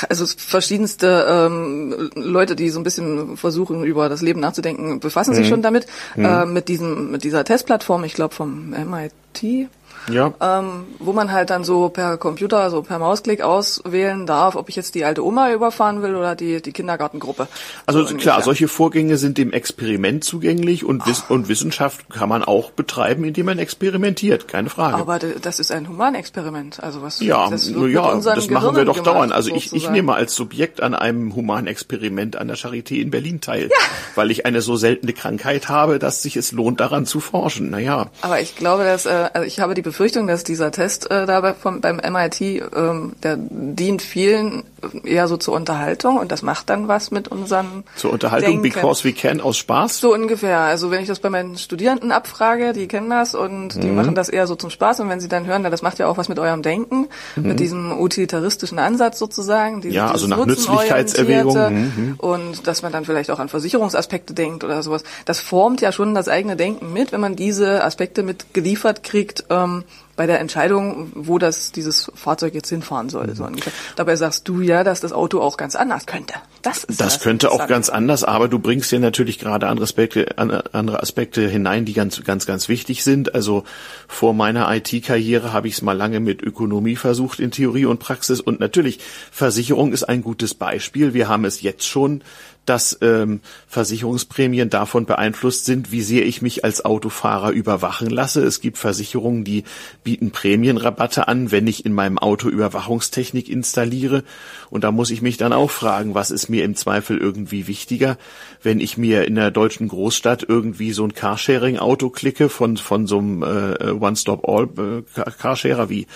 also 0.08 0.26
verschiedenste 0.26 1.26
ähm, 1.30 2.10
Leute, 2.16 2.56
die 2.56 2.70
so 2.70 2.80
ein 2.80 2.82
bisschen 2.82 3.36
versuchen, 3.36 3.84
über 3.84 4.08
das 4.08 4.20
Leben 4.20 4.40
nachzudenken, 4.40 4.98
befassen 4.98 5.32
sich 5.32 5.46
mhm. 5.46 5.50
schon 5.50 5.62
damit. 5.62 5.86
Mhm. 6.16 6.24
Äh, 6.24 6.44
mit 6.46 6.66
diesem, 6.66 7.12
mit 7.12 7.22
dieser 7.22 7.44
Testplattform, 7.44 8.02
ich 8.02 8.14
glaube 8.14 8.34
vom 8.34 8.70
MIT, 8.70 9.68
ja. 10.08 10.32
ähm, 10.40 10.86
wo 10.98 11.12
man 11.12 11.32
halt 11.32 11.50
dann 11.50 11.64
so 11.64 11.88
per 11.88 12.16
Computer, 12.16 12.70
so 12.70 12.82
per 12.82 12.98
Mausklick 12.98 13.42
auswählen 13.42 14.26
darf, 14.26 14.56
ob 14.56 14.68
ich 14.68 14.76
jetzt 14.76 14.94
die 14.94 15.04
alte 15.04 15.24
Oma 15.24 15.52
überfahren 15.52 16.02
will 16.02 16.14
oder 16.14 16.34
die, 16.34 16.62
die 16.62 16.72
Kindergartengruppe. 16.72 17.48
Also 17.86 18.04
so 18.04 18.16
klar, 18.16 18.42
solche 18.42 18.68
Vorgänge 18.68 19.16
sind 19.16 19.38
dem 19.38 19.52
Experiment 19.52 20.24
zugänglich 20.24 20.84
und, 20.84 21.06
Wiss 21.06 21.24
und 21.28 21.48
Wissenschaft 21.48 22.08
kann 22.10 22.28
man 22.28 22.44
auch 22.44 22.70
betreiben, 22.70 23.24
indem 23.24 23.46
man 23.46 23.58
experimentiert, 23.58 24.48
keine 24.48 24.70
Frage. 24.70 24.96
Aber 24.96 25.18
das 25.18 25.58
ist 25.58 25.72
ein 25.72 25.88
Humanexperiment, 25.88 26.82
also 26.82 27.02
was 27.02 27.20
Ja, 27.20 27.48
das, 27.50 27.68
ja, 27.68 28.16
das 28.16 28.50
machen 28.50 28.76
wir 28.76 28.84
doch 28.84 29.00
dauernd. 29.00 29.32
Also 29.32 29.54
ich, 29.54 29.72
ich 29.72 29.90
nehme 29.90 30.14
als 30.14 30.34
Subjekt 30.34 30.82
an 30.82 30.94
einem 30.94 31.34
Humanexperiment 31.34 32.36
an 32.36 32.48
der 32.48 32.56
Charité 32.56 33.00
in 33.00 33.10
Berlin 33.10 33.40
teil, 33.40 33.64
ja. 33.64 33.76
weil 34.14 34.30
ich 34.30 34.46
eine 34.46 34.60
so 34.60 34.76
seltene 34.76 35.12
Krankheit 35.12 35.68
habe, 35.68 35.98
dass 35.98 36.22
sich 36.22 36.36
es 36.36 36.52
lohnt, 36.52 36.80
daran 36.80 37.06
zu 37.06 37.20
forschen. 37.20 37.70
Naja. 37.70 38.10
Aber 38.22 38.40
ich 38.40 38.56
glaube, 38.56 38.84
dass 38.84 39.06
äh, 39.06 39.30
also 39.32 39.46
ich 39.46 39.60
habe 39.60 39.74
die 39.74 39.82
Befürchtung, 39.88 40.26
dass 40.26 40.44
dieser 40.44 40.70
Test 40.70 41.10
äh, 41.10 41.26
dabei 41.26 41.54
vom, 41.54 41.80
beim 41.80 41.96
MIT, 41.96 42.40
ähm, 42.40 43.14
der 43.22 43.36
dient 43.38 44.02
vielen 44.02 44.64
eher 45.04 45.26
so 45.28 45.36
zur 45.36 45.54
Unterhaltung 45.54 46.16
und 46.18 46.30
das 46.32 46.42
macht 46.42 46.70
dann 46.70 46.88
was 46.88 47.10
mit 47.10 47.28
unserem 47.28 47.84
Zur 47.96 48.12
Unterhaltung, 48.12 48.50
Denken. 48.50 48.62
because 48.62 49.04
we 49.04 49.12
can, 49.12 49.40
aus 49.40 49.56
Spaß? 49.56 49.98
So 49.98 50.12
ungefähr. 50.14 50.58
Also 50.60 50.90
wenn 50.90 51.00
ich 51.02 51.08
das 51.08 51.18
bei 51.18 51.30
meinen 51.30 51.56
Studierenden 51.58 52.12
abfrage, 52.12 52.72
die 52.72 52.86
kennen 52.88 53.10
das 53.10 53.34
und 53.34 53.76
Mhm. 53.76 53.80
die 53.80 53.88
machen 53.88 54.14
das 54.14 54.28
eher 54.28 54.46
so 54.46 54.54
zum 54.56 54.70
Spaß 54.70 55.00
und 55.00 55.08
wenn 55.08 55.20
sie 55.20 55.28
dann 55.28 55.46
hören, 55.46 55.62
na, 55.62 55.70
das 55.70 55.82
macht 55.82 55.98
ja 55.98 56.06
auch 56.06 56.16
was 56.16 56.28
mit 56.28 56.38
eurem 56.38 56.62
Denken, 56.62 57.08
mit 57.36 57.58
diesem 57.60 57.98
utilitaristischen 57.98 58.78
Ansatz 58.78 59.18
sozusagen. 59.18 59.80
Dieses, 59.80 59.92
Mhm. 59.94 59.96
Ja, 59.96 60.10
also 60.10 60.26
nach 60.26 60.36
Nutzenorientierte 60.38 61.22
Nützlichkeitserwägung. 61.24 61.74
Mhm, 61.74 62.14
Und 62.18 62.66
dass 62.66 62.82
man 62.82 62.92
dann 62.92 63.04
vielleicht 63.04 63.30
auch 63.30 63.38
an 63.38 63.48
Versicherungsaspekte 63.48 64.34
denkt 64.34 64.64
oder 64.64 64.82
sowas. 64.82 65.02
Das 65.24 65.40
formt 65.40 65.80
ja 65.80 65.92
schon 65.92 66.14
das 66.14 66.28
eigene 66.28 66.56
Denken 66.56 66.92
mit, 66.92 67.12
wenn 67.12 67.20
man 67.20 67.36
diese 67.36 67.82
Aspekte 67.84 68.22
mit 68.22 68.54
geliefert 68.54 69.02
kriegt, 69.02 69.44
ähm, 69.50 69.84
bei 70.18 70.26
der 70.26 70.40
Entscheidung, 70.40 71.10
wo 71.14 71.38
das 71.38 71.72
dieses 71.72 72.12
Fahrzeug 72.14 72.52
jetzt 72.54 72.68
hinfahren 72.68 73.06
Mhm. 73.06 73.10
soll. 73.10 73.34
So 73.34 73.44
ungefähr. 73.44 73.72
Dabei 73.96 74.16
sagst 74.16 74.46
du 74.48 74.60
ja, 74.60 74.84
dass 74.84 75.00
das 75.00 75.12
Auto 75.14 75.40
auch 75.40 75.56
ganz 75.56 75.74
anders 75.76 76.04
könnte. 76.04 76.34
Das 76.60 76.84
ist 76.84 77.00
Das 77.00 77.20
könnte 77.20 77.50
auch 77.52 77.66
ganz 77.68 77.88
anders, 77.88 78.24
aber 78.24 78.48
du 78.48 78.58
bringst 78.58 78.90
ja 78.92 78.98
natürlich 78.98 79.38
gerade 79.38 79.68
andere 79.68 79.84
Aspekte, 79.84 80.36
an- 80.36 80.50
andere 80.50 81.00
Aspekte 81.02 81.48
hinein, 81.48 81.84
die 81.84 81.92
ganz, 81.94 82.22
ganz, 82.24 82.44
ganz 82.46 82.68
wichtig 82.68 83.04
sind. 83.04 83.34
Also 83.34 83.62
vor 84.08 84.34
meiner 84.34 84.68
IT-Karriere 84.74 85.52
habe 85.52 85.68
ich 85.68 85.74
es 85.74 85.82
mal 85.82 85.92
lange 85.96 86.18
mit 86.20 86.42
Ökonomie 86.42 86.96
versucht 86.96 87.38
in 87.38 87.52
Theorie 87.52 87.84
und 87.86 88.00
Praxis 88.00 88.40
und 88.40 88.58
natürlich 88.60 88.98
Versicherung 89.30 89.92
ist 89.92 90.02
ein 90.02 90.22
gutes 90.22 90.52
Beispiel. 90.54 91.14
Wir 91.14 91.28
haben 91.28 91.44
es 91.44 91.62
jetzt 91.62 91.86
schon 91.86 92.22
dass 92.68 92.98
ähm, 93.00 93.40
Versicherungsprämien 93.66 94.68
davon 94.68 95.06
beeinflusst 95.06 95.64
sind, 95.64 95.90
wie 95.90 96.02
sehr 96.02 96.26
ich 96.26 96.42
mich 96.42 96.64
als 96.64 96.84
Autofahrer 96.84 97.50
überwachen 97.50 98.10
lasse. 98.10 98.44
Es 98.44 98.60
gibt 98.60 98.76
Versicherungen, 98.76 99.44
die 99.44 99.64
bieten 100.04 100.30
Prämienrabatte 100.30 101.28
an, 101.28 101.50
wenn 101.50 101.66
ich 101.66 101.86
in 101.86 101.92
meinem 101.94 102.18
Auto 102.18 102.48
Überwachungstechnik 102.48 103.48
installiere. 103.48 104.22
Und 104.70 104.84
da 104.84 104.92
muss 104.92 105.10
ich 105.10 105.22
mich 105.22 105.38
dann 105.38 105.52
auch 105.52 105.70
fragen, 105.70 106.14
was 106.14 106.30
ist 106.30 106.48
mir 106.48 106.64
im 106.64 106.74
Zweifel 106.74 107.16
irgendwie 107.16 107.66
wichtiger, 107.66 108.18
wenn 108.62 108.80
ich 108.80 108.98
mir 108.98 109.24
in 109.24 109.34
der 109.36 109.50
deutschen 109.50 109.88
Großstadt 109.88 110.44
irgendwie 110.46 110.92
so 110.92 111.04
ein 111.04 111.14
Carsharing-Auto 111.14 112.10
klicke 112.10 112.48
von, 112.50 112.76
von 112.76 113.06
so 113.06 113.18
einem 113.18 113.42
äh, 113.42 113.92
One-Stop-All-Carsharer 113.92 115.88
wie, 115.88 116.06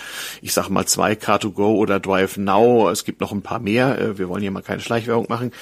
ich 0.42 0.53
sag 0.53 0.68
mal, 0.68 0.86
zwei 0.86 1.14
Car2Go 1.14 1.76
oder 1.76 1.98
Drive 1.98 2.36
Now. 2.36 2.90
Es 2.90 3.05
gibt 3.05 3.20
noch 3.20 3.32
ein 3.32 3.42
paar 3.42 3.61
mehr. 3.61 3.98
Äh, 3.98 4.18
wir 4.18 4.28
wollen 4.28 4.42
hier 4.42 4.50
mal 4.50 4.62
keine 4.62 4.80
Schleichwerbung 4.80 5.26
machen 5.28 5.53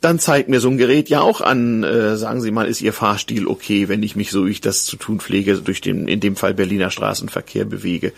dann 0.00 0.18
zeigt 0.18 0.48
mir 0.48 0.60
so 0.60 0.70
ein 0.70 0.78
Gerät 0.78 1.08
ja 1.10 1.20
auch 1.20 1.40
an, 1.40 1.82
äh, 1.82 2.16
sagen 2.16 2.40
Sie 2.40 2.50
mal, 2.50 2.66
ist 2.66 2.80
Ihr 2.80 2.92
Fahrstil 2.92 3.46
okay, 3.46 3.88
wenn 3.88 4.02
ich 4.02 4.16
mich 4.16 4.30
so, 4.30 4.46
wie 4.46 4.50
ich 4.50 4.60
das 4.60 4.84
zu 4.84 4.96
tun 4.96 5.20
pflege, 5.20 5.56
durch 5.58 5.80
den, 5.80 6.08
in 6.08 6.20
dem 6.20 6.36
Fall 6.36 6.54
Berliner 6.54 6.90
Straßenverkehr 6.90 7.66
bewege. 7.66 8.12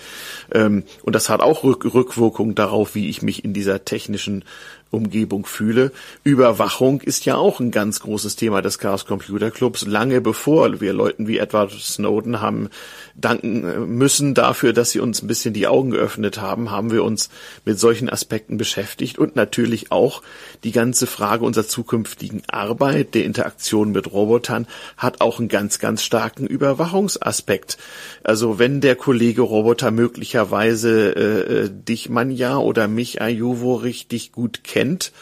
Ähm, 0.52 0.84
und 1.02 1.14
das 1.14 1.28
hat 1.28 1.40
auch 1.40 1.64
Rück 1.64 1.92
Rückwirkung 1.92 2.54
darauf, 2.54 2.94
wie 2.94 3.08
ich 3.08 3.22
mich 3.22 3.44
in 3.44 3.52
dieser 3.52 3.84
technischen 3.84 4.44
Umgebung 4.92 5.46
fühle. 5.46 5.90
Überwachung 6.22 7.00
ist 7.00 7.24
ja 7.24 7.36
auch 7.36 7.58
ein 7.58 7.70
ganz 7.70 8.00
großes 8.00 8.36
Thema 8.36 8.62
des 8.62 8.78
Chaos 8.78 9.06
Computer 9.06 9.50
Clubs. 9.50 9.86
Lange 9.86 10.20
bevor 10.20 10.80
wir 10.80 10.92
Leuten 10.92 11.26
wie 11.26 11.38
Edward 11.38 11.72
Snowden 11.72 12.40
haben 12.40 12.68
danken 13.14 13.96
müssen 13.96 14.34
dafür, 14.34 14.72
dass 14.72 14.90
sie 14.90 15.00
uns 15.00 15.22
ein 15.22 15.26
bisschen 15.26 15.54
die 15.54 15.66
Augen 15.66 15.90
geöffnet 15.90 16.40
haben, 16.40 16.70
haben 16.70 16.90
wir 16.90 17.04
uns 17.04 17.30
mit 17.64 17.78
solchen 17.78 18.08
Aspekten 18.08 18.56
beschäftigt 18.56 19.18
und 19.18 19.36
natürlich 19.36 19.92
auch 19.92 20.22
die 20.64 20.72
ganze 20.72 21.06
Frage 21.06 21.44
unserer 21.44 21.66
zukünftigen 21.66 22.42
Arbeit, 22.48 23.14
der 23.14 23.24
Interaktion 23.24 23.92
mit 23.92 24.12
Robotern, 24.12 24.66
hat 24.96 25.20
auch 25.20 25.38
einen 25.38 25.48
ganz, 25.48 25.78
ganz 25.78 26.02
starken 26.02 26.46
Überwachungsaspekt. 26.46 27.78
Also 28.24 28.58
wenn 28.58 28.80
der 28.80 28.96
Kollege 28.96 29.42
Roboter 29.42 29.90
möglicherweise 29.90 31.14
äh, 31.14 31.70
dich, 31.70 32.08
Manja, 32.08 32.56
oder 32.58 32.88
mich, 32.88 33.20
Ayuvo, 33.20 33.74
richtig 33.74 34.32
gut 34.32 34.64
kennt, 34.64 35.12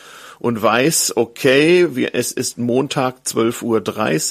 und 0.40 0.60
weiß, 0.60 1.18
okay, 1.18 1.86
es 2.12 2.32
ist 2.32 2.56
Montag 2.56 3.16
12.30 3.26 3.62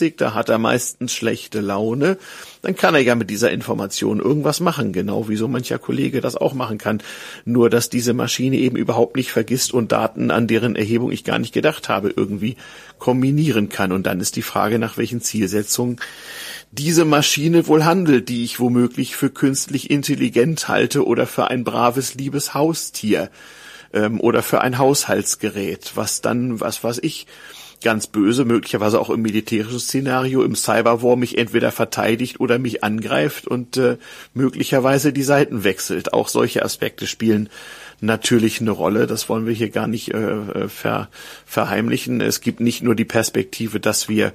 Uhr, 0.06 0.14
da 0.18 0.34
hat 0.34 0.50
er 0.50 0.58
meistens 0.58 1.14
schlechte 1.14 1.62
Laune, 1.62 2.18
dann 2.64 2.76
kann 2.76 2.96
er 2.96 3.02
ja 3.02 3.14
mit 3.14 3.30
dieser 3.30 3.52
Information 3.52 4.20
irgendwas 4.20 4.60
machen, 4.60 4.92
genau 4.92 5.30
wie 5.30 5.36
so 5.36 5.48
mancher 5.48 5.78
Kollege 5.78 6.20
das 6.20 6.36
auch 6.36 6.56
machen 6.56 6.80
kann. 6.80 7.02
Nur, 7.46 7.70
dass 7.70 7.90
diese 7.90 8.14
Maschine 8.14 8.58
eben 8.58 8.76
überhaupt 8.76 9.16
nicht 9.16 9.32
vergisst 9.32 9.72
und 9.72 9.92
Daten, 9.92 10.32
an 10.32 10.48
deren 10.48 10.76
Erhebung 10.76 11.12
ich 11.12 11.24
gar 11.24 11.38
nicht 11.38 11.54
gedacht 11.54 11.90
habe, 11.90 12.12
irgendwie 12.14 12.58
kombinieren 12.98 13.70
kann. 13.70 13.92
Und 13.92 14.08
dann 14.08 14.20
ist 14.20 14.36
die 14.36 14.42
Frage, 14.42 14.80
nach 14.80 14.98
welchen 14.98 15.22
Zielsetzungen 15.22 15.98
diese 16.72 17.06
Maschine 17.06 17.68
wohl 17.68 17.86
handelt, 17.86 18.30
die 18.30 18.44
ich 18.44 18.60
womöglich 18.60 19.16
für 19.16 19.30
künstlich 19.30 19.92
intelligent 19.92 20.68
halte 20.68 21.06
oder 21.06 21.28
für 21.28 21.50
ein 21.50 21.64
braves, 21.64 22.16
liebes 22.16 22.56
Haustier 22.56 23.30
ähm, 23.94 24.20
oder 24.20 24.44
für 24.44 24.62
ein 24.62 24.78
Haushaltsgerät, 24.78 25.92
was 25.96 26.22
dann, 26.22 26.60
was 26.60 26.84
weiß 26.84 27.00
ich, 27.02 27.28
ganz 27.82 28.08
böse, 28.08 28.46
möglicherweise 28.46 29.00
auch 29.00 29.10
im 29.10 29.22
militärischen 29.22 29.80
Szenario, 29.80 30.44
im 30.44 30.56
Cyberwar 30.56 31.16
mich 31.16 31.38
entweder 31.38 31.72
verteidigt 31.72 32.40
oder 32.40 32.60
mich 32.60 32.84
angreift 32.84 33.48
und 33.48 33.78
äh, 33.78 33.98
möglicherweise 34.34 35.14
die 35.14 35.24
Seiten 35.24 35.64
wechselt. 35.64 36.14
Auch 36.14 36.28
solche 36.28 36.64
Aspekte 36.64 37.08
spielen 37.08 37.50
natürlich 38.02 38.62
eine 38.62 38.72
Rolle. 38.72 39.08
Das 39.08 39.30
wollen 39.30 39.46
wir 39.46 39.54
hier 39.54 39.70
gar 39.70 39.88
nicht 39.88 40.14
äh, 40.14 40.68
ver, 40.68 41.10
verheimlichen. 41.46 42.22
Es 42.22 42.42
gibt 42.42 42.60
nicht 42.60 42.84
nur 42.84 42.96
die 42.96 43.06
Perspektive, 43.06 43.80
dass 43.80 44.10
wir 44.10 44.34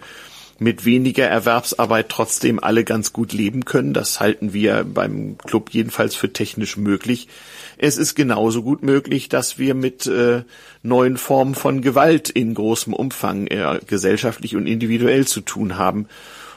mit 0.64 0.86
weniger 0.86 1.26
Erwerbsarbeit 1.26 2.08
trotzdem 2.08 2.58
alle 2.58 2.84
ganz 2.84 3.12
gut 3.12 3.32
leben 3.34 3.66
können. 3.66 3.92
Das 3.92 4.18
halten 4.18 4.54
wir 4.54 4.84
beim 4.84 5.36
Club 5.38 5.70
jedenfalls 5.70 6.16
für 6.16 6.32
technisch 6.32 6.78
möglich. 6.78 7.28
Es 7.76 7.98
ist 7.98 8.14
genauso 8.14 8.62
gut 8.62 8.82
möglich, 8.82 9.28
dass 9.28 9.58
wir 9.58 9.74
mit 9.74 10.06
äh, 10.06 10.42
neuen 10.82 11.18
Formen 11.18 11.54
von 11.54 11.82
Gewalt 11.82 12.30
in 12.30 12.54
großem 12.54 12.94
Umfang 12.94 13.46
äh, 13.46 13.78
gesellschaftlich 13.86 14.56
und 14.56 14.66
individuell 14.66 15.26
zu 15.26 15.42
tun 15.42 15.76
haben 15.76 16.08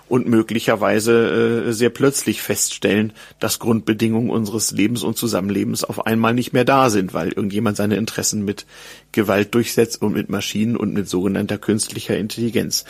und 0.07 0.27
möglicherweise 0.27 1.65
äh, 1.67 1.73
sehr 1.73 1.89
plötzlich 1.89 2.41
feststellen, 2.41 3.11
dass 3.39 3.59
Grundbedingungen 3.59 4.29
unseres 4.29 4.71
Lebens 4.71 5.03
und 5.03 5.17
Zusammenlebens 5.17 5.83
auf 5.83 6.05
einmal 6.05 6.33
nicht 6.33 6.53
mehr 6.53 6.65
da 6.65 6.89
sind, 6.89 7.13
weil 7.13 7.29
irgendjemand 7.29 7.75
seine 7.75 7.97
Interessen 7.97 8.45
mit 8.45 8.65
Gewalt 9.11 9.55
durchsetzt 9.55 10.01
und 10.01 10.13
mit 10.13 10.29
Maschinen 10.29 10.77
und 10.77 10.93
mit 10.93 11.09
sogenannter 11.09 11.57
künstlicher 11.57 12.17
Intelligenz. 12.17 12.85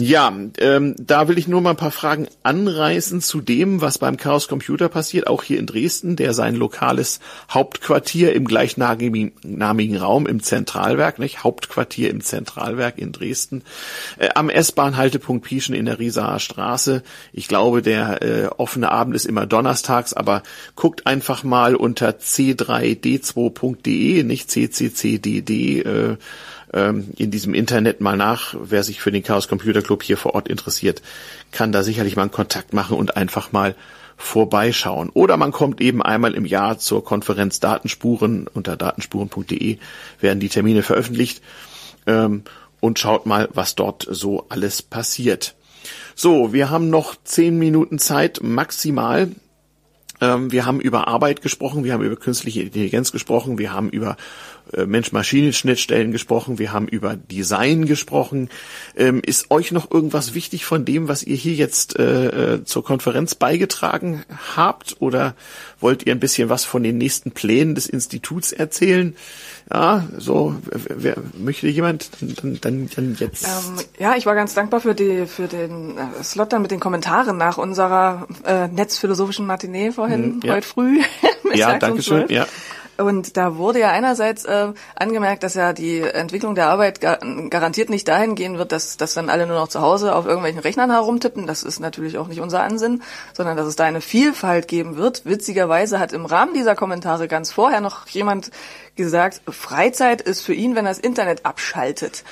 Ja, 0.00 0.32
ähm, 0.58 0.94
da 0.98 1.28
will 1.28 1.36
ich 1.36 1.46
nur 1.46 1.60
mal 1.60 1.70
ein 1.70 1.76
paar 1.76 1.90
Fragen 1.90 2.26
anreißen 2.42 3.20
zu 3.20 3.42
dem, 3.42 3.82
was 3.82 3.98
beim 3.98 4.16
Chaos 4.16 4.48
Computer 4.48 4.88
passiert, 4.88 5.26
auch 5.26 5.42
hier 5.42 5.58
in 5.58 5.66
Dresden, 5.66 6.16
der 6.16 6.32
sein 6.32 6.56
lokales 6.56 7.20
Hauptquartier 7.50 8.32
im 8.32 8.46
gleichnamigen 8.46 9.96
Raum 9.96 10.26
im 10.26 10.42
Zentralwerk, 10.42 11.18
nicht? 11.18 11.44
Hauptquartier 11.44 12.08
im 12.08 12.22
Zentralwerk 12.22 12.96
in 12.96 13.12
Dresden, 13.12 13.62
äh, 14.18 14.30
am 14.34 14.48
S-Bahn-Haltepunkt 14.48 15.44
Pieschen 15.44 15.74
in 15.74 15.84
der 15.84 15.98
Riesaer 15.98 16.38
Straße. 16.38 17.02
Ich 17.34 17.46
glaube, 17.46 17.82
der 17.82 18.22
äh, 18.22 18.46
offene 18.56 18.90
Abend 18.90 19.14
ist 19.14 19.26
immer 19.26 19.44
donnerstags, 19.44 20.14
aber 20.14 20.42
guckt 20.76 21.06
einfach 21.06 21.44
mal 21.44 21.76
unter 21.76 22.12
c3d2.de, 22.12 24.22
nicht 24.22 24.48
cccdd, 25.44 25.80
äh, 25.80 26.16
in 27.16 27.30
diesem 27.30 27.54
Internet 27.54 28.00
mal 28.00 28.16
nach. 28.16 28.54
Wer 28.60 28.84
sich 28.84 29.00
für 29.00 29.10
den 29.10 29.22
Chaos 29.22 29.48
Computer 29.48 29.82
Club 29.82 30.02
hier 30.02 30.16
vor 30.16 30.34
Ort 30.34 30.48
interessiert, 30.48 31.02
kann 31.50 31.72
da 31.72 31.82
sicherlich 31.82 32.16
mal 32.16 32.22
einen 32.22 32.30
Kontakt 32.30 32.72
machen 32.72 32.96
und 32.96 33.16
einfach 33.16 33.52
mal 33.52 33.74
vorbeischauen. 34.16 35.08
Oder 35.08 35.36
man 35.36 35.50
kommt 35.50 35.80
eben 35.80 36.02
einmal 36.02 36.34
im 36.34 36.44
Jahr 36.44 36.78
zur 36.78 37.04
Konferenz 37.04 37.58
Datenspuren. 37.58 38.46
Unter 38.46 38.76
datenspuren.de 38.76 39.78
werden 40.20 40.40
die 40.40 40.48
Termine 40.48 40.82
veröffentlicht 40.82 41.42
ähm, 42.06 42.44
und 42.80 42.98
schaut 42.98 43.26
mal, 43.26 43.48
was 43.52 43.74
dort 43.74 44.06
so 44.08 44.46
alles 44.48 44.82
passiert. 44.82 45.56
So, 46.14 46.52
wir 46.52 46.70
haben 46.70 46.90
noch 46.90 47.16
zehn 47.24 47.58
Minuten 47.58 47.98
Zeit 47.98 48.40
maximal. 48.42 49.30
Ähm, 50.20 50.52
wir 50.52 50.66
haben 50.66 50.80
über 50.80 51.08
Arbeit 51.08 51.40
gesprochen, 51.40 51.84
wir 51.84 51.94
haben 51.94 52.04
über 52.04 52.16
künstliche 52.16 52.62
Intelligenz 52.62 53.12
gesprochen, 53.12 53.58
wir 53.58 53.72
haben 53.72 53.88
über 53.88 54.16
Mensch-Maschinen-Schnittstellen 54.76 56.12
gesprochen, 56.12 56.58
wir 56.58 56.72
haben 56.72 56.88
über 56.88 57.16
Design 57.16 57.86
gesprochen. 57.86 58.48
Ähm, 58.96 59.20
ist 59.24 59.50
euch 59.50 59.72
noch 59.72 59.90
irgendwas 59.90 60.34
wichtig 60.34 60.64
von 60.64 60.84
dem, 60.84 61.08
was 61.08 61.22
ihr 61.22 61.36
hier 61.36 61.54
jetzt 61.54 61.98
äh, 61.98 62.54
äh, 62.54 62.64
zur 62.64 62.84
Konferenz 62.84 63.34
beigetragen 63.34 64.24
habt? 64.56 64.96
Oder 65.00 65.34
wollt 65.80 66.06
ihr 66.06 66.14
ein 66.14 66.20
bisschen 66.20 66.48
was 66.48 66.64
von 66.64 66.82
den 66.82 66.98
nächsten 66.98 67.32
Plänen 67.32 67.74
des 67.74 67.86
Instituts 67.86 68.52
erzählen? 68.52 69.16
Ja, 69.72 70.06
so, 70.18 70.56
wer, 70.70 71.16
möchte 71.38 71.68
jemand 71.68 72.10
dann, 72.20 72.58
dann, 72.60 72.90
dann 72.94 73.16
jetzt? 73.18 73.44
Ähm, 73.44 73.84
ja, 73.98 74.16
ich 74.16 74.26
war 74.26 74.34
ganz 74.34 74.54
dankbar 74.54 74.80
für 74.80 74.94
die 74.94 75.26
für 75.26 75.46
den 75.46 75.96
äh, 75.96 76.24
Slot 76.24 76.52
dann 76.52 76.62
mit 76.62 76.70
den 76.70 76.80
Kommentaren 76.80 77.36
nach 77.36 77.58
unserer 77.58 78.26
äh, 78.44 78.68
netzphilosophischen 78.68 79.46
Matinee 79.46 79.92
vorhin 79.92 80.20
Hm, 80.20 80.40
ja. 80.44 80.54
heute 80.54 80.66
früh. 80.66 81.00
ja, 81.54 81.78
danke 81.78 82.02
schön. 82.02 82.26
12. 82.26 82.30
Ja. 82.30 82.46
Und 83.00 83.36
da 83.36 83.56
wurde 83.56 83.80
ja 83.80 83.90
einerseits 83.90 84.44
äh, 84.44 84.72
angemerkt, 84.94 85.42
dass 85.42 85.54
ja 85.54 85.72
die 85.72 86.00
Entwicklung 86.00 86.54
der 86.54 86.68
Arbeit 86.68 87.00
gar 87.00 87.18
garantiert 87.48 87.90
nicht 87.90 88.06
dahin 88.08 88.34
gehen 88.34 88.58
wird, 88.58 88.72
dass, 88.72 88.96
dass 88.96 89.14
dann 89.14 89.30
alle 89.30 89.46
nur 89.46 89.56
noch 89.56 89.68
zu 89.68 89.80
Hause 89.80 90.14
auf 90.14 90.26
irgendwelchen 90.26 90.60
Rechnern 90.60 90.90
herumtippen. 90.90 91.46
Das 91.46 91.62
ist 91.62 91.80
natürlich 91.80 92.18
auch 92.18 92.28
nicht 92.28 92.40
unser 92.40 92.62
Ansinn, 92.62 93.02
sondern 93.32 93.56
dass 93.56 93.66
es 93.66 93.76
da 93.76 93.84
eine 93.84 94.00
Vielfalt 94.00 94.68
geben 94.68 94.96
wird. 94.96 95.24
Witzigerweise 95.24 95.98
hat 95.98 96.12
im 96.12 96.26
Rahmen 96.26 96.54
dieser 96.54 96.74
Kommentare 96.74 97.28
ganz 97.28 97.52
vorher 97.52 97.80
noch 97.80 98.06
jemand 98.08 98.50
gesagt, 98.96 99.40
Freizeit 99.48 100.20
ist 100.20 100.42
für 100.42 100.54
ihn, 100.54 100.74
wenn 100.74 100.84
er 100.84 100.90
das 100.90 100.98
Internet 100.98 101.46
abschaltet. 101.46 102.24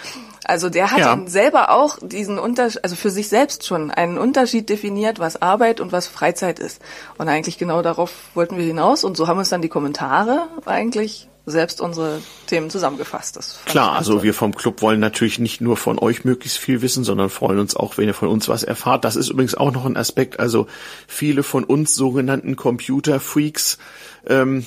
Also 0.48 0.70
der 0.70 0.90
hat 0.90 0.98
Ja. 0.98 1.20
selber 1.26 1.70
auch 1.70 1.98
diesen 2.00 2.38
Unterschied, 2.38 2.82
also 2.82 2.96
für 2.96 3.10
sich 3.10 3.28
selbst 3.28 3.66
schon 3.66 3.90
einen 3.90 4.16
Unterschied 4.16 4.68
definiert, 4.68 5.18
was 5.18 5.40
Arbeit 5.42 5.78
und 5.80 5.92
was 5.92 6.06
Freizeit 6.08 6.58
ist. 6.58 6.80
Und 7.18 7.28
eigentlich 7.28 7.58
genau 7.58 7.82
darauf 7.82 8.12
wollten 8.34 8.56
wir 8.56 8.64
hinaus 8.64 9.04
und 9.04 9.16
so 9.16 9.28
haben 9.28 9.38
uns 9.38 9.50
dann 9.50 9.62
die 9.62 9.68
Kommentare 9.68 10.48
eigentlich 10.64 11.28
selbst 11.44 11.80
unsere 11.80 12.20
Themen 12.46 12.70
zusammengefasst. 12.70 13.36
Das 13.36 13.60
Klar, 13.66 13.92
also 13.92 14.22
wir 14.22 14.34
vom 14.34 14.54
Club 14.54 14.82
wollen 14.82 15.00
natürlich 15.00 15.38
nicht 15.38 15.60
nur 15.60 15.76
von 15.76 15.98
euch 15.98 16.24
möglichst 16.24 16.58
viel 16.58 16.82
wissen, 16.82 17.04
sondern 17.04 17.30
freuen 17.30 17.58
uns 17.58 17.76
auch, 17.76 17.98
wenn 17.98 18.06
ihr 18.06 18.14
von 18.14 18.28
uns 18.28 18.48
was 18.48 18.62
erfahrt. 18.62 19.04
Das 19.04 19.16
ist 19.16 19.28
übrigens 19.28 19.54
auch 19.54 19.72
noch 19.72 19.86
ein 19.86 19.96
Aspekt. 19.96 20.40
Also 20.40 20.66
viele 21.06 21.42
von 21.42 21.64
uns 21.64 21.94
sogenannten 21.94 22.56
Computerfreaks 22.56 23.78
ähm, 24.26 24.66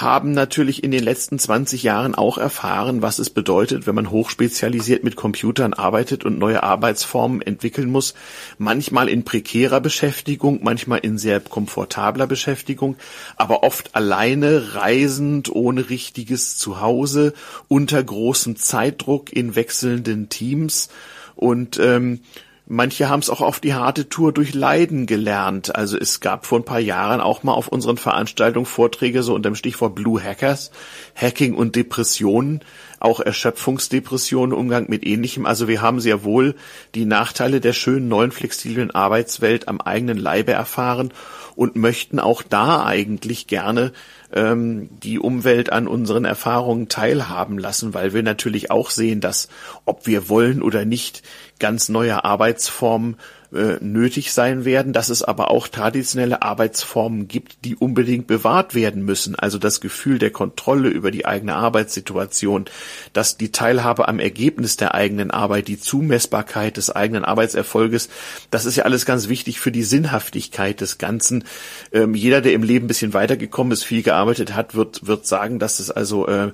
haben 0.00 0.32
natürlich 0.32 0.82
in 0.82 0.90
den 0.90 1.04
letzten 1.04 1.38
20 1.38 1.84
Jahren 1.84 2.14
auch 2.16 2.36
erfahren, 2.36 3.00
was 3.00 3.20
es 3.20 3.30
bedeutet, 3.30 3.86
wenn 3.86 3.94
man 3.94 4.10
hochspezialisiert 4.10 5.04
mit 5.04 5.14
Computern 5.14 5.72
arbeitet 5.72 6.24
und 6.24 6.38
neue 6.38 6.64
Arbeitsformen 6.64 7.40
entwickeln 7.42 7.90
muss. 7.90 8.14
Manchmal 8.58 9.08
in 9.08 9.24
prekärer 9.24 9.80
Beschäftigung, 9.80 10.60
manchmal 10.62 10.98
in 11.00 11.16
sehr 11.16 11.38
komfortabler 11.38 12.26
Beschäftigung, 12.26 12.96
aber 13.36 13.62
oft 13.62 13.94
alleine, 13.94 14.74
reisend, 14.74 15.54
ohne 15.54 15.88
richtiges 15.90 16.58
Zuhause, 16.58 17.32
unter 17.68 18.02
großem 18.02 18.56
Zeitdruck 18.56 19.32
in 19.32 19.54
wechselnden 19.54 20.28
Teams 20.28 20.88
und 21.36 21.78
ähm, 21.78 22.20
Manche 22.66 23.10
haben 23.10 23.20
es 23.20 23.28
auch 23.28 23.42
auf 23.42 23.60
die 23.60 23.74
harte 23.74 24.08
Tour 24.08 24.32
durch 24.32 24.54
Leiden 24.54 25.04
gelernt. 25.04 25.76
Also 25.76 25.98
es 25.98 26.20
gab 26.20 26.46
vor 26.46 26.60
ein 26.60 26.64
paar 26.64 26.80
Jahren 26.80 27.20
auch 27.20 27.42
mal 27.42 27.52
auf 27.52 27.68
unseren 27.68 27.98
Veranstaltungen 27.98 28.64
Vorträge 28.64 29.22
so 29.22 29.34
unter 29.34 29.50
dem 29.50 29.54
Stichwort 29.54 29.94
Blue 29.94 30.22
Hackers, 30.22 30.70
Hacking 31.14 31.54
und 31.54 31.76
Depressionen, 31.76 32.62
auch 33.00 33.20
Erschöpfungsdepressionen, 33.20 34.56
Umgang 34.56 34.86
mit 34.88 35.04
ähnlichem. 35.04 35.44
Also 35.44 35.68
wir 35.68 35.82
haben 35.82 36.00
sehr 36.00 36.24
wohl 36.24 36.54
die 36.94 37.04
Nachteile 37.04 37.60
der 37.60 37.74
schönen 37.74 38.08
neuen 38.08 38.32
flexiblen 38.32 38.90
Arbeitswelt 38.90 39.68
am 39.68 39.82
eigenen 39.82 40.16
Leibe 40.16 40.52
erfahren 40.52 41.12
und 41.56 41.76
möchten 41.76 42.18
auch 42.18 42.42
da 42.42 42.84
eigentlich 42.84 43.46
gerne 43.46 43.92
ähm, 44.32 44.88
die 45.02 45.18
Umwelt 45.18 45.70
an 45.70 45.86
unseren 45.86 46.24
Erfahrungen 46.24 46.88
teilhaben 46.88 47.58
lassen, 47.58 47.94
weil 47.94 48.12
wir 48.12 48.22
natürlich 48.22 48.70
auch 48.70 48.90
sehen, 48.90 49.20
dass 49.20 49.48
ob 49.84 50.06
wir 50.06 50.28
wollen 50.28 50.62
oder 50.62 50.84
nicht 50.84 51.22
ganz 51.58 51.88
neue 51.88 52.24
Arbeitsformen 52.24 53.16
äh, 53.54 53.76
nötig 53.80 54.32
sein 54.32 54.64
werden, 54.64 54.92
dass 54.92 55.10
es 55.10 55.22
aber 55.22 55.50
auch 55.50 55.68
traditionelle 55.68 56.42
Arbeitsformen 56.42 57.28
gibt, 57.28 57.64
die 57.64 57.76
unbedingt 57.76 58.26
bewahrt 58.26 58.74
werden 58.74 59.04
müssen. 59.04 59.36
Also 59.36 59.58
das 59.58 59.80
Gefühl 59.80 60.18
der 60.18 60.32
Kontrolle 60.32 60.88
über 60.88 61.12
die 61.12 61.24
eigene 61.24 61.54
Arbeitssituation, 61.54 62.64
dass 63.12 63.36
die 63.36 63.52
Teilhabe 63.52 64.08
am 64.08 64.18
Ergebnis 64.18 64.76
der 64.76 64.94
eigenen 64.94 65.30
Arbeit, 65.30 65.68
die 65.68 65.78
Zumessbarkeit 65.78 66.76
des 66.76 66.90
eigenen 66.90 67.24
Arbeitserfolges, 67.24 68.08
das 68.50 68.64
ist 68.64 68.74
ja 68.74 68.84
alles 68.84 69.06
ganz 69.06 69.28
wichtig 69.28 69.60
für 69.60 69.70
die 69.70 69.84
Sinnhaftigkeit 69.84 70.80
des 70.80 70.98
Ganzen. 70.98 71.44
Ähm, 71.92 72.16
jeder, 72.16 72.40
der 72.40 72.54
im 72.54 72.64
Leben 72.64 72.86
ein 72.86 72.88
bisschen 72.88 73.14
weitergekommen 73.14 73.72
ist, 73.72 73.84
viel 73.84 74.02
gearbeitet 74.02 74.56
hat, 74.56 74.74
wird, 74.74 75.06
wird 75.06 75.26
sagen, 75.26 75.60
dass 75.60 75.78
es 75.78 75.92
also 75.92 76.26
äh, 76.26 76.50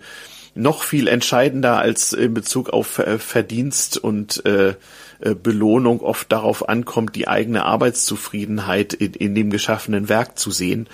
noch 0.61 0.83
viel 0.83 1.09
entscheidender 1.09 1.79
als 1.79 2.13
in 2.13 2.35
Bezug 2.35 2.71
auf 2.71 2.99
äh, 2.99 3.19
Verdienst 3.19 3.99
und 3.99 4.45
äh, 4.47 4.75
äh, 5.21 5.35
Belohnung 5.35 6.01
oft 6.01 6.31
darauf 6.31 6.69
ankommt, 6.69 7.17
die 7.17 7.29
eigene 7.29 7.65
Arbeitszufriedenheit 7.65 8.93
in, 8.93 9.15
in 9.15 9.35
dem 9.35 9.51
geschaffenen 9.51 10.09
Werk 10.09 10.39
zu 10.39 10.51
sehen. 10.51 10.89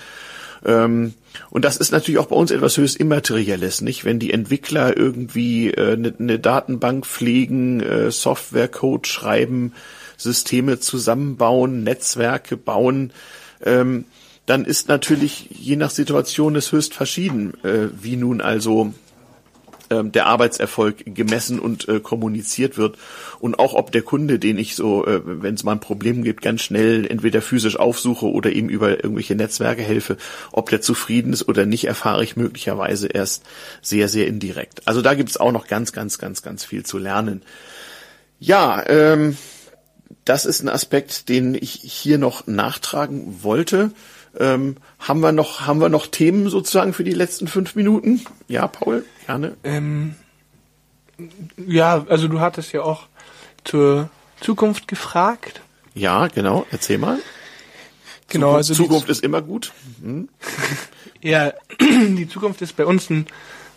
Ähm, 0.65 1.13
und 1.49 1.65
das 1.65 1.77
ist 1.77 1.91
natürlich 1.91 2.19
auch 2.19 2.27
bei 2.27 2.35
uns 2.35 2.51
etwas 2.51 2.77
höchst 2.77 2.97
Immaterielles, 2.97 3.81
nicht? 3.81 4.05
Wenn 4.05 4.19
die 4.19 4.33
Entwickler 4.33 4.97
irgendwie 4.97 5.77
eine 5.77 6.13
ne, 6.17 6.39
Datenbank 6.39 7.05
pflegen, 7.05 8.09
Softwarecode 8.09 9.05
schreiben, 9.05 9.73
Systeme 10.17 10.79
zusammenbauen, 10.79 11.83
Netzwerke 11.83 12.57
bauen, 12.57 13.13
ähm, 13.63 14.05
dann 14.47 14.65
ist 14.65 14.87
natürlich 14.87 15.49
je 15.51 15.75
nach 15.75 15.91
Situation 15.91 16.55
es 16.55 16.71
höchst 16.71 16.95
verschieden, 16.95 17.53
wie 18.01 18.15
nun 18.15 18.41
also 18.41 18.93
ähm, 19.89 20.11
der 20.11 20.25
Arbeitserfolg 20.25 21.03
gemessen 21.05 21.59
und 21.59 21.87
äh, 21.87 21.99
kommuniziert 21.99 22.77
wird 22.77 22.97
und 23.39 23.59
auch 23.59 23.73
ob 23.73 23.91
der 23.91 24.01
Kunde, 24.01 24.39
den 24.39 24.57
ich 24.57 24.75
so, 24.75 25.05
äh, 25.05 25.21
wenn 25.23 25.55
es 25.55 25.63
mal 25.63 25.73
ein 25.73 25.79
Problem 25.79 26.23
gibt, 26.23 26.41
ganz 26.41 26.61
schnell 26.61 27.05
entweder 27.05 27.41
physisch 27.41 27.77
aufsuche 27.77 28.27
oder 28.27 28.51
ihm 28.51 28.69
über 28.69 29.03
irgendwelche 29.03 29.35
Netzwerke 29.35 29.81
helfe, 29.81 30.17
ob 30.51 30.69
der 30.69 30.81
zufrieden 30.81 31.33
ist 31.33 31.47
oder 31.47 31.65
nicht, 31.65 31.85
erfahre 31.85 32.23
ich 32.23 32.35
möglicherweise 32.35 33.07
erst 33.07 33.43
sehr, 33.81 34.09
sehr 34.09 34.27
indirekt. 34.27 34.81
Also 34.85 35.01
da 35.01 35.13
gibt 35.13 35.29
es 35.29 35.37
auch 35.37 35.51
noch 35.51 35.67
ganz, 35.67 35.91
ganz, 35.93 36.17
ganz, 36.17 36.41
ganz 36.41 36.65
viel 36.65 36.85
zu 36.85 36.97
lernen. 36.97 37.41
Ja, 38.39 38.83
ähm, 38.87 39.37
das 40.25 40.45
ist 40.45 40.61
ein 40.61 40.69
Aspekt, 40.69 41.29
den 41.29 41.55
ich 41.55 41.71
hier 41.71 42.17
noch 42.17 42.47
nachtragen 42.47 43.43
wollte. 43.43 43.91
Ähm, 44.39 44.75
haben 44.99 45.21
wir 45.21 45.31
noch, 45.31 45.65
haben 45.65 45.81
wir 45.81 45.89
noch 45.89 46.07
Themen 46.07 46.49
sozusagen 46.49 46.93
für 46.93 47.03
die 47.03 47.13
letzten 47.13 47.47
fünf 47.47 47.75
Minuten? 47.75 48.21
Ja, 48.47 48.67
Paul, 48.67 49.03
gerne. 49.27 49.57
Ähm, 49.63 50.15
ja, 51.57 52.05
also 52.09 52.27
du 52.27 52.39
hattest 52.39 52.71
ja 52.73 52.81
auch 52.81 53.07
zur 53.63 54.09
Zukunft 54.39 54.87
gefragt. 54.87 55.61
Ja, 55.93 56.27
genau. 56.27 56.65
Erzähl 56.71 56.97
mal. 56.97 57.19
Genau, 58.29 58.55
also 58.55 58.73
die 58.73 58.81
Zukunft 58.81 59.09
ist 59.09 59.23
immer 59.23 59.41
gut. 59.41 59.71
Hm? 60.01 60.29
Ja, 61.19 61.51
die 61.81 62.29
Zukunft 62.29 62.61
ist 62.61 62.77
bei 62.77 62.85
uns 62.85 63.09
ein, 63.09 63.25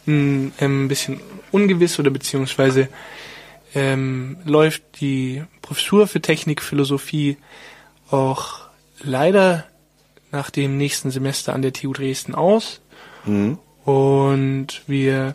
ein, 0.06 0.52
ein 0.60 0.88
bisschen 0.88 1.20
ungewiss 1.50 1.98
oder 1.98 2.10
beziehungsweise 2.10 2.90
ähm, 3.74 4.36
läuft 4.44 5.00
die 5.00 5.42
Professur 5.62 6.06
für 6.06 6.20
Technik, 6.20 6.60
Philosophie 6.60 7.38
auch 8.10 8.60
leider 9.02 9.64
nach 10.32 10.50
dem 10.50 10.76
nächsten 10.76 11.10
Semester 11.10 11.54
an 11.54 11.62
der 11.62 11.72
TU 11.72 11.94
Dresden 11.94 12.34
aus. 12.34 12.82
Mhm. 13.24 13.58
Und 13.90 14.82
wir, 14.86 15.34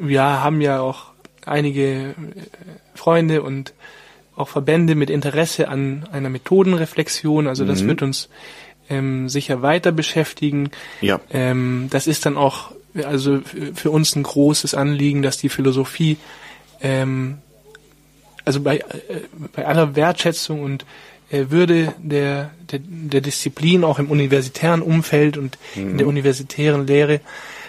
wir 0.00 0.22
haben 0.22 0.60
ja 0.60 0.80
auch 0.80 1.06
einige 1.44 2.10
äh, 2.10 2.14
Freunde 2.94 3.42
und 3.42 3.72
auch 4.36 4.48
Verbände 4.48 4.94
mit 4.94 5.10
Interesse 5.10 5.68
an 5.68 6.06
einer 6.12 6.28
Methodenreflexion. 6.28 7.46
Also 7.46 7.64
das 7.64 7.82
Mhm. 7.82 7.88
wird 7.88 8.02
uns 8.02 8.28
ähm, 8.88 9.28
sicher 9.28 9.62
weiter 9.62 9.92
beschäftigen. 9.92 10.70
Ja. 11.00 11.20
Ähm, 11.30 11.88
das 11.90 12.06
ist 12.06 12.26
dann 12.26 12.36
auch 12.36 12.72
also 13.04 13.40
für- 13.74 13.90
uns 13.90 14.14
ein 14.16 14.22
großes 14.22 14.74
Anliegen, 14.74 15.22
dass 15.22 15.36
die 15.38 15.48
Philosophie 15.48 16.16
ähm, 16.80 17.38
also 18.44 18.60
bei, 18.60 18.78
äh, 18.78 18.84
bei 19.54 19.66
aller 19.66 19.96
Wertschätzung 19.96 20.62
und 20.62 20.84
äh, 21.30 21.46
Würde 21.50 21.92
der, 21.98 22.50
der, 22.70 22.78
der 22.82 23.20
Disziplin 23.20 23.82
auch 23.82 23.98
im 23.98 24.08
universitären 24.10 24.80
Umfeld 24.82 25.36
und 25.36 25.58
in 25.74 25.98
der 25.98 26.06
universitären 26.06 26.86
Lehre, 26.86 27.20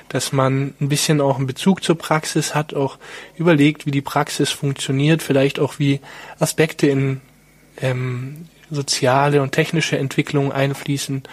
dass 0.10 0.32
man 0.32 0.74
ein 0.80 0.90
bisschen 0.90 1.22
auch 1.22 1.38
einen 1.38 1.48
Bezug 1.48 1.84
zur 1.84 1.98
Praxis 1.98 2.56
hat, 2.56 2.74
auch 2.74 2.98
überlegt, 3.36 3.86
wie 3.86 3.92
die 3.92 4.02
Praxis 4.02 4.50
funktioniert, 4.52 5.22
vielleicht 5.22 5.60
auch 5.60 5.80
wie 5.80 6.00
Aspekte 6.40 6.88
in 6.88 7.22
ähm, 7.82 8.48
soziale 8.70 9.42
und 9.42 9.52
technische 9.52 9.98
Entwicklung 9.98 10.52
einfließen, 10.52 11.24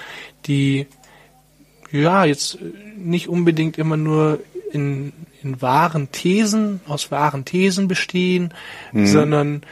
die 0.47 0.87
ja 1.91 2.25
jetzt 2.25 2.59
nicht 2.97 3.29
unbedingt 3.29 3.79
immer 3.79 3.97
nur 3.97 4.41
in, 4.73 5.13
in 5.43 5.63
wahren 5.63 6.11
Thesen, 6.11 6.81
aus 6.89 7.11
wahren 7.11 7.45
Thesen 7.45 7.89
bestehen, 7.89 8.53
sondern 9.07 9.63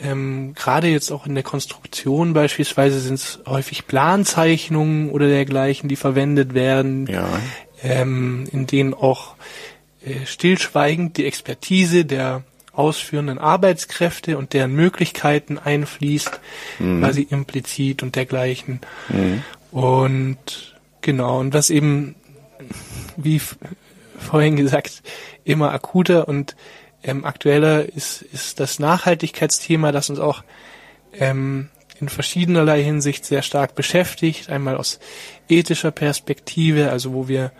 ähm, 0.00 0.54
gerade 0.54 0.88
jetzt 0.88 1.10
auch 1.10 1.26
in 1.26 1.34
der 1.34 1.42
Konstruktion 1.42 2.34
beispielsweise 2.34 3.00
sind 3.00 3.14
es 3.14 3.40
häufig 3.46 3.86
Planzeichnungen 3.86 5.10
oder 5.10 5.26
dergleichen, 5.26 5.88
die 5.88 5.96
verwendet 5.96 6.54
werden, 6.54 7.06
Ja. 7.06 7.28
Ähm, 7.82 8.46
in 8.52 8.66
denen 8.66 8.94
auch 8.94 9.34
äh, 10.04 10.26
stillschweigend 10.26 11.16
die 11.16 11.26
Expertise 11.26 12.04
der 12.04 12.42
ausführenden 12.72 13.38
Arbeitskräfte 13.38 14.36
und 14.36 14.52
deren 14.52 14.74
Möglichkeiten 14.74 15.58
einfließt, 15.58 16.40
quasi 17.00 17.22
implizit 17.22 18.02
und 18.02 18.16
dergleichen. 18.16 18.80
Und 19.70 20.76
genau, 21.00 21.40
und 21.40 21.54
was 21.54 21.70
eben, 21.70 22.16
wie 23.16 23.40
vorhin 24.18 24.56
gesagt, 24.56 25.02
immer 25.44 25.72
akuter 25.72 26.28
und 26.28 26.54
ähm, 27.02 27.24
aktueller 27.24 27.86
ist, 27.86 28.22
ist 28.22 28.60
das 28.60 28.78
Nachhaltigkeitsthema, 28.78 29.92
das 29.92 30.10
uns 30.10 30.18
auch 30.18 30.42
ähm, 31.14 31.70
in 32.00 32.08
verschiedenerlei 32.08 32.82
Hinsicht 32.82 33.24
sehr 33.24 33.42
stark 33.42 33.74
beschäftigt. 33.74 34.50
Einmal 34.50 34.76
aus 34.76 34.98
ethischer 35.48 35.90
Perspektive, 35.90 36.90
also 36.90 37.12
wo 37.12 37.28
wir 37.28 37.52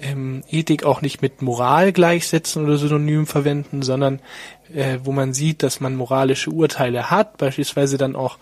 ähm, 0.00 0.42
Ethik 0.50 0.84
auch 0.84 1.00
nicht 1.00 1.22
mit 1.22 1.42
Moral 1.42 1.92
gleichsetzen 1.92 2.64
oder 2.64 2.76
synonym 2.76 3.26
verwenden, 3.26 3.82
sondern 3.82 4.20
äh, 4.74 4.98
wo 5.04 5.12
man 5.12 5.32
sieht, 5.32 5.62
dass 5.62 5.80
man 5.80 5.96
moralische 5.96 6.50
Urteile 6.50 7.10
hat, 7.10 7.38
beispielsweise 7.38 7.96
dann 7.96 8.16
auch 8.16 8.38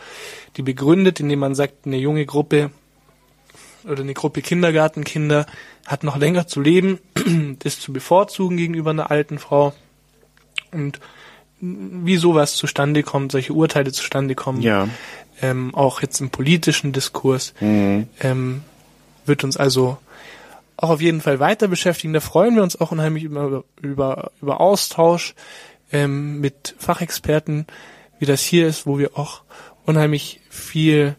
die 0.56 0.62
begründet, 0.62 1.20
indem 1.20 1.40
man 1.40 1.54
sagt, 1.54 1.86
eine 1.86 1.96
junge 1.96 2.26
Gruppe 2.26 2.70
oder 3.84 4.02
eine 4.02 4.14
Gruppe 4.14 4.42
Kindergartenkinder 4.42 5.46
hat 5.86 6.04
noch 6.04 6.16
länger 6.16 6.46
zu 6.46 6.60
leben, 6.60 6.98
das 7.60 7.78
zu 7.78 7.92
bevorzugen 7.92 8.56
gegenüber 8.56 8.90
einer 8.90 9.10
alten 9.10 9.38
Frau 9.38 9.74
und 10.72 11.00
wie 11.60 12.16
sowas 12.16 12.56
zustande 12.56 13.02
kommt, 13.02 13.32
solche 13.32 13.52
Urteile 13.52 13.92
zustande 13.92 14.34
kommen, 14.34 14.60
Ja. 14.62 14.88
ähm, 15.40 15.74
auch 15.74 16.02
jetzt 16.02 16.20
im 16.20 16.30
politischen 16.30 16.92
Diskurs, 16.92 17.54
ähm, 17.60 18.62
wird 19.26 19.44
uns 19.44 19.56
also 19.56 19.96
auch 20.76 20.90
auf 20.90 21.00
jeden 21.00 21.20
Fall 21.20 21.38
weiter 21.40 21.68
beschäftigen. 21.68 22.12
Da 22.12 22.20
freuen 22.20 22.56
wir 22.56 22.62
uns 22.62 22.78
auch 22.80 22.90
unheimlich 22.92 23.24
über, 23.24 23.64
über, 23.80 24.30
über 24.42 24.60
Austausch 24.60 25.34
ähm, 25.92 26.40
mit 26.40 26.74
Fachexperten, 26.78 27.66
wie 28.18 28.26
das 28.26 28.42
hier 28.42 28.66
ist, 28.66 28.86
wo 28.86 28.98
wir 28.98 29.16
auch 29.16 29.42
unheimlich 29.86 30.40
viel 30.50 31.14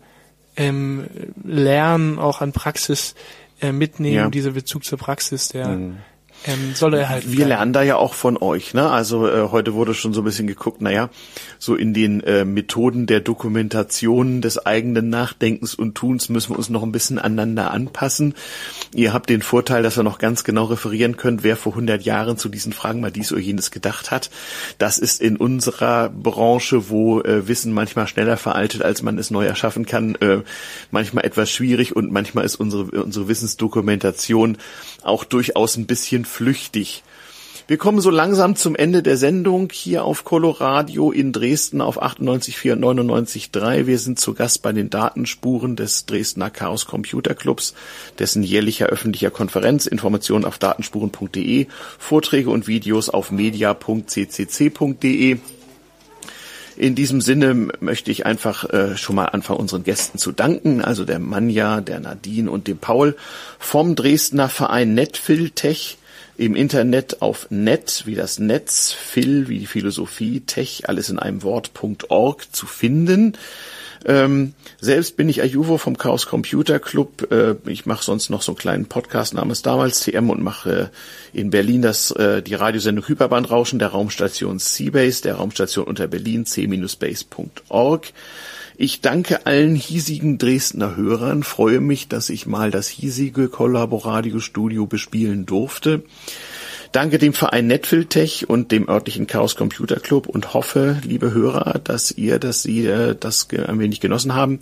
ähm, 0.57 1.07
lernen, 1.43 2.19
auch 2.19 2.41
an 2.41 2.51
Praxis 2.51 3.15
äh, 3.61 3.71
mitnehmen. 3.71 4.15
Ja. 4.15 4.29
Dieser 4.29 4.51
Bezug 4.51 4.83
zur 4.83 4.97
Praxis, 4.97 5.47
der 5.49 5.77
ähm, 6.47 6.75
soll 6.75 6.93
erhalten 6.93 7.29
Wir 7.29 7.37
bleiben. 7.37 7.49
lernen 7.49 7.73
da 7.73 7.81
ja 7.83 7.95
auch 7.97 8.13
von 8.13 8.37
euch, 8.37 8.73
ne? 8.73 8.89
Also 8.89 9.27
äh, 9.27 9.49
heute 9.51 9.73
wurde 9.73 9.93
schon 9.93 10.13
so 10.13 10.21
ein 10.21 10.25
bisschen 10.25 10.47
geguckt, 10.47 10.81
naja, 10.81 11.09
so 11.59 11.75
in 11.75 11.93
den 11.93 12.21
äh, 12.21 12.45
Methoden 12.45 13.05
der 13.07 13.19
Dokumentation 13.19 14.41
des 14.41 14.65
eigenen 14.65 15.09
Nachdenkens 15.09 15.75
und 15.75 15.95
Tuns 15.95 16.29
müssen 16.29 16.51
wir 16.51 16.57
uns 16.57 16.69
noch 16.69 16.83
ein 16.83 16.91
bisschen 16.91 17.19
aneinander 17.19 17.71
anpassen. 17.71 18.33
Ihr 18.93 19.13
habt 19.13 19.29
den 19.29 19.41
Vorteil, 19.41 19.83
dass 19.83 19.97
ihr 19.97 20.03
noch 20.03 20.17
ganz 20.17 20.43
genau 20.43 20.65
referieren 20.65 21.17
könnt, 21.17 21.43
wer 21.43 21.55
vor 21.55 21.73
100 21.73 22.03
Jahren 22.03 22.37
zu 22.37 22.49
diesen 22.49 22.73
Fragen 22.73 22.99
mal 23.01 23.11
dies 23.11 23.31
oder 23.31 23.41
jenes 23.41 23.71
gedacht 23.71 24.11
hat. 24.11 24.29
Das 24.77 24.97
ist 24.97 25.21
in 25.21 25.37
unserer 25.37 26.09
Branche, 26.09 26.89
wo 26.89 27.21
äh, 27.21 27.47
Wissen 27.47 27.73
manchmal 27.73 28.07
schneller 28.07 28.37
veraltet, 28.37 28.81
als 28.81 29.01
man 29.01 29.17
es 29.17 29.31
neu 29.31 29.45
erschaffen 29.45 29.85
kann, 29.85 30.15
äh, 30.15 30.41
manchmal 30.91 31.25
etwas 31.25 31.49
schwierig 31.49 31.95
und 31.95 32.11
manchmal 32.11 32.45
ist 32.45 32.55
unsere, 32.55 32.83
unsere 33.03 33.27
Wissensdokumentation 33.27 34.57
auch 35.05 35.23
durchaus 35.23 35.77
ein 35.77 35.85
bisschen 35.85 36.25
flüchtig. 36.25 37.03
Wir 37.67 37.77
kommen 37.77 37.99
so 37.99 38.11
langsam 38.11 38.55
zum 38.55 38.75
Ende 38.75 39.01
der 39.01 39.17
Sendung 39.17 39.69
hier 39.71 40.05
auf 40.05 40.23
Coloradio 40.23 41.11
in 41.11 41.31
Dresden 41.31 41.81
auf 41.81 41.99
98,4 41.99 42.73
und 42.73 42.99
99,3. 42.99 43.87
Wir 43.87 43.97
sind 43.97 44.19
zu 44.19 44.35
Gast 44.35 44.61
bei 44.61 44.71
den 44.71 44.91
Datenspuren 44.91 45.75
des 45.75 46.05
Dresdner 46.05 46.51
Chaos 46.51 46.85
Computer 46.85 47.33
Clubs, 47.33 47.73
dessen 48.19 48.43
jährlicher 48.43 48.85
öffentlicher 48.85 49.31
Konferenz. 49.31 49.87
Informationen 49.87 50.45
auf 50.45 50.59
datenspuren.de, 50.59 51.65
Vorträge 51.97 52.51
und 52.51 52.67
Videos 52.67 53.09
auf 53.09 53.31
media.ccc.de. 53.31 53.79
In 56.77 56.93
diesem 56.93 57.21
Sinne 57.21 57.69
möchte 57.79 58.11
ich 58.11 58.25
einfach 58.25 58.69
äh, 58.69 58.97
schon 58.97 59.15
mal 59.15 59.25
anfangen, 59.25 59.59
unseren 59.59 59.83
Gästen 59.83 60.17
zu 60.17 60.31
danken, 60.33 60.83
also 60.83 61.05
der 61.05 61.19
Manja, 61.19 61.79
der 61.79 61.99
Nadine 61.99 62.51
und 62.51 62.67
dem 62.67 62.77
Paul 62.77 63.15
vom 63.59 63.95
Dresdner 63.95 64.49
Verein 64.49 64.93
Netfiltech 64.93 65.97
im 66.37 66.55
Internet 66.55 67.21
auf 67.21 67.47
net, 67.49 68.03
wie 68.05 68.15
das 68.15 68.39
Netz, 68.39 68.91
Phil, 68.91 69.47
wie 69.47 69.59
die 69.59 69.67
Philosophie, 69.67 70.41
Tech, 70.41 70.89
alles 70.89 71.09
in 71.09 71.17
einem 71.17 71.43
Wort.org 71.43 72.53
zu 72.53 72.65
finden. 72.65 73.37
Ähm, 74.05 74.53
selbst 74.79 75.17
bin 75.17 75.29
ich 75.29 75.41
Ajuvo 75.41 75.77
vom 75.77 75.97
Chaos 75.97 76.27
Computer 76.27 76.79
Club. 76.79 77.31
Äh, 77.31 77.55
ich 77.69 77.87
mache 77.87 78.03
sonst 78.03 78.29
noch 78.29 78.43
so 78.43 78.51
einen 78.51 78.57
kleinen 78.57 78.85
Podcast 78.85 79.33
namens 79.33 79.63
damals 79.63 80.01
TM 80.01 80.29
und 80.29 80.43
mache 80.43 80.91
äh, 81.33 81.39
in 81.39 81.49
Berlin 81.49 81.81
das 81.81 82.11
äh, 82.11 82.43
die 82.43 82.53
Radiosendung 82.53 83.07
Hyperbandrauschen 83.07 83.79
der 83.79 83.89
Raumstation 83.89 84.59
Seabase, 84.59 85.23
der 85.23 85.35
Raumstation 85.35 85.85
unter 85.85 86.07
Berlin 86.07 86.45
c-base.org. 86.45 88.13
Ich 88.77 89.01
danke 89.01 89.45
allen 89.45 89.75
hiesigen 89.75 90.37
Dresdner 90.37 90.97
Hörern, 90.97 91.43
freue 91.43 91.79
mich, 91.79 92.09
dass 92.09 92.29
ich 92.29 92.45
mal 92.45 92.71
das 92.71 92.89
hiesige 92.89 93.47
Collaboradio 93.47 94.39
Studio 94.39 94.85
bespielen 94.85 95.45
durfte. 95.45 96.03
Danke 96.95 97.17
dem 97.17 97.33
Verein 97.33 97.67
Netfiltech 97.67 98.47
und 98.47 98.71
dem 98.71 98.87
örtlichen 98.87 99.27
Chaos 99.27 99.57
Computer 99.57 99.99
Club 99.99 100.27
und 100.27 100.53
hoffe, 100.53 101.01
liebe 101.03 101.33
Hörer, 101.33 101.81
dass 101.83 102.09
ihr, 102.11 102.39
dass 102.39 102.63
Sie 102.63 102.85
äh, 102.85 103.17
das 103.19 103.49
ein 103.49 103.79
wenig 103.79 103.99
genossen 103.99 104.33
haben. 104.33 104.59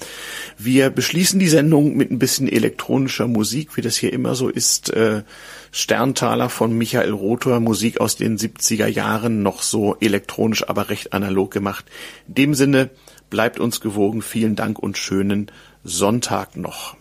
Wir 0.58 0.90
beschließen 0.90 1.40
die 1.40 1.48
Sendung 1.48 1.96
mit 1.96 2.10
ein 2.10 2.18
bisschen 2.18 2.48
elektronischer 2.48 3.28
Musik, 3.28 3.78
wie 3.78 3.82
das 3.82 3.98
hier 3.98 4.12
immer 4.12 4.34
so 4.34 4.50
ist. 4.50 4.90
Äh, 4.90 5.22
Sterntaler 5.72 6.50
von 6.50 6.76
Michael 6.76 7.12
Rotor, 7.12 7.60
Musik 7.60 8.02
aus 8.02 8.16
den 8.16 8.40
70er 8.40 8.88
Jahren, 8.88 9.44
noch 9.44 9.62
so 9.62 9.96
elektronisch, 10.00 10.68
aber 10.68 10.90
recht 10.90 11.14
analog 11.14 11.52
gemacht. 11.52 11.86
In 12.28 12.34
dem 12.34 12.54
Sinne, 12.56 12.90
bleibt 13.30 13.60
uns 13.60 13.80
gewogen. 13.80 14.24
Vielen 14.24 14.56
Dank 14.56 14.80
und 14.80 14.98
schönen 14.98 15.52
Sonntag 15.84 16.58
noch. 16.58 16.98